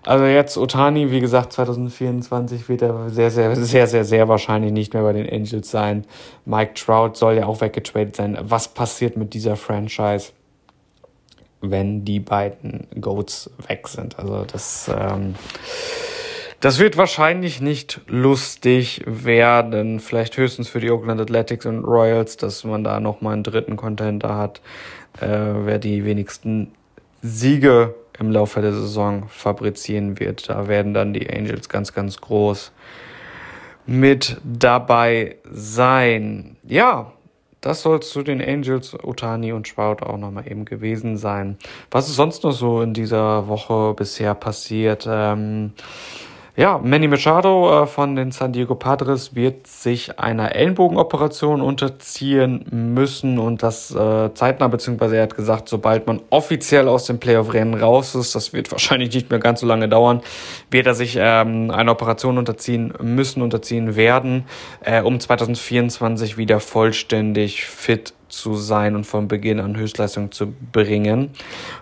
Also 0.10 0.26
jetzt 0.26 0.58
Otani, 0.58 1.12
wie 1.12 1.20
gesagt, 1.20 1.54
2024 1.54 2.68
wird 2.68 2.82
er 2.82 3.12
sehr, 3.12 3.30
sehr, 3.30 3.56
sehr, 3.56 3.86
sehr, 3.86 4.04
sehr 4.04 4.28
wahrscheinlich 4.28 4.72
nicht 4.72 4.96
mehr 4.96 5.04
bei 5.04 5.14
den 5.14 5.30
Angels 5.30 5.70
sein. 5.70 6.04
Mike 6.46 6.74
Trout 6.74 7.12
soll 7.14 7.36
ja 7.36 7.46
auch 7.46 7.62
weggetradet 7.62 8.16
sein. 8.16 8.36
Was 8.42 8.70
passiert 8.70 9.18
mit 9.18 9.36
dieser 9.36 9.56
Franchise, 9.56 10.32
wenn 11.62 12.06
die 12.06 12.20
beiden 12.20 12.88
Goats 13.00 13.52
weg 13.68 13.88
sind? 13.88 14.18
Also 14.18 14.46
das, 14.52 14.90
ähm, 14.92 15.36
das 16.60 16.80
wird 16.80 16.98
wahrscheinlich 16.98 17.62
nicht 17.62 18.02
lustig 18.08 19.04
werden. 19.06 20.00
Vielleicht 20.00 20.38
höchstens 20.38 20.70
für 20.70 20.80
die 20.80 20.90
Oakland 20.90 21.22
Athletics 21.22 21.68
und 21.68 21.84
Royals, 21.84 22.36
dass 22.36 22.64
man 22.64 22.84
da 22.84 23.00
nochmal 23.00 23.34
einen 23.34 23.44
dritten 23.44 23.76
Contender 23.76 24.36
hat, 24.36 24.60
äh, 25.22 25.28
wer 25.28 25.78
die 25.78 26.04
wenigsten 26.04 26.72
Siege 27.22 27.94
im 28.20 28.32
Laufe 28.32 28.62
der 28.62 28.74
Saison 28.74 29.28
fabrizieren 29.30 30.20
wird. 30.20 30.50
Da 30.50 30.68
werden 30.68 30.94
dann 30.94 31.14
die 31.14 31.30
Angels 31.30 31.70
ganz, 31.70 31.94
ganz 31.94 32.20
groß 32.22 32.72
mit 33.86 34.40
dabei 34.44 35.38
sein. 35.52 36.58
Ja, 36.64 37.14
das 37.62 37.82
soll 37.82 38.02
zu 38.02 38.24
den 38.24 38.42
Angels, 38.42 38.96
Otani 39.04 39.52
und 39.52 39.68
Sprout 39.68 40.04
auch 40.06 40.18
nochmal 40.18 40.50
eben 40.50 40.64
gewesen 40.64 41.18
sein. 41.18 41.58
Was 41.92 42.08
ist 42.08 42.16
sonst 42.16 42.44
noch 42.44 42.52
so 42.52 42.82
in 42.82 42.94
dieser 42.94 43.48
Woche 43.48 43.94
bisher 43.96 44.34
passiert? 44.34 45.08
Ähm, 45.10 45.74
ja, 46.56 46.78
Manny 46.78 47.08
Machado 47.08 47.84
äh, 47.84 47.88
von 47.88 48.16
den 48.16 48.32
San 48.32 48.54
Diego 48.54 48.76
Padres 48.76 49.36
wird 49.36 49.68
sich 49.68 50.20
einer 50.20 50.56
Ellenbogenoperation 50.56 51.62
unterziehen 51.62 52.66
müssen 52.72 53.40
und 53.40 53.64
das 53.64 53.92
äh, 53.92 54.34
zeitnah, 54.34 54.68
beziehungsweise 54.68 55.18
er 55.18 55.24
hat 55.24 55.36
gesagt, 55.36 55.70
sobald 55.70 56.08
man 56.08 56.22
offiziell 56.30 56.88
aus 56.88 57.06
dem 57.06 57.20
Playoff-Rennen 57.20 57.76
raus 57.76 58.16
ist, 58.16 58.36
das 58.36 58.54
wird 58.54 58.72
wahrscheinlich 58.72 59.14
nicht 59.14 59.30
mehr 59.30 59.40
ganz 59.40 59.62
so 59.62 59.68
lange 59.68 59.88
dauern, 59.88 60.22
wird 60.70 60.88
er 60.88 60.96
sich 60.96 61.18
ähm, 61.20 61.72
einer 61.72 61.92
Operation 61.92 62.38
unterziehen 62.38 62.94
müssen, 63.02 63.42
unterziehen 63.42 63.96
werden, 63.96 64.46
äh, 64.84 65.02
um 65.02 65.20
2024 65.20 66.38
wieder 66.38 66.60
vollständig 66.60 67.66
fit 67.66 68.14
zu 68.30 68.56
sein 68.56 68.96
und 68.96 69.06
von 69.06 69.28
Beginn 69.28 69.60
an 69.60 69.76
Höchstleistung 69.76 70.32
zu 70.32 70.54
bringen. 70.72 71.32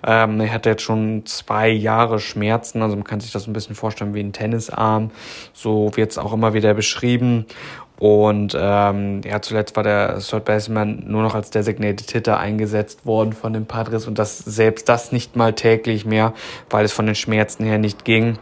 Ähm, 0.05 0.39
er 0.39 0.53
hatte 0.53 0.69
jetzt 0.69 0.81
schon 0.83 1.25
zwei 1.25 1.69
Jahre 1.69 2.19
Schmerzen, 2.19 2.81
also 2.81 2.95
man 2.95 3.03
kann 3.03 3.19
sich 3.19 3.31
das 3.31 3.47
ein 3.47 3.53
bisschen 3.53 3.75
vorstellen 3.75 4.13
wie 4.13 4.21
ein 4.21 4.33
Tennisarm. 4.33 5.11
So 5.53 5.91
wird 5.95 6.11
es 6.11 6.17
auch 6.17 6.33
immer 6.33 6.53
wieder 6.53 6.73
beschrieben. 6.73 7.45
Und 7.99 8.55
ähm, 8.59 9.21
ja, 9.25 9.41
zuletzt 9.41 9.75
war 9.75 9.83
der 9.83 10.19
Third 10.19 10.45
Baseman 10.45 11.03
nur 11.07 11.23
noch 11.23 11.33
als 11.33 11.49
Designated 11.49 12.11
Hitter 12.11 12.39
eingesetzt 12.39 13.07
worden 13.07 13.33
von 13.33 13.53
den 13.53 13.65
Padres 13.65 14.05
und 14.05 14.19
das 14.19 14.37
selbst 14.37 14.87
das 14.87 15.11
nicht 15.11 15.35
mal 15.35 15.53
täglich 15.53 16.05
mehr, 16.05 16.33
weil 16.69 16.85
es 16.85 16.93
von 16.93 17.07
den 17.07 17.15
Schmerzen 17.15 17.65
her 17.65 17.79
nicht 17.79 18.05
ging 18.05 18.37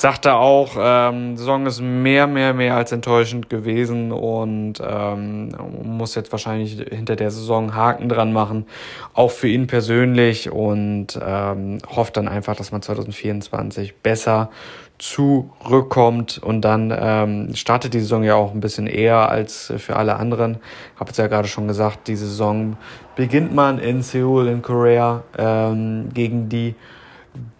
sagte 0.00 0.34
auch, 0.34 0.76
ähm, 0.78 1.32
die 1.32 1.38
Saison 1.38 1.66
ist 1.66 1.80
mehr, 1.80 2.26
mehr, 2.26 2.54
mehr 2.54 2.76
als 2.76 2.92
enttäuschend 2.92 3.50
gewesen 3.50 4.12
und 4.12 4.74
ähm, 4.80 5.48
muss 5.82 6.14
jetzt 6.14 6.30
wahrscheinlich 6.30 6.80
hinter 6.90 7.16
der 7.16 7.30
Saison 7.30 7.74
Haken 7.74 8.08
dran 8.08 8.32
machen, 8.32 8.66
auch 9.12 9.32
für 9.32 9.48
ihn 9.48 9.66
persönlich 9.66 10.50
und 10.50 11.18
ähm, 11.20 11.78
hofft 11.88 12.16
dann 12.16 12.28
einfach, 12.28 12.54
dass 12.54 12.70
man 12.70 12.80
2024 12.80 13.96
besser 13.96 14.50
zurückkommt 14.98 16.38
und 16.38 16.62
dann 16.62 16.94
ähm, 16.96 17.54
startet 17.54 17.94
die 17.94 18.00
Saison 18.00 18.22
ja 18.22 18.34
auch 18.34 18.52
ein 18.52 18.60
bisschen 18.60 18.86
eher 18.86 19.28
als 19.28 19.72
für 19.78 19.96
alle 19.96 20.16
anderen. 20.16 20.58
Habe 20.98 21.10
es 21.10 21.16
ja 21.16 21.26
gerade 21.26 21.48
schon 21.48 21.68
gesagt, 21.68 22.08
die 22.08 22.16
Saison 22.16 22.76
beginnt 23.16 23.54
man 23.54 23.78
in 23.78 24.02
Seoul 24.02 24.48
in 24.48 24.62
Korea 24.62 25.22
ähm, 25.36 26.08
gegen 26.12 26.48
die 26.48 26.74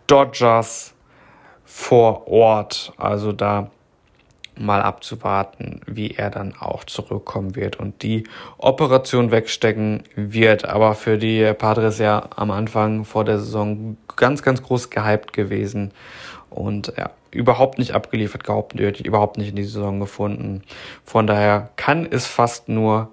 Dodgers 0.06 0.94
vor 1.68 2.26
Ort. 2.26 2.92
Also 2.96 3.32
da 3.32 3.70
mal 4.56 4.82
abzuwarten, 4.82 5.80
wie 5.86 6.12
er 6.12 6.30
dann 6.30 6.54
auch 6.58 6.82
zurückkommen 6.82 7.54
wird 7.54 7.76
und 7.76 8.02
die 8.02 8.24
Operation 8.56 9.30
wegstecken 9.30 10.02
wird. 10.16 10.64
Aber 10.64 10.94
für 10.94 11.18
die 11.18 11.52
Padres 11.54 11.98
ja 11.98 12.28
am 12.34 12.50
Anfang 12.50 13.04
vor 13.04 13.24
der 13.24 13.38
Saison 13.38 13.96
ganz, 14.16 14.42
ganz 14.42 14.62
groß 14.62 14.90
gehypt 14.90 15.32
gewesen 15.32 15.92
und 16.50 16.92
ja, 16.96 17.10
überhaupt 17.30 17.78
nicht 17.78 17.92
abgeliefert, 17.92 18.42
überhaupt 19.00 19.38
nicht 19.38 19.50
in 19.50 19.56
die 19.56 19.64
Saison 19.64 20.00
gefunden. 20.00 20.62
Von 21.04 21.26
daher 21.26 21.70
kann 21.76 22.06
es 22.10 22.26
fast 22.26 22.68
nur 22.68 23.10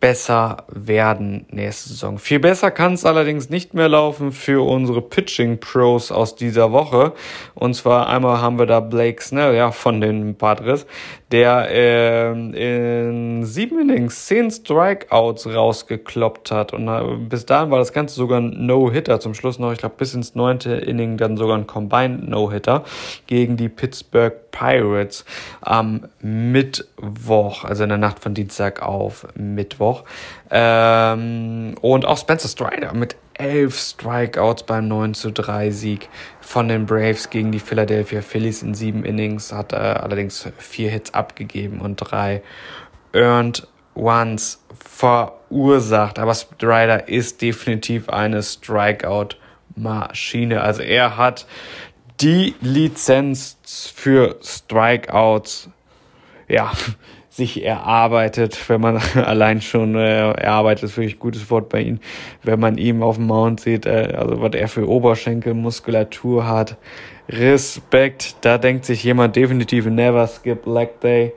besser 0.00 0.58
werden 0.68 1.46
nächste 1.50 1.90
Saison. 1.90 2.18
Viel 2.18 2.38
besser 2.38 2.70
kann 2.70 2.94
es 2.94 3.04
allerdings 3.04 3.50
nicht 3.50 3.74
mehr 3.74 3.88
laufen 3.88 4.32
für 4.32 4.64
unsere 4.66 5.02
Pitching 5.02 5.58
Pros 5.58 6.12
aus 6.12 6.36
dieser 6.36 6.72
Woche. 6.72 7.12
Und 7.54 7.74
zwar 7.74 8.08
einmal 8.08 8.40
haben 8.40 8.58
wir 8.58 8.66
da 8.66 8.80
Blake 8.80 9.22
Snell, 9.22 9.54
ja, 9.54 9.72
von 9.72 10.00
den 10.00 10.36
Padres, 10.36 10.86
der 11.30 11.68
äh, 11.70 12.30
in 12.30 13.44
sieben 13.44 13.80
Innings 13.80 14.26
zehn 14.26 14.50
Strikeouts 14.50 15.46
rausgekloppt 15.46 16.50
hat. 16.50 16.72
Und 16.72 16.88
äh, 16.88 17.16
bis 17.28 17.44
dahin 17.44 17.70
war 17.70 17.78
das 17.78 17.92
Ganze 17.92 18.14
sogar 18.14 18.40
ein 18.40 18.66
No-Hitter. 18.66 19.20
Zum 19.20 19.34
Schluss 19.34 19.58
noch, 19.58 19.72
ich 19.72 19.78
glaube, 19.78 19.96
bis 19.98 20.14
ins 20.14 20.34
neunte 20.34 20.72
Inning 20.74 21.18
dann 21.18 21.36
sogar 21.36 21.58
ein 21.58 21.66
Combined 21.66 22.28
No-Hitter 22.28 22.84
gegen 23.26 23.56
die 23.56 23.68
Pittsburgh 23.68 24.34
Pirates 24.50 25.24
am 25.60 26.08
Mittwoch, 26.20 27.64
also 27.64 27.82
in 27.82 27.90
der 27.90 27.98
Nacht 27.98 28.20
von 28.20 28.34
Dienstag 28.34 28.82
auf 28.82 29.26
Mittwoch. 29.34 30.04
Ähm, 30.50 31.74
und 31.80 32.06
auch 32.06 32.16
Spencer 32.16 32.48
Strider 32.48 32.94
mit 32.94 33.16
elf 33.34 33.78
Strikeouts 33.78 34.64
beim 34.64 34.88
9 34.88 35.14
zu 35.14 35.30
3 35.30 35.70
Sieg 35.70 36.08
von 36.48 36.66
den 36.66 36.86
Braves 36.86 37.28
gegen 37.28 37.52
die 37.52 37.58
Philadelphia 37.58 38.22
Phillies 38.22 38.62
in 38.62 38.72
sieben 38.72 39.04
Innings, 39.04 39.52
hat 39.52 39.74
äh, 39.74 39.76
allerdings 39.76 40.48
vier 40.56 40.90
Hits 40.90 41.12
abgegeben 41.12 41.82
und 41.82 41.96
drei 41.96 42.40
Earned 43.12 43.68
Ones 43.94 44.64
verursacht. 44.82 46.18
Aber 46.18 46.34
Strider 46.34 47.06
ist 47.06 47.42
definitiv 47.42 48.08
eine 48.08 48.42
Strikeout-Maschine. 48.42 50.62
Also 50.62 50.80
er 50.80 51.18
hat 51.18 51.46
die 52.22 52.54
Lizenz 52.62 53.58
für 53.94 54.38
Strikeouts, 54.42 55.68
ja, 56.48 56.72
sich 57.38 57.64
erarbeitet, 57.64 58.68
wenn 58.68 58.80
man 58.80 58.96
allein 59.14 59.62
schon 59.62 59.94
äh, 59.94 60.32
erarbeitet, 60.32 60.84
ist 60.84 60.96
wirklich 60.98 61.16
ein 61.16 61.20
gutes 61.20 61.50
Wort 61.50 61.70
bei 61.70 61.80
ihm, 61.80 62.00
wenn 62.42 62.60
man 62.60 62.76
ihm 62.76 63.02
auf 63.02 63.16
dem 63.16 63.26
Mount 63.26 63.60
sieht, 63.60 63.86
äh, 63.86 64.14
also 64.16 64.42
was 64.42 64.54
er 64.54 64.68
für 64.68 64.86
Oberschenkelmuskulatur 64.86 66.46
hat. 66.46 66.76
Respekt, 67.30 68.36
da 68.42 68.58
denkt 68.58 68.84
sich 68.84 69.02
jemand 69.04 69.36
definitiv 69.36 69.86
never 69.86 70.26
skip 70.26 70.66
leg 70.66 71.00
day. 71.00 71.32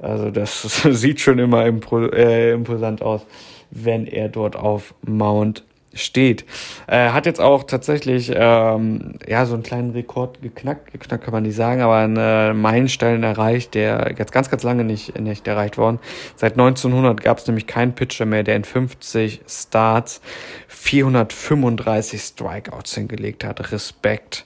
Also 0.00 0.30
das 0.30 0.62
sieht 0.90 1.20
schon 1.20 1.38
immer 1.38 1.64
äh, 1.64 2.52
imposant 2.52 3.02
aus, 3.02 3.26
wenn 3.70 4.06
er 4.06 4.28
dort 4.28 4.54
auf 4.56 4.94
Mount 5.04 5.64
steht. 5.96 6.44
Äh, 6.86 7.10
hat 7.10 7.26
jetzt 7.26 7.40
auch 7.40 7.64
tatsächlich 7.64 8.32
ähm, 8.34 9.14
ja 9.26 9.46
so 9.46 9.54
einen 9.54 9.62
kleinen 9.62 9.90
Rekord 9.90 10.42
geknackt, 10.42 10.92
geknackt 10.92 11.24
kann 11.24 11.32
man 11.32 11.42
nicht 11.42 11.56
sagen, 11.56 11.80
aber 11.80 11.96
einen 11.96 12.60
Meilenstein 12.60 13.22
erreicht, 13.22 13.74
der 13.74 14.14
jetzt 14.18 14.32
ganz, 14.32 14.50
ganz 14.50 14.62
lange 14.62 14.84
nicht, 14.84 15.18
nicht 15.18 15.46
erreicht 15.48 15.78
worden. 15.78 15.98
Seit 16.36 16.52
1900 16.52 17.22
gab 17.22 17.38
es 17.38 17.46
nämlich 17.46 17.66
keinen 17.66 17.94
Pitcher 17.94 18.26
mehr, 18.26 18.42
der 18.42 18.56
in 18.56 18.64
50 18.64 19.42
Starts 19.48 20.20
435 20.68 22.20
Strikeouts 22.20 22.94
hingelegt 22.94 23.44
hat. 23.44 23.72
Respekt. 23.72 24.44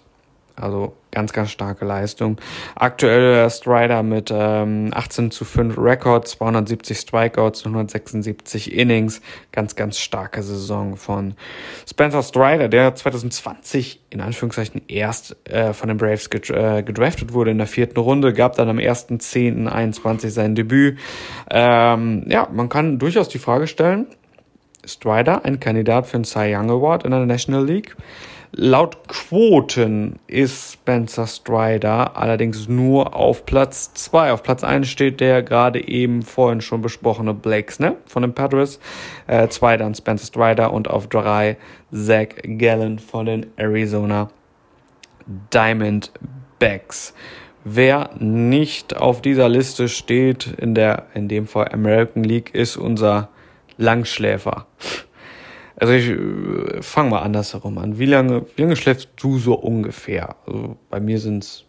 Also 0.56 0.94
ganz, 1.10 1.32
ganz 1.32 1.50
starke 1.50 1.84
Leistung. 1.84 2.36
Aktuell 2.74 3.48
Strider 3.50 4.02
mit 4.02 4.30
ähm, 4.32 4.90
18 4.92 5.30
zu 5.30 5.44
5 5.44 5.76
Records, 5.78 6.32
270 6.32 6.98
Strikeouts, 6.98 7.66
176 7.66 8.72
Innings. 8.72 9.20
Ganz, 9.52 9.76
ganz 9.76 9.98
starke 9.98 10.42
Saison 10.42 10.96
von 10.96 11.34
Spencer 11.88 12.22
Strider, 12.22 12.68
der 12.68 12.94
2020 12.94 14.00
in 14.10 14.20
Anführungszeichen 14.20 14.82
erst 14.88 15.36
äh, 15.48 15.72
von 15.72 15.88
den 15.88 15.98
Braves 15.98 16.26
äh, 16.50 16.82
gedraftet 16.82 17.32
wurde 17.32 17.50
in 17.52 17.58
der 17.58 17.66
vierten 17.66 17.98
Runde, 17.98 18.32
gab 18.32 18.56
dann 18.56 18.68
am 18.68 18.78
1.10.21 18.78 20.30
sein 20.30 20.54
Debüt. 20.54 20.98
Ähm, 21.50 22.24
ja, 22.28 22.48
man 22.52 22.68
kann 22.68 22.98
durchaus 22.98 23.28
die 23.28 23.38
Frage 23.38 23.66
stellen, 23.66 24.06
Strider 24.84 25.44
ein 25.44 25.60
Kandidat 25.60 26.06
für 26.06 26.16
einen 26.16 26.24
Cy 26.24 26.54
Young 26.54 26.70
Award 26.70 27.04
in 27.04 27.10
der 27.10 27.26
National 27.26 27.64
League? 27.64 27.96
Laut 28.52 29.06
Quoten 29.06 30.18
ist 30.26 30.72
Spencer 30.72 31.28
Strider 31.28 32.16
allerdings 32.16 32.66
nur 32.68 33.14
auf 33.14 33.46
Platz 33.46 33.94
2. 33.94 34.32
Auf 34.32 34.42
Platz 34.42 34.64
1 34.64 34.88
steht 34.88 35.20
der 35.20 35.44
gerade 35.44 35.86
eben 35.86 36.22
vorhin 36.22 36.60
schon 36.60 36.82
besprochene 36.82 37.32
Blake 37.32 37.70
Snap 37.72 37.96
von 38.06 38.22
den 38.22 38.34
Padres. 38.34 38.80
Äh, 39.28 39.46
zwei 39.48 39.76
dann 39.76 39.94
Spencer 39.94 40.26
Strider 40.26 40.72
und 40.72 40.90
auf 40.90 41.06
3 41.06 41.56
Zach 41.92 42.28
Gallen 42.42 42.98
von 42.98 43.26
den 43.26 43.46
Arizona 43.56 44.30
Diamondbacks. 45.52 47.14
Wer 47.62 48.10
nicht 48.18 48.96
auf 48.96 49.22
dieser 49.22 49.48
Liste 49.48 49.88
steht, 49.88 50.46
in 50.58 50.74
der, 50.74 51.06
in 51.14 51.28
dem 51.28 51.46
Fall 51.46 51.68
American 51.72 52.24
League, 52.24 52.52
ist 52.52 52.76
unser 52.76 53.28
Langschläfer. 53.76 54.66
Also 55.80 55.94
ich 55.94 56.10
äh, 56.10 56.82
fange 56.82 57.10
mal 57.10 57.22
andersherum 57.22 57.78
an. 57.78 57.98
Wie 57.98 58.04
lange, 58.06 58.44
wie 58.54 58.62
lange 58.62 58.76
schläfst 58.76 59.08
du 59.16 59.38
so 59.38 59.54
ungefähr? 59.54 60.36
Also 60.46 60.76
bei 60.90 61.00
mir 61.00 61.18
sind's, 61.18 61.64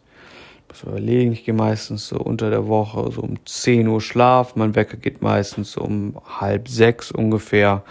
muss 0.68 0.84
überlegen, 0.84 1.32
ich 1.32 1.45
gehe 1.45 1.53
meistens 1.53 2.09
so 2.09 2.18
unter 2.18 2.49
der 2.49 2.68
Woche 2.68 3.09
so 3.12 3.22
um 3.22 3.38
10 3.45 3.88
Uhr 3.88 4.01
Schlaf. 4.01 4.57
Mein 4.57 4.76
Wecker 4.76 4.97
geht 4.97 5.22
meistens 5.22 5.72
so 5.72 5.82
um 5.82 6.18
halb 6.39 6.68
sechs 6.68 7.09
ungefähr. 7.09 7.84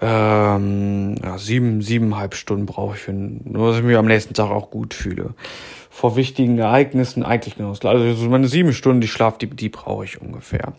Ähm, 0.00 1.14
ja, 1.22 1.38
sieben, 1.38 1.82
siebeneinhalb 1.82 2.34
Stunden 2.34 2.66
brauche 2.66 2.96
ich, 2.96 3.02
für, 3.02 3.12
nur 3.12 3.68
dass 3.68 3.78
ich 3.78 3.84
mich 3.84 3.96
am 3.96 4.06
nächsten 4.06 4.34
Tag 4.34 4.50
auch 4.50 4.72
gut 4.72 4.92
fühle. 4.92 5.34
Vor 6.02 6.16
wichtigen 6.16 6.58
Ereignissen 6.58 7.22
eigentlich 7.22 7.56
genau 7.56 7.68
das. 7.68 7.84
Also 7.84 8.28
meine 8.28 8.48
sieben 8.48 8.72
Stunden, 8.72 9.00
die 9.00 9.06
Schlaf, 9.06 9.38
die, 9.38 9.46
die 9.46 9.68
brauche 9.68 10.04
ich 10.04 10.20
ungefähr. 10.20 10.72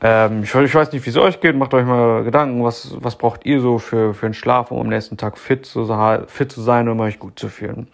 Ähm, 0.00 0.42
ich, 0.42 0.54
ich, 0.54 0.74
weiß 0.74 0.90
nicht, 0.90 1.04
wie 1.04 1.10
es 1.10 1.18
euch 1.18 1.40
geht. 1.40 1.54
Macht 1.54 1.74
euch 1.74 1.84
mal 1.84 2.24
Gedanken, 2.24 2.64
was, 2.64 2.96
was 2.98 3.16
braucht 3.16 3.44
ihr 3.44 3.60
so 3.60 3.78
für, 3.78 4.14
für 4.14 4.24
einen 4.24 4.32
Schlaf, 4.32 4.70
um 4.70 4.80
am 4.80 4.88
nächsten 4.88 5.18
Tag 5.18 5.36
fit 5.36 5.66
zu, 5.66 5.84
fit 6.28 6.50
zu 6.50 6.62
sein 6.62 6.88
und 6.88 6.94
um 6.94 7.00
euch 7.00 7.18
gut 7.18 7.38
zu 7.38 7.50
fühlen. 7.50 7.88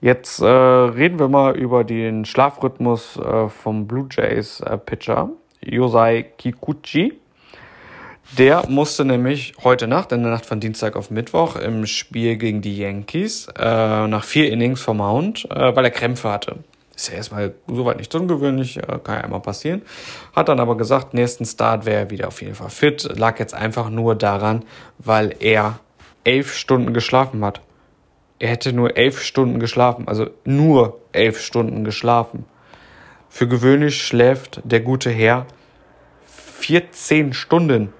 Jetzt 0.00 0.40
äh, 0.40 0.46
reden 0.46 1.18
wir 1.18 1.26
mal 1.26 1.56
über 1.56 1.82
den 1.82 2.24
Schlafrhythmus 2.24 3.16
äh, 3.16 3.48
vom 3.48 3.88
Blue 3.88 4.06
Jays 4.08 4.60
äh, 4.60 4.78
Pitcher 4.78 5.30
Yosai 5.60 6.22
Kikuchi. 6.38 7.14
Der 8.32 8.68
musste 8.68 9.04
nämlich 9.04 9.54
heute 9.62 9.86
Nacht, 9.86 10.10
in 10.10 10.22
der 10.22 10.32
Nacht 10.32 10.46
von 10.46 10.58
Dienstag 10.58 10.96
auf 10.96 11.10
Mittwoch, 11.10 11.54
im 11.56 11.86
Spiel 11.86 12.36
gegen 12.36 12.62
die 12.62 12.76
Yankees 12.76 13.46
äh, 13.56 14.06
nach 14.08 14.24
vier 14.24 14.50
Innings 14.50 14.80
vom 14.80 14.96
Mount, 14.96 15.48
äh, 15.50 15.76
weil 15.76 15.84
er 15.84 15.90
Krämpfe 15.90 16.30
hatte. 16.30 16.56
Ist 16.96 17.08
ja 17.08 17.14
erstmal 17.14 17.54
soweit 17.68 17.98
nicht 17.98 18.12
ungewöhnlich, 18.14 18.78
äh, 18.78 18.98
kann 19.04 19.16
ja 19.16 19.20
immer 19.20 19.40
passieren. 19.40 19.82
Hat 20.34 20.48
dann 20.48 20.58
aber 20.58 20.76
gesagt, 20.76 21.14
nächsten 21.14 21.44
Start 21.44 21.86
wäre 21.86 22.00
er 22.00 22.10
wieder 22.10 22.28
auf 22.28 22.42
jeden 22.42 22.56
Fall 22.56 22.70
fit. 22.70 23.08
Lag 23.16 23.38
jetzt 23.38 23.54
einfach 23.54 23.88
nur 23.88 24.16
daran, 24.16 24.64
weil 24.98 25.36
er 25.38 25.78
elf 26.24 26.54
Stunden 26.54 26.92
geschlafen 26.92 27.44
hat. 27.44 27.60
Er 28.40 28.48
hätte 28.48 28.72
nur 28.72 28.96
elf 28.96 29.22
Stunden 29.22 29.60
geschlafen, 29.60 30.08
also 30.08 30.28
nur 30.44 31.00
elf 31.12 31.40
Stunden 31.40 31.84
geschlafen. 31.84 32.46
Für 33.28 33.46
gewöhnlich 33.46 34.02
schläft 34.02 34.60
der 34.64 34.80
gute 34.80 35.10
Herr 35.10 35.46
14 36.58 37.32
Stunden. 37.32 37.92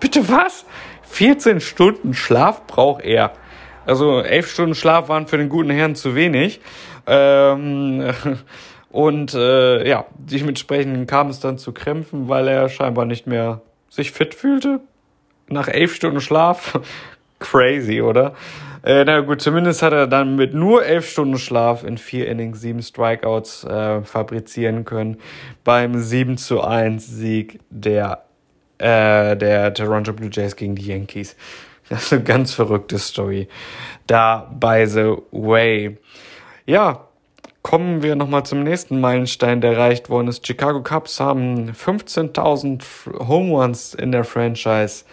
Bitte 0.00 0.28
was? 0.28 0.64
14 1.02 1.60
Stunden 1.60 2.14
Schlaf 2.14 2.66
braucht 2.66 3.04
er. 3.04 3.32
Also 3.86 4.20
elf 4.20 4.50
Stunden 4.50 4.74
Schlaf 4.74 5.08
waren 5.08 5.26
für 5.26 5.36
den 5.36 5.48
guten 5.48 5.70
Herrn 5.70 5.94
zu 5.94 6.14
wenig. 6.14 6.60
Ähm, 7.06 8.12
und 8.90 9.34
äh, 9.34 9.88
ja, 9.88 10.06
dementsprechend 10.16 11.08
kam 11.08 11.28
es 11.28 11.40
dann 11.40 11.58
zu 11.58 11.72
Krämpfen, 11.72 12.28
weil 12.28 12.48
er 12.48 12.68
scheinbar 12.68 13.04
nicht 13.04 13.26
mehr 13.26 13.60
sich 13.88 14.12
fit 14.12 14.34
fühlte. 14.34 14.80
Nach 15.48 15.68
elf 15.68 15.94
Stunden 15.94 16.20
Schlaf. 16.20 16.78
Crazy, 17.38 18.02
oder? 18.02 18.34
Äh, 18.82 19.04
na 19.04 19.20
gut, 19.20 19.42
zumindest 19.42 19.82
hat 19.82 19.92
er 19.92 20.06
dann 20.06 20.36
mit 20.36 20.54
nur 20.54 20.84
elf 20.84 21.08
Stunden 21.08 21.38
Schlaf 21.38 21.84
in 21.84 21.98
vier 21.98 22.28
Innings 22.28 22.60
sieben 22.60 22.82
Strikeouts 22.82 23.64
äh, 23.64 24.02
fabrizieren 24.02 24.84
können 24.84 25.18
beim 25.64 25.98
7 25.98 26.38
zu 26.38 26.62
1 26.62 27.06
Sieg 27.06 27.60
der, 27.68 28.24
äh, 28.80 29.36
der 29.36 29.72
Toronto 29.74 30.12
Blue 30.12 30.30
Jays 30.32 30.56
gegen 30.56 30.74
die 30.74 30.86
Yankees. 30.86 31.36
Das 31.88 32.04
ist 32.04 32.12
eine 32.12 32.22
ganz 32.22 32.54
verrückte 32.54 33.00
Story. 33.00 33.48
Da, 34.06 34.48
by 34.60 34.86
the 34.86 35.16
way. 35.32 35.98
Ja, 36.64 37.08
kommen 37.62 38.04
wir 38.04 38.14
nochmal 38.14 38.44
zum 38.44 38.62
nächsten 38.62 39.00
Meilenstein, 39.00 39.60
der 39.60 39.72
erreicht 39.72 40.08
worden 40.08 40.28
ist. 40.28 40.46
Chicago 40.46 40.84
Cubs 40.84 41.18
haben 41.18 41.72
15.000 41.72 43.26
Home 43.26 43.50
Runs 43.54 43.94
in 43.94 44.12
der 44.12 44.22
Franchise 44.22 45.04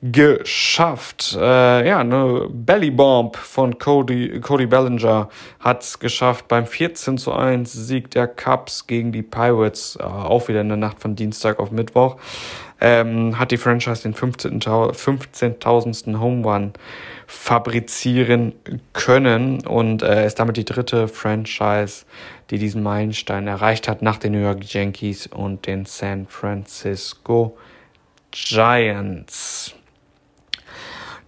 geschafft. 0.00 1.36
Äh, 1.40 1.88
ja, 1.88 1.98
eine 1.98 2.48
Belly 2.50 2.90
Bomb 2.90 3.36
von 3.36 3.78
Cody, 3.78 4.40
Cody 4.40 4.66
Bellinger 4.66 5.28
hat's 5.58 5.98
geschafft 5.98 6.46
beim 6.46 6.66
14 6.66 7.18
zu 7.18 7.32
1 7.32 7.72
Sieg 7.72 8.10
der 8.12 8.28
Cubs 8.28 8.86
gegen 8.86 9.10
die 9.10 9.22
Pirates, 9.22 9.98
äh, 10.00 10.04
auch 10.04 10.48
wieder 10.48 10.60
in 10.60 10.68
der 10.68 10.76
Nacht 10.76 11.00
von 11.00 11.16
Dienstag 11.16 11.58
auf 11.58 11.72
Mittwoch. 11.72 12.16
Ähm, 12.80 13.38
hat 13.38 13.50
die 13.50 13.56
Franchise 13.56 14.02
den 14.02 14.14
15.000. 14.14 14.94
15 14.94 16.20
Home 16.20 16.46
Run 16.46 16.72
fabrizieren 17.26 18.52
können 18.92 19.66
und 19.66 20.02
äh, 20.02 20.26
ist 20.26 20.38
damit 20.38 20.56
die 20.56 20.64
dritte 20.64 21.08
Franchise, 21.08 22.04
die 22.50 22.58
diesen 22.58 22.82
Meilenstein 22.82 23.46
erreicht 23.46 23.88
hat, 23.88 24.00
nach 24.02 24.18
den 24.18 24.32
New 24.32 24.42
York 24.42 24.72
Yankees 24.72 25.26
und 25.26 25.66
den 25.66 25.84
San 25.86 26.26
Francisco 26.28 27.58
Giants. 28.30 29.74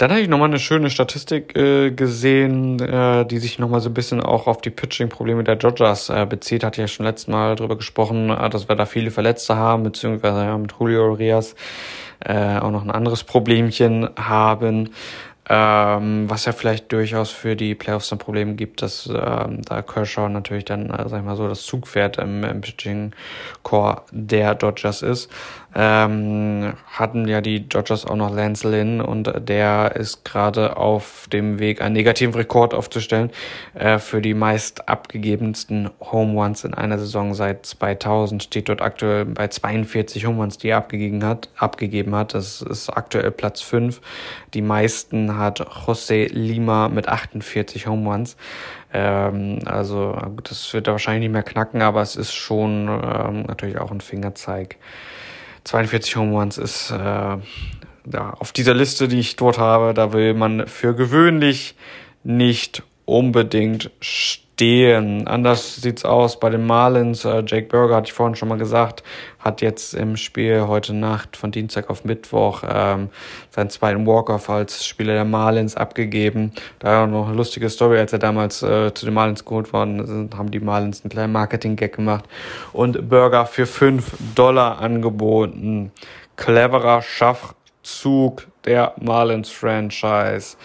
Dann 0.01 0.13
habe 0.13 0.23
ich 0.23 0.29
nochmal 0.29 0.49
eine 0.49 0.59
schöne 0.59 0.89
Statistik 0.89 1.55
äh, 1.55 1.91
gesehen, 1.91 2.81
äh, 2.81 3.27
die 3.27 3.37
sich 3.37 3.59
nochmal 3.59 3.83
so 3.83 3.91
ein 3.91 3.95
bisschen 3.95 4.23
auch 4.23 4.47
auf 4.47 4.63
die 4.63 4.71
Pitching-Probleme 4.71 5.45
der 5.45 5.57
Dodgers 5.57 6.09
äh, 6.09 6.25
bezieht. 6.25 6.65
Hatte 6.65 6.81
ja 6.81 6.89
schon 6.89 7.05
letztes 7.05 7.29
Mal 7.29 7.55
drüber 7.55 7.77
gesprochen, 7.77 8.31
äh, 8.31 8.49
dass 8.49 8.67
wir 8.67 8.77
da 8.77 8.87
viele 8.87 9.11
Verletzte 9.11 9.57
haben, 9.57 9.83
beziehungsweise 9.83 10.43
ja, 10.43 10.57
mit 10.57 10.73
Julio 10.81 11.11
Urias 11.11 11.55
äh, 12.21 12.57
auch 12.57 12.71
noch 12.71 12.83
ein 12.83 12.91
anderes 12.91 13.25
Problemchen 13.25 14.09
haben. 14.17 14.89
Ähm, 15.53 16.31
was 16.31 16.45
ja 16.45 16.53
vielleicht 16.53 16.93
durchaus 16.93 17.31
für 17.31 17.57
die 17.57 17.75
Playoffs 17.75 18.11
ein 18.13 18.19
Problem 18.19 18.57
gibt, 18.57 18.83
dass 18.83 19.07
ähm, 19.07 19.63
da 19.63 19.83
Kershaw 19.83 20.29
natürlich 20.29 20.65
dann, 20.65 20.89
äh, 20.89 21.09
sag 21.09 21.19
ich 21.19 21.27
mal 21.27 21.37
so, 21.37 21.47
das 21.47 21.65
Zugpferd 21.65 22.19
im, 22.19 22.45
im 22.45 22.61
Pitching-Core 22.63 24.03
der 24.13 24.55
Dodgers 24.55 25.03
ist. 25.03 25.29
Ähm, 25.73 26.75
hatten 26.87 27.29
ja 27.29 27.41
die 27.41 27.69
Dodgers 27.69 28.05
auch 28.05 28.17
noch 28.17 28.35
Lance 28.35 28.69
Lynn 28.69 29.01
und 29.01 29.33
der 29.49 29.95
ist 29.95 30.25
gerade 30.25 30.77
auf 30.77 31.29
dem 31.33 31.61
Weg, 31.61 31.81
einen 31.81 31.95
negativen 31.95 32.35
Rekord 32.35 32.75
aufzustellen 32.75 33.31
äh, 33.75 33.99
für 33.99 34.21
die 34.21 34.35
meist 34.35 34.89
abgegebensten 34.89 35.91
Home 36.01 36.33
Runs 36.41 36.65
in 36.65 36.75
einer 36.75 36.99
Saison 36.99 37.35
seit 37.35 37.67
2000. 37.67 38.43
Steht 38.43 38.69
dort 38.69 38.83
aktuell 38.83 39.25
bei 39.27 39.47
42 39.47 40.27
Home 40.27 40.41
Runs, 40.41 40.59
die 40.59 40.69
er 40.69 40.79
abgegeben 40.79 41.25
hat. 41.25 41.49
Abgegeben 41.57 42.15
hat. 42.17 42.35
Das 42.35 42.63
ist 42.63 42.91
aktuell 42.91 43.31
Platz 43.31 43.61
5. 43.61 44.01
Die 44.55 44.63
meisten 44.63 45.39
hat 45.39 45.61
José 45.61 46.29
Lima 46.33 46.89
mit 46.89 47.09
48 47.09 47.87
Home 47.87 48.11
Runs. 48.11 48.37
Ähm, 48.93 49.61
also 49.67 50.19
das 50.43 50.73
wird 50.75 50.89
er 50.89 50.95
wahrscheinlich 50.95 51.29
nicht 51.29 51.33
mehr 51.33 51.43
knacken, 51.45 51.83
aber 51.83 52.03
es 52.03 52.17
ist 52.17 52.33
schon 52.33 52.89
ähm, 52.89 53.43
natürlich 53.43 53.79
auch 53.79 53.93
ein 53.93 54.01
Fingerzeig. 54.01 54.77
42 55.71 56.17
Home 56.17 56.33
Runs 56.33 56.59
ist 56.59 56.91
äh, 56.91 56.95
ja, 56.95 57.41
auf 58.41 58.51
dieser 58.51 58.75
Liste, 58.75 59.07
die 59.07 59.21
ich 59.21 59.37
dort 59.37 59.59
habe, 59.59 59.95
da 59.95 60.13
will 60.13 60.35
man 60.35 60.67
für 60.67 60.97
gewöhnlich 60.97 61.77
nicht 62.25 62.83
unbedingt 63.05 63.93
stehen. 64.01 64.50
Anders 64.61 65.77
sieht's 65.77 66.05
aus 66.05 66.39
bei 66.39 66.51
den 66.51 66.67
Marlins. 66.67 67.25
Äh, 67.25 67.43
Jake 67.47 67.69
Berger, 67.69 67.97
hatte 67.97 68.09
ich 68.09 68.13
vorhin 68.13 68.35
schon 68.35 68.49
mal 68.49 68.59
gesagt, 68.59 69.03
hat 69.39 69.63
jetzt 69.63 69.95
im 69.95 70.19
Spiel 70.19 70.67
heute 70.67 70.93
Nacht 70.93 71.37
von 71.39 71.51
Dienstag 71.51 71.89
auf 71.89 72.05
Mittwoch 72.05 72.63
ähm, 72.69 73.09
seinen 73.49 73.71
zweiten 73.71 74.07
Walk-Off 74.07 74.51
als 74.51 74.85
Spieler 74.85 75.15
der 75.15 75.25
Marlins 75.25 75.77
abgegeben. 75.77 76.53
Da 76.79 77.07
noch 77.07 77.29
eine 77.29 77.37
lustige 77.37 77.71
Story, 77.71 77.99
als 77.99 78.13
er 78.13 78.19
damals 78.19 78.63
äh, 78.63 78.93
zu 78.93 79.07
den 79.07 79.15
Marlins 79.15 79.47
geholt 79.47 79.73
worden 79.73 79.99
ist, 79.99 80.37
haben 80.37 80.51
die 80.51 80.61
Marlins 80.61 81.03
einen 81.03 81.11
kleinen 81.11 81.33
Marketing-Gag 81.33 81.97
gemacht 81.97 82.27
und 82.75 83.09
Burger 83.09 83.47
für 83.47 83.65
5 83.65 84.13
Dollar 84.35 84.79
angeboten. 84.79 85.91
Cleverer 86.37 87.01
Schachzug 87.01 88.47
der 88.67 88.93
Marlins-Franchise. 89.01 90.59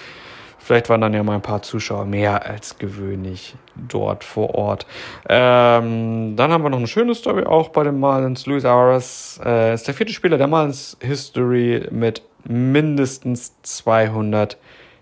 Vielleicht 0.66 0.89
waren 0.89 0.99
dann 0.99 1.13
ja 1.13 1.22
mal 1.22 1.36
ein 1.36 1.43
paar 1.43 1.61
Zuschauer 1.61 2.05
mehr 2.05 2.43
als 2.43 2.80
gewöhnlich 2.80 3.55
dort 3.76 4.24
vor 4.24 4.55
Ort. 4.55 4.88
Ähm, 5.30 6.36
dann 6.36 6.51
haben 6.51 6.63
wir 6.63 6.72
noch 6.72 6.80
eine 6.80 6.88
schöne 6.88 7.13
Story 7.13 7.45
auch 7.45 7.70
bei 7.70 7.84
den 7.84 7.99
Marlins. 7.99 8.47
Luis 8.47 8.66
Arias 8.66 9.39
äh, 9.45 9.76
ist 9.76 9.86
der 9.86 9.93
vierte 9.93 10.11
Spieler 10.11 10.39
der 10.39 10.47
Marlins 10.47 10.97
History 11.01 11.88
mit 11.91 12.24
mindestens 12.45 13.53
200 13.61 14.57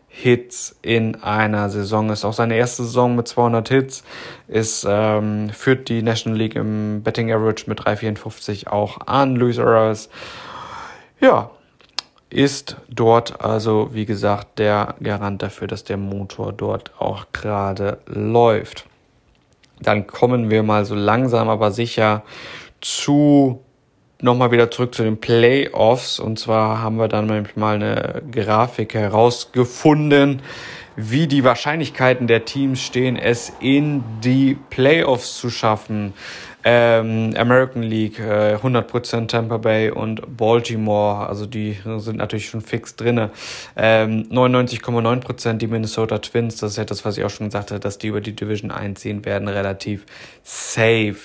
Hits 0.10 0.78
in 0.82 1.24
einer 1.24 1.70
Saison. 1.70 2.10
Ist 2.10 2.26
auch 2.26 2.34
seine 2.34 2.58
erste 2.58 2.84
Saison 2.84 3.16
mit 3.16 3.30
200 3.30 3.70
Hits. 3.70 4.04
Ist, 4.50 4.86
ähm, 4.86 5.50
führt 5.50 5.88
die 5.88 6.02
National 6.02 6.38
League 6.38 6.58
im 6.58 7.04
Betting 7.04 7.32
Average 7.32 7.70
mit 7.70 7.80
3,54 7.80 8.68
auch 8.68 9.08
an. 9.08 9.38
Luis 9.38 9.60
Arias. 9.60 10.10
Ja, 11.22 11.52
ist 12.34 12.78
dort 12.90 13.42
also, 13.42 13.90
wie 13.94 14.06
gesagt, 14.06 14.60
der 14.60 14.96
Garant 15.02 15.42
dafür, 15.42 15.68
dass 15.68 15.84
der 15.84 15.98
Motor 15.98 16.52
dort 16.52 16.92
auch 17.00 17.28
gerade 17.32 18.00
läuft. 18.08 18.86
Dann 19.80 20.08
kommen 20.08 20.50
wir 20.50 20.64
mal 20.64 20.86
so 20.86 20.96
langsam, 20.96 21.50
aber 21.50 21.72
sicher 21.72 22.24
zu 22.82 23.62
nochmal 24.22 24.52
wieder 24.52 24.72
zurück 24.72 24.96
zu 24.96 25.04
den 25.04 25.20
Playoffs. 25.20 26.20
Und 26.20 26.40
zwar 26.40 26.82
haben 26.82 26.98
wir 26.98 27.08
dann 27.08 27.48
mal 27.56 27.76
eine 27.76 28.24
Grafik 28.32 28.94
herausgefunden, 28.96 30.42
wie 30.96 31.28
die 31.28 31.44
Wahrscheinlichkeiten 31.44 32.28
der 32.28 32.46
Teams 32.46 32.82
stehen, 32.82 33.16
es 33.18 33.52
in 33.60 34.04
die 34.24 34.58
Playoffs 34.70 35.38
zu 35.38 35.50
schaffen. 35.50 36.14
Ähm, 36.66 37.34
American 37.38 37.84
League, 37.84 38.20
äh, 38.20 38.58
100% 38.62 39.28
Tampa 39.28 39.58
Bay 39.58 39.92
und 39.92 40.38
Baltimore, 40.38 41.28
also 41.28 41.46
die 41.46 41.78
sind 41.98 42.18
natürlich 42.18 42.50
schon 42.50 42.62
fix 42.62 42.96
drinne. 42.96 43.32
Ähm, 43.76 44.28
99,9% 44.30 45.54
die 45.58 45.68
Minnesota 45.68 46.20
Twins, 46.20 46.58
das 46.58 46.72
ist 46.72 46.78
ja 46.78 46.86
das, 46.86 47.04
was 47.04 47.18
ich 47.18 47.24
auch 47.26 47.30
schon 47.30 47.48
gesagt 47.48 47.72
habe, 47.72 47.80
dass 47.80 47.98
die 47.98 48.08
über 48.08 48.22
die 48.22 48.36
Division 48.36 48.72
einziehen 48.72 49.26
werden, 49.26 49.48
relativ 49.48 50.06
safe. 50.44 51.18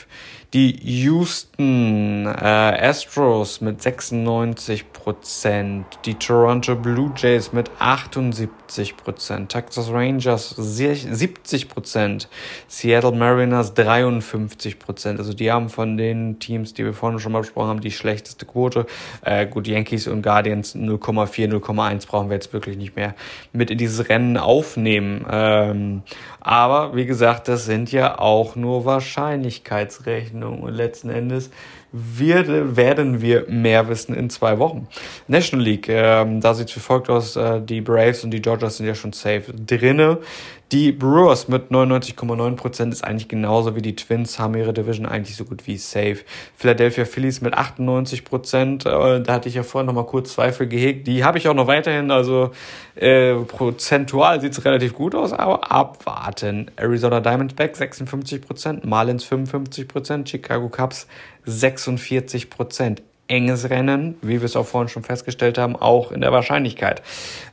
Die 0.55 0.79
Houston 1.05 2.25
äh, 2.25 2.31
Astros 2.31 3.61
mit 3.61 3.83
96 3.83 4.95
Prozent, 4.95 5.85
die 6.07 6.15
Toronto 6.15 6.75
Blue 6.75 7.13
Jays 7.15 7.53
mit 7.53 7.71
78 7.79 8.97
Prozent, 8.97 9.51
Texas 9.51 9.91
Rangers 9.91 10.55
70 10.57 11.69
Prozent, 11.69 12.31
Seattle 12.67 13.13
Mariners 13.13 13.75
53 13.75 14.79
Prozent. 14.79 15.19
Also 15.19 15.35
die 15.35 15.53
haben 15.53 15.69
von 15.69 15.99
den 15.99 16.39
Teams, 16.39 16.73
die 16.73 16.83
wir 16.83 16.95
vorhin 16.95 17.19
schon 17.19 17.33
mal 17.33 17.41
besprochen 17.41 17.69
haben, 17.69 17.81
die 17.83 17.91
schlechteste 17.91 18.47
Quote. 18.47 18.87
Äh, 19.21 19.47
gut, 19.49 19.67
Yankees 19.67 20.07
und 20.07 20.23
Guardians 20.23 20.75
0,4, 20.75 21.53
0,1 21.53 22.07
brauchen 22.07 22.31
wir 22.31 22.37
jetzt 22.37 22.55
wirklich 22.55 22.79
nicht 22.79 22.97
mehr 22.97 23.15
mit 23.53 23.71
in 23.71 23.77
dieses 23.77 24.09
Rennen 24.09 24.39
aufnehmen. 24.39 25.27
Ähm, 25.31 26.05
aber 26.41 26.97
wie 26.97 27.05
gesagt, 27.05 27.49
das 27.49 27.67
sind 27.67 27.93
ja 27.93 28.19
auch 28.19 28.57
nur 28.57 28.87
Wahrscheinlichkeitsrechnungen 28.87 30.38
und 30.43 30.73
letzten 30.73 31.11
Endes 31.11 31.51
wird, 31.93 32.77
werden 32.77 33.23
wir 33.23 33.47
mehr 33.49 33.89
wissen 33.89 34.15
in 34.15 34.31
zwei 34.31 34.59
Wochen. 34.59 34.89
National 35.27 35.65
League, 35.65 35.89
ähm, 35.89 36.41
da 36.41 36.55
sieht 36.55 36.69
es 36.69 36.77
wie 36.77 36.81
folgt 36.81 37.09
aus, 37.09 37.37
äh, 37.37 37.61
die 37.63 37.81
Braves 37.81 38.25
und 38.25 38.31
die 38.31 38.43
Dodgers 38.43 38.77
sind 38.77 38.87
ja 38.87 38.95
schon 38.95 39.13
safe 39.13 39.53
drinne. 39.53 40.19
Die 40.71 40.93
Brewers 40.93 41.49
mit 41.49 41.71
99,9% 41.71 42.93
ist 42.93 43.03
eigentlich 43.03 43.29
genauso 43.29 43.75
wie 43.75 43.81
die 43.81 43.97
Twins, 43.97 44.39
haben 44.39 44.55
ihre 44.55 44.75
Division 44.75 45.07
eigentlich 45.07 45.35
so 45.35 45.47
gut 45.47 45.67
wie 45.67 45.79
safe. 45.79 46.19
Philadelphia 46.57 47.07
Phillies 47.07 47.41
mit 47.41 47.57
98%, 47.57 48.87
äh, 48.87 49.23
da 49.23 49.33
hatte 49.33 49.49
ich 49.49 49.55
ja 49.55 49.63
vorhin 49.63 49.87
nochmal 49.87 50.05
kurz 50.05 50.35
Zweifel 50.35 50.67
gehegt. 50.69 51.07
Die 51.07 51.25
habe 51.25 51.39
ich 51.39 51.49
auch 51.49 51.55
noch 51.55 51.69
weiterhin, 51.69 52.11
also 52.11 52.51
äh, 52.97 53.35
prozentual 53.37 54.43
sieht 54.43 54.53
es 54.53 54.63
relativ 54.67 54.93
gut 54.93 55.15
aus, 55.15 55.33
aber 55.33 55.73
abwarten. 55.73 56.71
Arizona 56.77 57.21
Diamondbacks 57.21 57.81
56%, 57.81 58.87
Marlins 58.87 59.25
55%, 59.25 60.29
Chicago 60.29 60.69
Cubs 60.69 61.07
46% 61.47 62.99
enges 63.29 63.71
Rennen, 63.71 64.17
wie 64.23 64.41
wir 64.41 64.45
es 64.45 64.57
auch 64.57 64.67
vorhin 64.67 64.89
schon 64.89 65.05
festgestellt 65.05 65.59
haben, 65.59 65.77
auch 65.77 66.11
in 66.11 66.21
der 66.21 66.33
Wahrscheinlichkeit. 66.33 67.03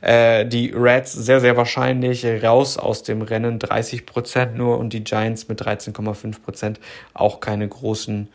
Äh, 0.00 0.46
die 0.46 0.70
Reds 0.70 1.12
sehr, 1.12 1.40
sehr 1.40 1.56
wahrscheinlich 1.56 2.24
raus 2.42 2.78
aus 2.78 3.02
dem 3.02 3.22
Rennen, 3.22 3.58
30 3.58 4.06
Prozent 4.06 4.56
nur 4.56 4.78
und 4.78 4.92
die 4.92 5.04
Giants 5.04 5.48
mit 5.48 5.62
13,5 5.62 6.42
Prozent 6.42 6.80
auch 7.14 7.40
keine 7.40 7.68
großen 7.68 8.28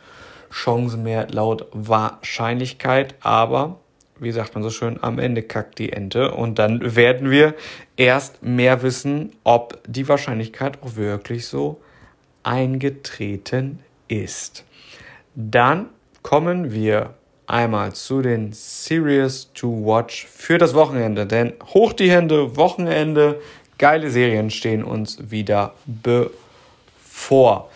Chancen 0.52 1.02
mehr 1.02 1.28
laut 1.30 1.66
Wahrscheinlichkeit, 1.72 3.14
aber 3.20 3.80
wie 4.20 4.30
sagt 4.30 4.54
man 4.54 4.62
so 4.62 4.70
schön, 4.70 5.02
am 5.02 5.18
Ende 5.18 5.42
kackt 5.42 5.78
die 5.78 5.92
Ente 5.92 6.32
und 6.32 6.58
dann 6.58 6.94
werden 6.94 7.30
wir 7.30 7.54
erst 7.96 8.42
mehr 8.42 8.82
wissen, 8.82 9.32
ob 9.42 9.80
die 9.86 10.08
Wahrscheinlichkeit 10.08 10.80
auch 10.82 10.94
wirklich 10.94 11.46
so 11.48 11.80
eingetreten 12.44 13.80
ist. 14.06 14.64
Dann 15.34 15.88
kommen 16.22 16.72
wir 16.72 17.14
einmal 17.46 17.92
zu 17.92 18.22
den 18.22 18.52
Series 18.52 19.50
to 19.54 19.68
Watch 19.68 20.26
für 20.26 20.58
das 20.58 20.74
Wochenende. 20.74 21.26
Denn 21.26 21.54
hoch 21.74 21.92
die 21.92 22.10
Hände, 22.10 22.56
Wochenende, 22.56 23.40
geile 23.78 24.10
Serien 24.10 24.50
stehen 24.50 24.84
uns 24.84 25.30
wieder 25.30 25.74
bevor. 25.86 27.70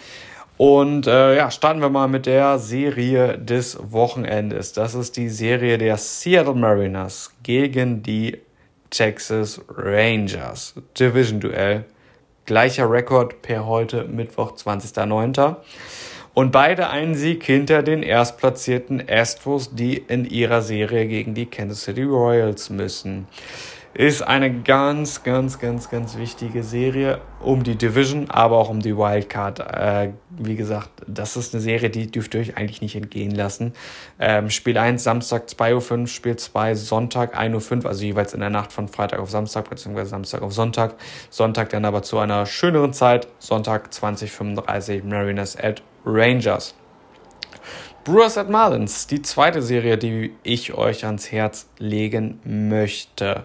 Und 0.56 1.06
äh, 1.06 1.36
ja, 1.36 1.50
starten 1.50 1.80
wir 1.80 1.90
mal 1.90 2.08
mit 2.08 2.24
der 2.26 2.58
Serie 2.58 3.36
des 3.36 3.78
Wochenendes. 3.92 4.72
Das 4.72 4.94
ist 4.94 5.16
die 5.16 5.28
Serie 5.28 5.76
der 5.76 5.98
Seattle 5.98 6.54
Mariners 6.54 7.32
gegen 7.42 8.02
die 8.02 8.38
Texas 8.88 9.60
Rangers. 9.68 10.74
Division 10.98 11.40
Duell. 11.40 11.84
Gleicher 12.46 12.90
Rekord 12.90 13.42
per 13.42 13.66
heute, 13.66 14.04
Mittwoch, 14.04 14.52
20.09. 14.52 15.56
Und 16.38 16.52
beide 16.52 16.90
einen 16.90 17.14
Sieg 17.14 17.44
hinter 17.44 17.82
den 17.82 18.02
erstplatzierten 18.02 19.02
Astros, 19.08 19.74
die 19.74 19.96
in 19.96 20.26
ihrer 20.26 20.60
Serie 20.60 21.06
gegen 21.06 21.32
die 21.32 21.46
Kansas 21.46 21.84
City 21.84 22.02
Royals 22.02 22.68
müssen. 22.68 23.26
Ist 23.94 24.20
eine 24.20 24.52
ganz, 24.52 25.22
ganz, 25.22 25.58
ganz, 25.58 25.88
ganz 25.88 26.18
wichtige 26.18 26.62
Serie 26.62 27.22
um 27.40 27.62
die 27.62 27.76
Division, 27.76 28.28
aber 28.28 28.58
auch 28.58 28.68
um 28.68 28.80
die 28.80 28.94
Wildcard. 28.94 29.60
Äh, 29.60 30.10
wie 30.28 30.56
gesagt, 30.56 30.90
das 31.06 31.38
ist 31.38 31.54
eine 31.54 31.62
Serie, 31.62 31.88
die 31.88 32.10
dürft 32.10 32.34
ihr 32.34 32.42
euch 32.42 32.58
eigentlich 32.58 32.82
nicht 32.82 32.96
entgehen 32.96 33.34
lassen. 33.34 33.72
Ähm, 34.18 34.50
Spiel 34.50 34.76
1 34.76 35.02
Samstag 35.02 35.46
2.05 35.46 36.00
Uhr, 36.00 36.06
Spiel 36.06 36.36
2 36.36 36.74
Sonntag 36.74 37.40
1.05 37.40 37.78
Uhr, 37.78 37.86
also 37.86 38.04
jeweils 38.04 38.34
in 38.34 38.40
der 38.40 38.50
Nacht 38.50 38.74
von 38.74 38.88
Freitag 38.88 39.20
auf 39.20 39.30
Samstag 39.30 39.70
bzw. 39.70 40.04
Samstag 40.04 40.42
auf 40.42 40.52
Sonntag. 40.52 40.96
Sonntag 41.30 41.70
dann 41.70 41.86
aber 41.86 42.02
zu 42.02 42.18
einer 42.18 42.44
schöneren 42.44 42.92
Zeit, 42.92 43.26
Sonntag 43.38 43.94
2035 43.94 45.02
Mariners 45.02 45.56
at 45.56 45.82
Rangers. 46.06 46.74
Brewers 48.04 48.38
at 48.38 48.48
Marlins, 48.48 49.08
die 49.08 49.20
zweite 49.20 49.60
Serie, 49.60 49.98
die 49.98 50.32
ich 50.44 50.72
euch 50.74 51.04
ans 51.04 51.32
Herz 51.32 51.68
legen 51.78 52.40
möchte. 52.44 53.44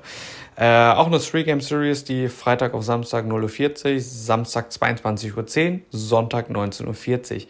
Äh, 0.62 0.92
auch 0.92 1.08
eine 1.08 1.18
Three-Game-Series, 1.18 2.04
die 2.04 2.30
Freitag 2.30 2.76
auf 2.76 2.84
Samstag 2.84 3.26
0.40 3.26 3.96
Uhr, 3.96 4.00
Samstag 4.00 4.70
22.10 4.70 5.72
Uhr, 5.74 5.80
Sonntag 5.90 6.52
19.40 6.52 7.34
Uhr. 7.34 7.42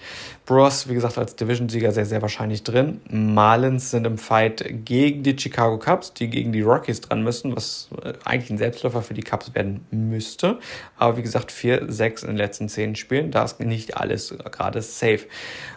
Bros, 0.46 0.88
wie 0.88 0.94
gesagt, 0.94 1.18
als 1.18 1.36
Division-Sieger 1.36 1.92
sehr, 1.92 2.06
sehr 2.06 2.22
wahrscheinlich 2.22 2.64
drin. 2.64 3.02
Marlins 3.10 3.92
sind 3.92 4.08
im 4.08 4.18
Fight 4.18 4.64
gegen 4.86 5.24
die 5.24 5.38
Chicago 5.38 5.78
Cubs, 5.78 6.14
die 6.14 6.30
gegen 6.30 6.54
die 6.54 6.62
Rockies 6.62 7.02
dran 7.02 7.22
müssen, 7.22 7.54
was 7.54 7.90
äh, 8.02 8.14
eigentlich 8.24 8.50
ein 8.50 8.58
Selbstläufer 8.58 9.02
für 9.02 9.14
die 9.14 9.24
Cubs 9.24 9.54
werden 9.54 9.86
müsste. 9.92 10.60
Aber 10.98 11.18
wie 11.18 11.22
gesagt, 11.22 11.52
4-6 11.52 12.22
in 12.22 12.28
den 12.28 12.38
letzten 12.38 12.70
10 12.70 12.96
Spielen, 12.96 13.32
da 13.32 13.44
ist 13.44 13.60
nicht 13.60 13.98
alles 13.98 14.34
gerade 14.52 14.82
safe. 14.82 15.28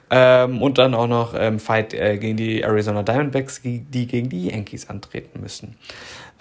Ähm, 0.09 0.63
und 0.63 0.79
dann 0.79 0.95
auch 0.95 1.09
noch 1.09 1.35
ähm, 1.37 1.59
Fight 1.59 1.95
äh, 1.95 2.17
gegen 2.19 2.37
die 2.37 2.61
Arizona 2.61 3.03
Diamondbacks, 3.03 3.63
die 3.65 4.07
gegen 4.07 4.29
die 4.29 4.51
Yankees 4.51 4.89
antreten 4.89 5.41
müssen. 5.41 5.77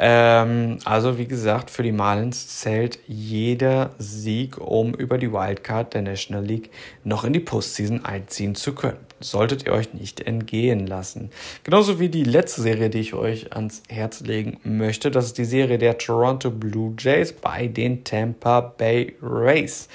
Ähm, 0.05 0.79
also 0.83 1.17
wie 1.17 1.27
gesagt, 1.27 1.71
für 1.71 1.81
die 1.81 1.93
Marlins 1.93 2.59
zählt 2.59 2.99
jeder 3.07 3.91
Sieg, 3.99 4.57
um 4.57 4.93
über 4.93 5.17
die 5.17 5.31
Wildcard 5.31 5.93
der 5.93 6.01
National 6.01 6.43
League 6.43 6.71
noch 7.05 7.23
in 7.23 7.31
die 7.31 7.39
Postseason 7.39 8.03
einziehen 8.03 8.53
zu 8.53 8.75
können. 8.75 8.97
Solltet 9.21 9.65
ihr 9.65 9.71
euch 9.71 9.93
nicht 9.93 10.19
entgehen 10.19 10.87
lassen. 10.87 11.29
Genauso 11.63 12.01
wie 12.01 12.09
die 12.09 12.25
letzte 12.25 12.63
Serie, 12.63 12.89
die 12.89 12.99
ich 12.99 13.13
euch 13.13 13.53
ans 13.53 13.81
Herz 13.87 14.19
legen 14.19 14.59
möchte. 14.65 15.09
Das 15.09 15.23
ist 15.23 15.37
die 15.37 15.45
Serie 15.45 15.77
der 15.77 15.97
Toronto 15.97 16.51
Blue 16.51 16.93
Jays 16.99 17.31
bei 17.31 17.67
den 17.67 18.03
Tampa 18.03 18.59
Bay 18.59 19.15
Rays. 19.21 19.87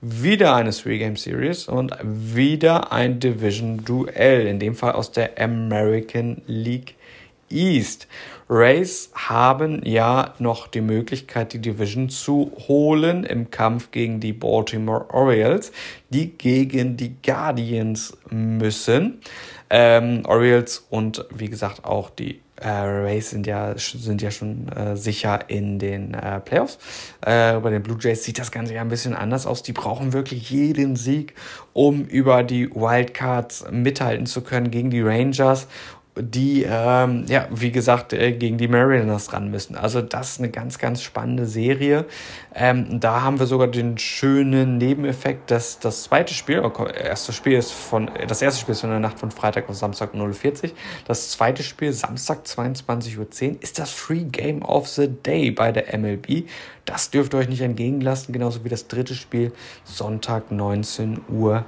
Wieder 0.00 0.54
eine 0.54 0.70
Three-Game-Series 0.70 1.66
und 1.66 1.92
wieder 2.04 2.92
ein 2.92 3.18
Division-Duell, 3.18 4.46
in 4.46 4.60
dem 4.60 4.76
Fall 4.76 4.92
aus 4.92 5.10
der 5.10 5.40
American 5.40 6.42
League 6.46 6.94
East. 7.50 8.06
Rays 8.48 9.10
haben 9.14 9.82
ja 9.84 10.34
noch 10.38 10.68
die 10.68 10.80
Möglichkeit, 10.80 11.52
die 11.52 11.60
Division 11.60 12.08
zu 12.08 12.52
holen 12.68 13.24
im 13.24 13.50
Kampf 13.50 13.90
gegen 13.90 14.20
die 14.20 14.32
Baltimore 14.32 15.10
Orioles, 15.10 15.72
die 16.10 16.30
gegen 16.30 16.96
die 16.96 17.16
Guardians 17.22 18.16
müssen. 18.30 19.20
Ähm, 19.68 20.22
Orioles 20.26 20.86
und 20.90 21.24
wie 21.34 21.48
gesagt 21.48 21.84
auch 21.84 22.10
die 22.10 22.40
äh, 22.60 22.68
Rays 22.68 23.30
sind 23.30 23.46
ja, 23.46 23.74
sind 23.76 24.22
ja 24.22 24.30
schon 24.30 24.68
äh, 24.68 24.96
sicher 24.96 25.40
in 25.48 25.78
den 25.78 26.14
äh, 26.14 26.40
Playoffs. 26.40 26.78
Äh, 27.20 27.58
bei 27.58 27.70
den 27.70 27.82
Blue 27.82 27.98
Jays 28.00 28.24
sieht 28.24 28.38
das 28.38 28.50
Ganze 28.50 28.74
ja 28.74 28.80
ein 28.80 28.88
bisschen 28.88 29.14
anders 29.14 29.46
aus. 29.46 29.62
Die 29.62 29.72
brauchen 29.72 30.12
wirklich 30.12 30.50
jeden 30.50 30.96
Sieg, 30.96 31.34
um 31.72 32.04
über 32.04 32.42
die 32.42 32.70
Wildcards 32.70 33.66
mithalten 33.70 34.26
zu 34.26 34.40
können 34.40 34.70
gegen 34.70 34.90
die 34.90 35.02
Rangers 35.02 35.66
die, 36.18 36.64
ähm, 36.68 37.26
ja, 37.28 37.46
wie 37.50 37.70
gesagt, 37.70 38.14
äh, 38.14 38.32
gegen 38.32 38.56
die 38.56 38.68
Mariners 38.68 39.32
ran 39.34 39.50
müssen. 39.50 39.76
Also 39.76 40.00
das 40.00 40.32
ist 40.32 40.38
eine 40.38 40.50
ganz, 40.50 40.78
ganz 40.78 41.02
spannende 41.02 41.44
Serie. 41.44 42.06
Ähm, 42.54 43.00
da 43.00 43.22
haben 43.22 43.38
wir 43.38 43.46
sogar 43.46 43.68
den 43.68 43.98
schönen 43.98 44.78
Nebeneffekt, 44.78 45.50
dass 45.50 45.78
das 45.78 46.04
zweite 46.04 46.32
Spiel, 46.32 46.60
oh, 46.60 46.86
erste 46.86 47.34
Spiel 47.34 47.58
ist 47.58 47.72
von, 47.72 48.10
das 48.26 48.40
erste 48.40 48.60
Spiel 48.60 48.72
ist 48.72 48.80
von 48.80 48.90
der 48.90 48.98
Nacht 48.98 49.18
von 49.18 49.30
Freitag 49.30 49.68
auf 49.68 49.76
Samstag 49.76 50.14
0.40 50.14 50.72
Das 51.06 51.30
zweite 51.30 51.62
Spiel, 51.62 51.92
Samstag 51.92 52.44
22.10 52.46 53.18
Uhr, 53.18 53.56
ist 53.60 53.78
das 53.78 53.90
Free 53.90 54.24
Game 54.24 54.62
of 54.62 54.88
the 54.88 55.08
Day 55.08 55.50
bei 55.50 55.70
der 55.70 55.96
MLB. 55.98 56.48
Das 56.86 57.10
dürft 57.10 57.34
ihr 57.34 57.40
euch 57.40 57.48
nicht 57.48 57.60
entgegenlassen, 57.60 58.32
genauso 58.32 58.64
wie 58.64 58.70
das 58.70 58.88
dritte 58.88 59.14
Spiel, 59.14 59.52
Sonntag 59.84 60.50
19 60.50 61.20
Uhr. 61.28 61.66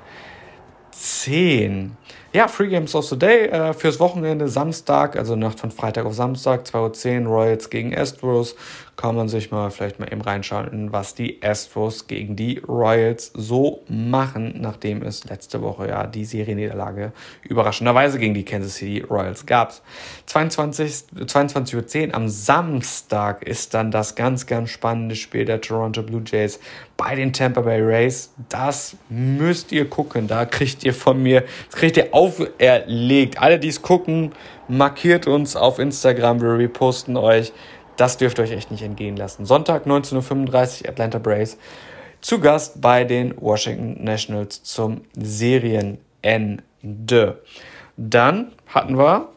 10. 0.92 1.96
Ja, 2.34 2.46
Free 2.46 2.68
Games 2.68 2.94
of 2.94 3.06
the 3.06 3.18
Day 3.18 3.46
äh, 3.46 3.72
fürs 3.72 3.98
Wochenende, 4.00 4.48
Samstag, 4.48 5.16
also 5.16 5.34
Nacht 5.34 5.60
von 5.60 5.70
Freitag 5.70 6.04
auf 6.04 6.12
Samstag, 6.12 6.66
2.10 6.66 7.22
Uhr, 7.22 7.32
Royals 7.32 7.70
gegen 7.70 7.96
Astros. 7.96 8.54
Kann 8.98 9.14
man 9.14 9.28
sich 9.28 9.52
mal 9.52 9.70
vielleicht 9.70 10.00
mal 10.00 10.12
eben 10.12 10.22
reinschauen, 10.22 10.90
was 10.90 11.14
die 11.14 11.40
Astros 11.40 12.08
gegen 12.08 12.34
die 12.34 12.58
Royals 12.58 13.30
so 13.32 13.84
machen, 13.86 14.56
nachdem 14.60 15.04
es 15.04 15.24
letzte 15.24 15.62
Woche 15.62 15.86
ja 15.86 16.08
die 16.08 16.24
Serienniederlage 16.24 17.12
überraschenderweise 17.44 18.18
gegen 18.18 18.34
die 18.34 18.44
Kansas 18.44 18.74
City 18.74 19.04
Royals 19.08 19.46
gab. 19.46 19.72
22, 20.26 21.04
22.10 21.14 22.08
Uhr 22.08 22.14
am 22.16 22.28
Samstag 22.28 23.44
ist 23.44 23.72
dann 23.72 23.92
das 23.92 24.16
ganz, 24.16 24.46
ganz 24.46 24.70
spannende 24.70 25.14
Spiel 25.14 25.44
der 25.44 25.60
Toronto 25.60 26.02
Blue 26.02 26.24
Jays 26.26 26.58
bei 26.96 27.14
den 27.14 27.32
Tampa 27.32 27.60
Bay 27.60 27.80
Rays. 27.80 28.32
Das 28.48 28.96
müsst 29.08 29.70
ihr 29.70 29.88
gucken. 29.88 30.26
Da 30.26 30.44
kriegt 30.44 30.82
ihr 30.82 30.92
von 30.92 31.22
mir, 31.22 31.44
das 31.70 31.78
kriegt 31.78 31.96
ihr 31.96 32.08
auferlegt. 32.12 33.40
Alle, 33.40 33.60
die 33.60 33.68
es 33.68 33.80
gucken, 33.80 34.32
markiert 34.66 35.28
uns 35.28 35.54
auf 35.54 35.78
Instagram. 35.78 36.40
Wir 36.40 36.58
reposten 36.58 37.16
euch. 37.16 37.52
Das 37.98 38.16
dürft 38.16 38.38
ihr 38.38 38.44
euch 38.44 38.52
echt 38.52 38.70
nicht 38.70 38.82
entgehen 38.82 39.16
lassen. 39.16 39.44
Sonntag 39.44 39.84
19.35 39.86 40.84
Uhr 40.84 40.88
Atlanta 40.88 41.18
Braves. 41.18 41.58
Zu 42.20 42.38
Gast 42.38 42.80
bei 42.80 43.02
den 43.04 43.34
Washington 43.40 44.02
Nationals 44.04 44.62
zum 44.62 45.02
Serienende. 45.16 45.98
Dann 47.96 48.52
hatten 48.68 48.96
wir 48.96 49.28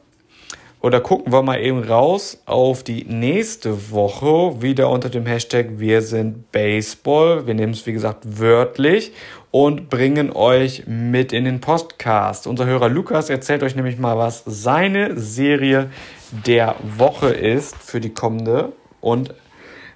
oder 0.80 1.00
gucken 1.00 1.34
wir 1.34 1.42
mal 1.42 1.60
eben 1.60 1.84
raus 1.84 2.42
auf 2.46 2.84
die 2.84 3.04
nächste 3.06 3.92
Woche, 3.92 4.62
wieder 4.62 4.90
unter 4.90 5.10
dem 5.10 5.26
Hashtag 5.26 5.80
Wir 5.80 6.02
sind 6.04 6.52
Baseball. 6.52 7.48
Wir 7.48 7.56
nehmen 7.56 7.74
es, 7.74 7.86
wie 7.86 7.94
gesagt, 7.94 8.40
wörtlich 8.40 9.12
und 9.52 9.90
bringen 9.90 10.32
euch 10.32 10.84
mit 10.88 11.34
in 11.34 11.44
den 11.44 11.60
Podcast. 11.60 12.48
Unser 12.48 12.66
Hörer 12.66 12.90
Lukas 12.90 13.30
erzählt 13.30 13.64
euch 13.64 13.76
nämlich 13.76 13.98
mal, 13.98 14.18
was 14.18 14.44
seine 14.46 15.20
Serie 15.20 15.92
der 16.32 16.76
Woche 16.98 17.30
ist 17.30 17.76
für 17.76 18.00
die 18.00 18.14
kommende 18.14 18.72
und 19.02 19.34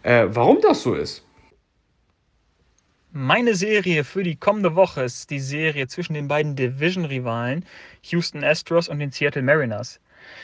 äh, 0.03 0.25
warum 0.27 0.59
das 0.61 0.83
so 0.83 0.93
ist. 0.93 1.23
Meine 3.11 3.55
Serie 3.55 4.03
für 4.03 4.23
die 4.23 4.35
kommende 4.35 4.75
Woche 4.75 5.03
ist 5.03 5.29
die 5.29 5.39
Serie 5.39 5.87
zwischen 5.87 6.15
den 6.15 6.27
beiden 6.27 6.57
Division-Rivalen 6.57 7.63
Houston 8.03 8.43
Astros 8.43 8.89
und 8.89 8.99
den 8.99 9.11
Seattle 9.11 9.41
Mariners. 9.41 10.01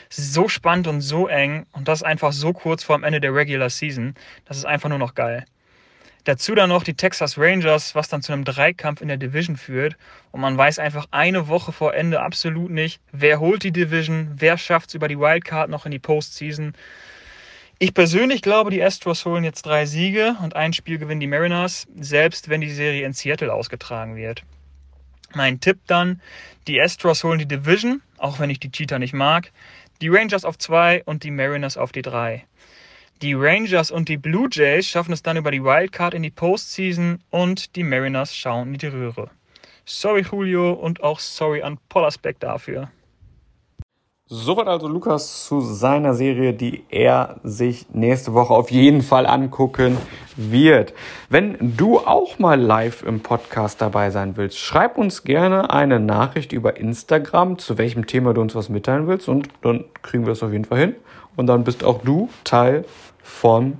So 0.08 0.48
spannend 0.48 0.86
und 0.86 1.02
so 1.02 1.28
eng 1.28 1.66
und 1.72 1.86
das 1.86 2.02
einfach 2.02 2.32
so 2.32 2.54
kurz 2.54 2.82
vor 2.82 2.96
dem 2.96 3.04
Ende 3.04 3.20
der 3.20 3.34
Regular 3.34 3.68
Season. 3.68 4.14
Das 4.46 4.56
ist 4.56 4.64
einfach 4.64 4.88
nur 4.88 4.98
noch 4.98 5.14
geil. 5.14 5.44
Dazu 6.24 6.54
dann 6.54 6.68
noch 6.68 6.84
die 6.84 6.94
Texas 6.94 7.36
Rangers, 7.36 7.94
was 7.94 8.08
dann 8.08 8.22
zu 8.22 8.32
einem 8.32 8.44
Dreikampf 8.44 9.00
in 9.00 9.08
der 9.08 9.16
Division 9.16 9.56
führt. 9.56 9.96
Und 10.30 10.40
man 10.40 10.56
weiß 10.56 10.78
einfach 10.78 11.06
eine 11.10 11.48
Woche 11.48 11.72
vor 11.72 11.94
Ende 11.94 12.20
absolut 12.20 12.70
nicht, 12.70 13.00
wer 13.10 13.40
holt 13.40 13.64
die 13.64 13.72
Division, 13.72 14.30
wer 14.36 14.56
schafft 14.56 14.90
es 14.90 14.94
über 14.94 15.08
die 15.08 15.18
Wildcard 15.18 15.68
noch 15.68 15.84
in 15.84 15.90
die 15.90 15.98
Postseason. 15.98 16.74
Ich 17.78 17.94
persönlich 17.94 18.42
glaube, 18.42 18.70
die 18.70 18.82
Astros 18.82 19.24
holen 19.24 19.42
jetzt 19.42 19.66
drei 19.66 19.86
Siege 19.86 20.36
und 20.42 20.54
ein 20.54 20.72
Spiel 20.72 20.98
gewinnen 20.98 21.20
die 21.20 21.26
Mariners, 21.26 21.88
selbst 21.98 22.48
wenn 22.48 22.60
die 22.60 22.70
Serie 22.70 23.04
in 23.04 23.12
Seattle 23.12 23.52
ausgetragen 23.52 24.14
wird. 24.14 24.44
Mein 25.34 25.58
Tipp 25.58 25.80
dann, 25.88 26.20
die 26.68 26.80
Astros 26.80 27.24
holen 27.24 27.40
die 27.40 27.48
Division, 27.48 28.00
auch 28.18 28.38
wenn 28.38 28.50
ich 28.50 28.60
die 28.60 28.70
Cheater 28.70 29.00
nicht 29.00 29.14
mag 29.14 29.50
die 30.02 30.08
Rangers 30.08 30.44
auf 30.44 30.58
2 30.58 31.04
und 31.04 31.22
die 31.22 31.30
Mariners 31.30 31.76
auf 31.76 31.92
die 31.92 32.02
3. 32.02 32.44
Die 33.22 33.34
Rangers 33.34 33.92
und 33.92 34.08
die 34.08 34.16
Blue 34.16 34.48
Jays 34.50 34.84
schaffen 34.84 35.12
es 35.12 35.22
dann 35.22 35.36
über 35.36 35.52
die 35.52 35.62
Wildcard 35.62 36.12
in 36.12 36.24
die 36.24 36.30
Postseason 36.30 37.20
und 37.30 37.76
die 37.76 37.84
Mariners 37.84 38.34
schauen 38.34 38.72
in 38.72 38.78
die 38.78 38.88
Röhre. 38.88 39.30
Sorry 39.84 40.22
Julio 40.28 40.72
und 40.72 41.04
auch 41.04 41.20
sorry 41.20 41.62
an 41.62 41.78
Pollersbeck 41.88 42.40
dafür. 42.40 42.90
Soweit 44.26 44.66
also 44.66 44.88
Lukas 44.88 45.46
zu 45.46 45.60
seiner 45.60 46.14
Serie, 46.14 46.52
die 46.52 46.84
er 46.88 47.38
sich 47.44 47.86
nächste 47.92 48.34
Woche 48.34 48.54
auf 48.54 48.72
jeden 48.72 49.02
Fall 49.02 49.26
angucken 49.26 49.98
wird. 50.34 50.92
Wenn 51.28 51.76
du 51.76 51.98
auch 51.98 52.40
mal 52.40 52.60
live 52.60 53.04
im 53.04 53.20
Podcast 53.20 53.80
dabei 53.80 54.10
sein 54.10 54.36
willst, 54.36 54.58
schreib 54.58 54.98
uns 54.98 55.22
gerne 55.22 55.70
eine 55.70 56.00
Nachricht 56.00 56.52
über 56.52 56.76
Instagram, 56.76 57.58
zu 57.58 57.78
welchem 57.78 58.06
Thema 58.08 58.34
du 58.34 58.40
uns 58.40 58.56
was 58.56 58.68
mitteilen 58.68 59.06
willst 59.06 59.28
und 59.28 59.48
dann 59.60 59.84
kriegen 60.02 60.24
wir 60.24 60.30
das 60.30 60.42
auf 60.42 60.50
jeden 60.50 60.64
Fall 60.64 60.78
hin. 60.78 60.96
Und 61.36 61.46
dann 61.46 61.64
bist 61.64 61.82
auch 61.84 62.02
du 62.02 62.28
Teil 62.44 62.84
von 63.22 63.78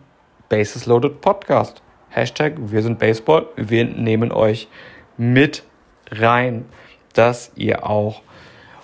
Bases 0.48 0.86
Loaded 0.86 1.20
Podcast. 1.20 1.82
Hashtag 2.10 2.54
wir 2.58 2.82
sind 2.82 2.98
Baseball. 2.98 3.46
Wir 3.56 3.84
nehmen 3.84 4.32
euch 4.32 4.68
mit 5.16 5.62
rein, 6.10 6.66
dass 7.14 7.52
ihr 7.56 7.86
auch 7.88 8.22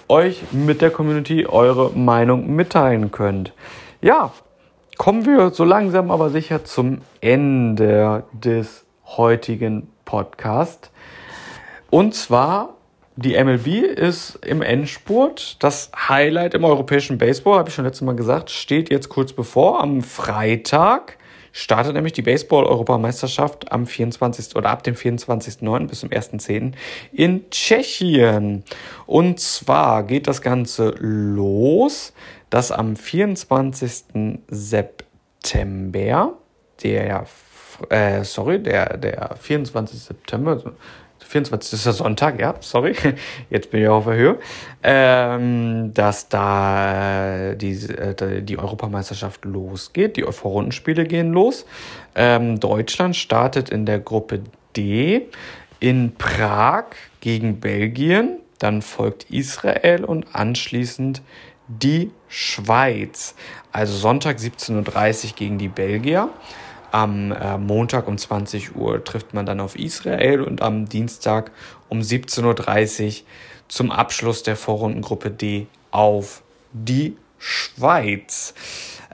euch 0.09 0.43
mit 0.53 0.81
der 0.81 0.91
Community 0.91 1.47
eure 1.47 1.91
Meinung 1.91 2.55
mitteilen 2.55 3.11
könnt. 3.11 3.53
Ja, 4.01 4.33
kommen 4.97 5.27
wir 5.27 5.51
so 5.51 5.65
langsam 5.65 6.11
aber 6.11 6.31
sicher 6.31 6.65
zum 6.65 7.03
Ende 7.21 8.25
des 8.33 8.87
heutigen 9.05 9.89
Podcasts. 10.05 10.91
Und 11.91 12.15
zwar, 12.15 12.78
die 13.21 13.37
MLB 13.37 13.99
ist 13.99 14.39
im 14.47 14.63
Endspurt. 14.63 15.57
Das 15.59 15.91
Highlight 16.09 16.55
im 16.55 16.63
europäischen 16.63 17.19
Baseball, 17.19 17.59
habe 17.59 17.69
ich 17.69 17.75
schon 17.75 17.85
letztes 17.85 18.03
Mal 18.03 18.15
gesagt, 18.15 18.49
steht 18.49 18.91
jetzt 18.91 19.09
kurz 19.09 19.33
bevor. 19.33 19.81
Am 19.81 20.03
Freitag 20.03 21.19
startet 21.51 21.95
nämlich 21.95 22.13
die 22.13 22.23
Baseball-Europameisterschaft 22.23 23.73
am 23.73 23.89
24. 23.89 24.55
oder 24.55 24.71
ab 24.71 24.85
dem 24.85 24.95
24.09. 24.95 25.89
bis 25.89 26.01
zum 26.01 26.11
1.10. 26.11 26.75
in 27.11 27.51
Tschechien. 27.51 28.63
Und 29.07 29.41
zwar 29.41 30.05
geht 30.05 30.29
das 30.29 30.41
Ganze 30.41 30.95
los, 31.01 32.13
dass 32.51 32.71
am 32.71 32.95
24. 32.95 34.45
September, 34.47 36.35
der, 36.85 37.27
äh, 37.89 38.23
sorry, 38.23 38.63
der, 38.63 38.97
der 38.97 39.35
24. 39.41 39.99
September, 39.99 40.63
24. 41.29 41.75
ist 41.75 41.87
der 41.87 41.93
Sonntag, 41.93 42.41
ja, 42.41 42.55
sorry, 42.61 42.95
jetzt 43.51 43.71
bin 43.71 43.83
ich 43.83 43.89
auf 43.89 44.05
der 44.05 44.15
Höhe, 44.15 44.39
ähm, 44.83 45.93
dass 45.93 46.29
da 46.29 47.55
die, 47.55 47.73
äh, 47.73 48.43
die 48.43 48.59
Europameisterschaft 48.59 49.45
losgeht, 49.45 50.17
die 50.17 50.23
Vorrundenspiele 50.23 51.05
gehen 51.05 51.33
los. 51.33 51.67
Ähm, 52.15 52.59
Deutschland 52.61 53.15
startet 53.15 53.69
in 53.69 53.85
der 53.85 54.01
Gruppe 54.01 54.41
D 54.75 55.29
in 55.81 56.15
Prag 56.17 56.87
gegen 57.21 57.61
Belgien, 57.61 58.39
dann 58.59 58.83
folgt 58.83 59.31
Israel 59.31 60.05
und 60.05 60.35
anschließend 60.35 61.23
die 61.69 62.11
Schweiz. 62.29 63.35
Also 63.71 63.95
Sonntag 63.95 64.39
17.30 64.39 65.27
Uhr 65.27 65.33
gegen 65.37 65.59
die 65.59 65.69
Belgier. 65.69 66.31
Am 66.91 67.33
äh, 67.33 67.59
Montag 67.59 68.09
um 68.09 68.17
20 68.17 68.77
Uhr 68.77 69.03
trifft 69.05 69.35
man 69.35 69.47
dann 69.47 69.61
auf 69.61 69.77
Israel 69.77 70.43
und 70.43 70.63
am 70.63 70.89
Dienstag 70.89 71.51
um 71.89 72.01
17.30 72.01 73.07
Uhr 73.07 73.27
zum 73.69 73.91
Abschluss 73.91 74.43
der 74.43 74.57
Vorrundengruppe 74.57 75.31
D 75.31 75.67
auf 75.91 76.43
die 76.73 77.17
Schweiz. 77.39 78.55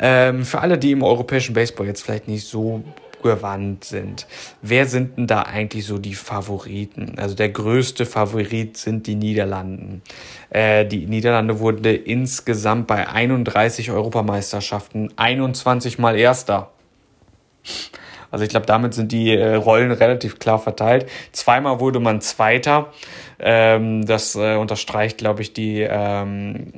Ähm, 0.01 0.45
für 0.45 0.61
alle, 0.61 0.79
die 0.79 0.93
im 0.93 1.03
europäischen 1.03 1.55
Baseball 1.55 1.87
jetzt 1.87 2.03
vielleicht 2.03 2.29
nicht 2.29 2.47
so 2.47 2.83
gewandt 3.25 3.85
sind. 3.85 4.27
Wer 4.61 4.87
sind 4.87 5.17
denn 5.17 5.27
da 5.27 5.43
eigentlich 5.43 5.87
so 5.87 5.99
die 5.99 6.15
Favoriten? 6.15 7.15
Also 7.17 7.35
der 7.35 7.49
größte 7.49 8.07
Favorit 8.07 8.77
sind 8.77 9.07
die 9.07 9.15
Niederlanden. 9.15 10.03
Äh, 10.51 10.85
die 10.85 11.07
Niederlande 11.07 11.59
wurde 11.59 11.95
insgesamt 11.95 12.87
bei 12.87 13.09
31 13.09 13.91
Europameisterschaften 13.91 15.11
21 15.17 15.99
Mal 15.99 16.17
Erster. 16.19 16.74
Also 18.31 18.43
ich 18.43 18.51
glaube, 18.51 18.66
damit 18.66 18.95
sind 18.95 19.12
die 19.12 19.32
äh, 19.32 19.55
Rollen 19.55 19.93
relativ 19.93 20.41
klar 20.41 20.59
verteilt. 20.59 21.09
Zweimal 21.31 21.78
wurde 21.78 22.01
man 22.01 22.20
Zweiter. 22.20 22.93
Ähm, 23.39 24.05
das 24.07 24.35
äh, 24.35 24.57
unterstreicht, 24.57 25.19
glaube 25.19 25.43
ich, 25.43 25.53
die, 25.53 25.86
ähm, 25.89 26.73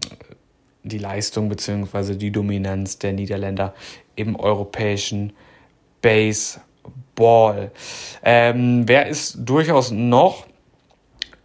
die 0.82 0.98
Leistung 0.98 1.48
bzw. 1.48 2.16
die 2.16 2.30
Dominanz 2.30 2.98
der 2.98 3.14
Niederländer 3.14 3.72
im 4.16 4.36
europäischen 4.36 5.32
Baseball. 6.02 7.70
Ähm, 8.22 8.82
wer 8.86 9.06
ist 9.06 9.38
durchaus 9.38 9.90
noch 9.90 10.46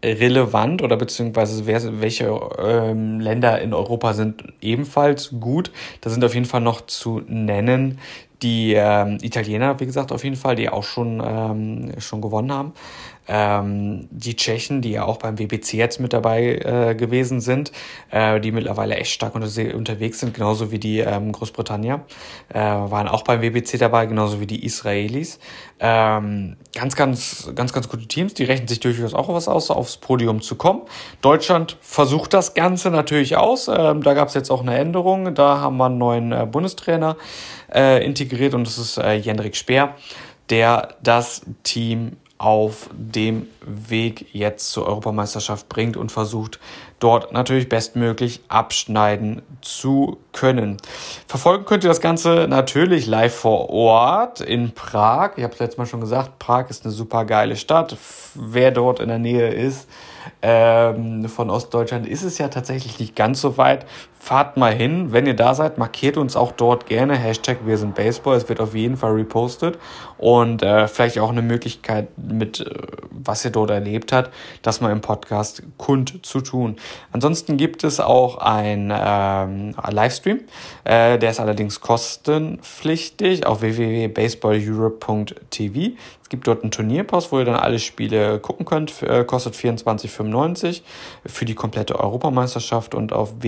relevant 0.04 0.82
oder 0.82 0.98
beziehungsweise 0.98 1.68
wer, 1.68 2.02
welche 2.02 2.38
ähm, 2.60 3.20
Länder 3.20 3.62
in 3.62 3.74
Europa 3.74 4.14
sind 4.14 4.44
ebenfalls 4.60 5.32
gut. 5.40 5.72
Da 6.02 6.10
sind 6.10 6.26
auf 6.26 6.34
jeden 6.34 6.48
Fall 6.48 6.62
noch 6.62 6.82
zu 6.82 7.22
nennen 7.28 8.00
die 8.42 8.74
ähm, 8.74 9.18
Italiener, 9.22 9.80
wie 9.80 9.86
gesagt, 9.86 10.12
auf 10.12 10.24
jeden 10.24 10.36
Fall, 10.36 10.56
die 10.56 10.70
auch 10.70 10.84
schon, 10.84 11.22
ähm, 11.24 11.92
schon 12.00 12.22
gewonnen 12.22 12.52
haben. 12.52 12.74
Ähm, 13.28 14.08
die 14.10 14.36
Tschechen, 14.36 14.82
die 14.82 14.92
ja 14.92 15.06
auch 15.06 15.18
beim 15.18 15.38
WBC 15.38 15.74
jetzt 15.74 16.00
mit 16.00 16.12
dabei 16.12 16.56
äh, 16.56 16.96
gewesen 16.96 17.40
sind, 17.40 17.72
äh, 18.10 18.40
die 18.40 18.52
mittlerweile 18.52 18.96
echt 18.96 19.12
stark 19.12 19.36
unter 19.36 19.48
unterwegs 19.76 20.20
sind, 20.20 20.34
genauso 20.34 20.72
wie 20.72 20.80
die 20.80 21.00
ähm, 21.00 21.32
Großbritannier, 21.32 22.02
äh, 22.50 22.60
waren 22.60 23.08
auch 23.08 23.24
beim 23.24 23.42
WBC 23.42 23.78
dabei, 23.78 24.06
genauso 24.08 24.40
wie 24.40 24.48
die 24.48 24.66
Israelis. 24.66 25.40
Ähm, 25.80 26.58
ganz, 26.76 26.96
ganz, 26.96 27.52
ganz, 27.56 27.74
ganz 27.74 27.90
gute 27.90 28.08
Teams, 28.08 28.34
die 28.34 28.44
rechnen 28.44 28.68
sich 28.68 28.80
durchaus 28.80 29.14
auch 29.14 29.30
was 29.30 29.48
aus, 29.48 29.72
aufs 29.72 29.98
Podium 29.98 30.42
zu 30.42 30.56
kommen. 30.56 30.82
Deutschland 31.22 31.78
versucht 31.82 32.34
das 32.34 32.54
Ganze 32.54 32.92
natürlich 32.92 33.38
aus. 33.38 33.68
Ähm, 33.68 34.04
da 34.04 34.14
gab 34.14 34.28
es 34.28 34.34
jetzt 34.34 34.50
auch 34.50 34.62
eine 34.62 34.78
Änderung. 34.78 35.34
Da 35.36 35.60
haben 35.60 35.78
wir 35.78 35.86
einen 35.86 35.98
neuen 35.98 36.32
äh, 36.32 36.48
Bundestrainer 36.50 37.18
äh, 37.74 38.06
integriert 38.06 38.54
und 38.54 38.68
das 38.68 38.78
ist 38.78 38.98
äh, 38.98 39.14
Jendrik 39.14 39.56
Speer, 39.56 39.96
der 40.50 40.96
das 41.02 41.42
Team 41.64 42.18
auf 42.42 42.90
dem 42.92 43.48
Weg 43.64 44.34
jetzt 44.34 44.72
zur 44.72 44.88
Europameisterschaft 44.88 45.70
bringt 45.70 45.96
und 45.96 46.12
versucht, 46.12 46.60
dort 46.98 47.34
natürlich 47.34 47.70
bestmöglich 47.70 48.42
abschneiden 48.48 49.44
zu 49.62 50.18
können. 50.34 50.78
Verfolgen 51.28 51.66
könnt 51.66 51.84
ihr 51.84 51.90
das 51.90 52.02
Ganze 52.02 52.48
natürlich 52.50 53.06
live 53.06 53.36
vor 53.36 53.70
Ort 53.70 54.42
in 54.42 54.72
Prag. 54.72 55.34
Ich 55.36 55.44
habe 55.44 55.54
es 55.54 55.60
letztes 55.60 55.78
Mal 55.78 55.86
schon 55.86 56.02
gesagt, 56.02 56.40
Prag 56.40 56.72
ist 56.72 56.84
eine 56.84 56.92
super 56.92 57.26
geile 57.26 57.56
Stadt. 57.56 57.96
Wer 58.34 58.72
dort 58.72 59.00
in 59.02 59.10
der 59.10 59.20
Nähe 59.20 59.50
ist, 59.50 59.88
ähm, 60.42 61.30
von 61.30 61.52
Ostdeutschland 61.52 62.08
ist 62.08 62.24
es 62.24 62.40
ja 62.40 62.48
tatsächlich 62.48 62.98
nicht 63.00 63.16
ganz 63.16 63.40
so 63.40 63.58
weit. 63.58 63.86
Fahrt 64.24 64.56
mal 64.56 64.72
hin, 64.72 65.12
wenn 65.12 65.26
ihr 65.26 65.36
da 65.36 65.56
seid, 65.56 65.80
markiert 65.80 66.16
uns 66.16 66.36
auch 66.36 66.52
dort 66.52 66.86
gerne. 66.86 67.16
Hashtag 67.16 67.66
wir 67.66 67.80
sind 67.80 67.96
Baseball. 67.96 68.38
Es 68.38 68.48
wird 68.48 68.60
auf 68.60 68.76
jeden 68.76 68.96
Fall 68.96 69.14
repostet. 69.14 69.80
Und 70.20 70.62
äh, 70.62 70.88
vielleicht 70.88 71.18
auch 71.18 71.32
eine 71.32 71.42
Möglichkeit 71.42 72.16
mit, 72.20 72.60
äh, 72.60 72.70
was 73.10 73.44
ihr 73.44 73.50
dort 73.50 73.72
erlebt 73.72 74.14
habt, 74.14 74.32
das 74.62 74.80
mal 74.80 74.92
im 74.92 75.02
Podcast 75.02 75.64
kund 75.80 76.24
zu 76.24 76.42
tun. 76.42 76.76
Ansonsten 77.12 77.58
gibt 77.58 77.84
es 77.84 78.00
auch 78.00 78.38
ein 78.38 78.94
ähm, 78.96 79.74
Livestream. 79.90 80.42
Äh, 80.84 81.18
der 81.18 81.32
ist 81.32 81.40
allerdings 81.40 81.82
kostenpflichtig 81.82 83.48
auf 83.48 83.62
www.baseballeurope.tv 83.62 85.98
gibt 86.32 86.48
dort 86.48 86.64
einen 86.64 86.72
Turnierpass, 86.72 87.32
wo 87.32 87.40
ihr 87.40 87.46
dann 87.46 87.56
alle 87.56 87.78
Spiele 87.78 88.40
gucken 88.40 88.66
könnt. 88.66 89.04
Äh, 89.04 89.26
kostet 89.26 89.54
24,95 89.54 90.82
für 91.26 91.46
die 91.46 91.56
komplette 91.56 92.00
Europameisterschaft 92.00 92.96
und 92.96 93.14
auf 93.14 93.44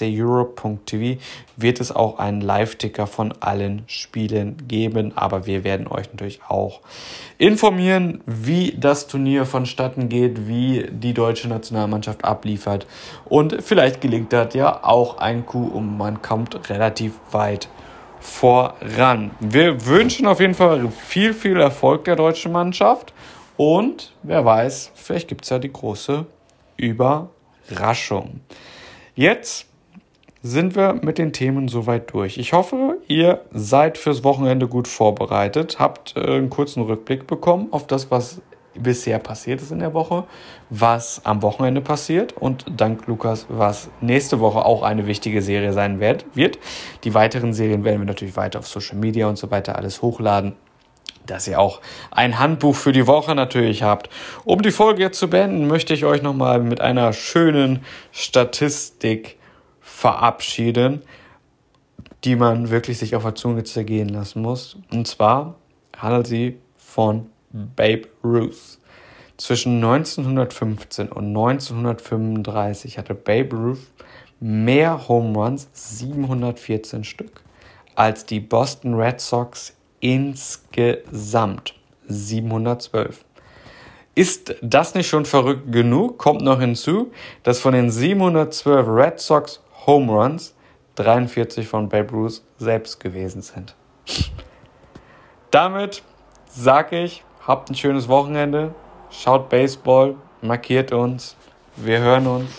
wbsceurope.tv 0.00 1.20
wird 1.56 1.80
es 1.80 1.94
auch 1.94 2.18
einen 2.18 2.40
Live-Ticker 2.40 3.06
von 3.06 3.32
allen 3.40 3.82
Spielen 3.86 4.56
geben. 4.68 5.12
Aber 5.16 5.46
wir 5.46 5.64
werden 5.64 5.86
euch 5.86 6.10
natürlich 6.12 6.40
auch 6.48 6.80
informieren, 7.38 8.22
wie 8.26 8.74
das 8.78 9.06
Turnier 9.06 9.46
vonstatten 9.46 10.08
geht, 10.08 10.48
wie 10.48 10.86
die 10.90 11.14
deutsche 11.14 11.48
Nationalmannschaft 11.48 12.24
abliefert. 12.24 12.86
Und 13.24 13.62
vielleicht 13.62 14.00
gelingt 14.00 14.32
das 14.32 14.54
ja 14.54 14.84
auch 14.84 15.18
ein 15.18 15.46
Coup 15.46 15.72
und 15.74 15.96
man 15.96 16.22
kommt 16.22 16.68
relativ 16.68 17.12
weit 17.30 17.68
voran. 18.20 19.32
Wir 19.40 19.86
wünschen 19.86 20.26
auf 20.26 20.40
jeden 20.40 20.54
Fall 20.54 20.88
viel, 20.90 21.34
viel 21.34 21.60
Erfolg 21.60 22.04
der 22.04 22.16
deutschen 22.16 22.52
Mannschaft. 22.52 23.12
Und 23.56 24.12
wer 24.22 24.44
weiß, 24.44 24.90
vielleicht 24.94 25.28
gibt 25.28 25.44
es 25.44 25.50
ja 25.50 25.58
die 25.58 25.72
große 25.72 26.26
Überraschung. 26.76 28.40
Jetzt 29.14 29.66
sind 30.44 30.76
wir 30.76 30.92
mit 30.92 31.16
den 31.16 31.32
Themen 31.32 31.68
soweit 31.68 32.12
durch. 32.12 32.36
Ich 32.36 32.52
hoffe, 32.52 32.98
ihr 33.08 33.40
seid 33.50 33.96
fürs 33.96 34.24
Wochenende 34.24 34.68
gut 34.68 34.86
vorbereitet, 34.86 35.78
habt 35.78 36.18
äh, 36.18 36.20
einen 36.20 36.50
kurzen 36.50 36.82
Rückblick 36.82 37.26
bekommen 37.26 37.68
auf 37.70 37.86
das, 37.86 38.10
was 38.10 38.42
bisher 38.74 39.18
passiert 39.18 39.62
ist 39.62 39.72
in 39.72 39.78
der 39.78 39.94
Woche, 39.94 40.24
was 40.68 41.24
am 41.24 41.40
Wochenende 41.40 41.80
passiert 41.80 42.36
und 42.36 42.66
dank 42.76 43.06
Lukas, 43.06 43.46
was 43.48 43.88
nächste 44.02 44.38
Woche 44.38 44.66
auch 44.66 44.82
eine 44.82 45.06
wichtige 45.06 45.40
Serie 45.40 45.72
sein 45.72 45.98
wird. 45.98 46.26
Die 47.04 47.14
weiteren 47.14 47.54
Serien 47.54 47.84
werden 47.84 48.00
wir 48.00 48.06
natürlich 48.06 48.36
weiter 48.36 48.58
auf 48.58 48.68
Social 48.68 48.98
Media 48.98 49.28
und 49.28 49.38
so 49.38 49.50
weiter 49.50 49.76
alles 49.76 50.02
hochladen 50.02 50.54
dass 51.26 51.48
ihr 51.48 51.58
auch 51.58 51.80
ein 52.10 52.38
Handbuch 52.38 52.76
für 52.76 52.92
die 52.92 53.06
Woche 53.06 53.34
natürlich 53.34 53.82
habt. 53.82 54.10
Um 54.44 54.60
die 54.60 54.70
Folge 54.70 55.00
jetzt 55.00 55.18
zu 55.18 55.30
beenden, 55.30 55.66
möchte 55.68 55.94
ich 55.94 56.04
euch 56.04 56.20
nochmal 56.20 56.60
mit 56.60 56.82
einer 56.82 57.14
schönen 57.14 57.82
Statistik 58.12 59.38
verabschieden, 59.94 61.02
die 62.24 62.34
man 62.34 62.70
wirklich 62.70 62.98
sich 62.98 63.14
auf 63.14 63.22
der 63.22 63.36
Zunge 63.36 63.62
zergehen 63.62 64.08
lassen 64.08 64.42
muss. 64.42 64.76
Und 64.92 65.06
zwar 65.06 65.54
handelt 65.96 66.26
sie 66.26 66.58
von 66.76 67.30
Babe 67.52 68.08
Ruth. 68.24 68.78
Zwischen 69.36 69.76
1915 69.76 71.08
und 71.08 71.28
1935 71.28 72.98
hatte 72.98 73.14
Babe 73.14 73.56
Ruth 73.56 73.86
mehr 74.40 75.08
Home 75.08 75.38
Runs, 75.38 75.68
714 75.72 77.04
Stück, 77.04 77.42
als 77.94 78.26
die 78.26 78.40
Boston 78.40 78.94
Red 78.94 79.20
Sox 79.20 79.74
insgesamt, 80.00 81.74
712. 82.08 83.24
Ist 84.16 84.54
das 84.60 84.94
nicht 84.94 85.08
schon 85.08 85.24
verrückt 85.24 85.72
genug? 85.72 86.18
Kommt 86.18 86.42
noch 86.42 86.60
hinzu, 86.60 87.12
dass 87.42 87.58
von 87.58 87.72
den 87.72 87.90
712 87.90 88.86
Red 88.88 89.20
Sox 89.20 89.60
Home 89.86 90.12
Runs 90.12 90.54
43 90.96 91.66
von 91.66 91.88
Babe 91.88 92.10
Ruth 92.12 92.42
selbst 92.58 93.00
gewesen 93.00 93.42
sind. 93.42 93.74
Damit 95.50 96.02
sage 96.46 97.02
ich, 97.02 97.24
Habt 97.46 97.68
ein 97.68 97.74
schönes 97.74 98.08
Wochenende. 98.08 98.74
Schaut 99.10 99.50
Baseball. 99.50 100.14
Markiert 100.40 100.92
uns. 100.92 101.36
Wir 101.76 101.98
hören 101.98 102.26
uns. 102.26 102.50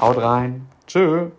Haut 0.00 0.18
rein. 0.18 0.68
Tschüss. 0.86 1.32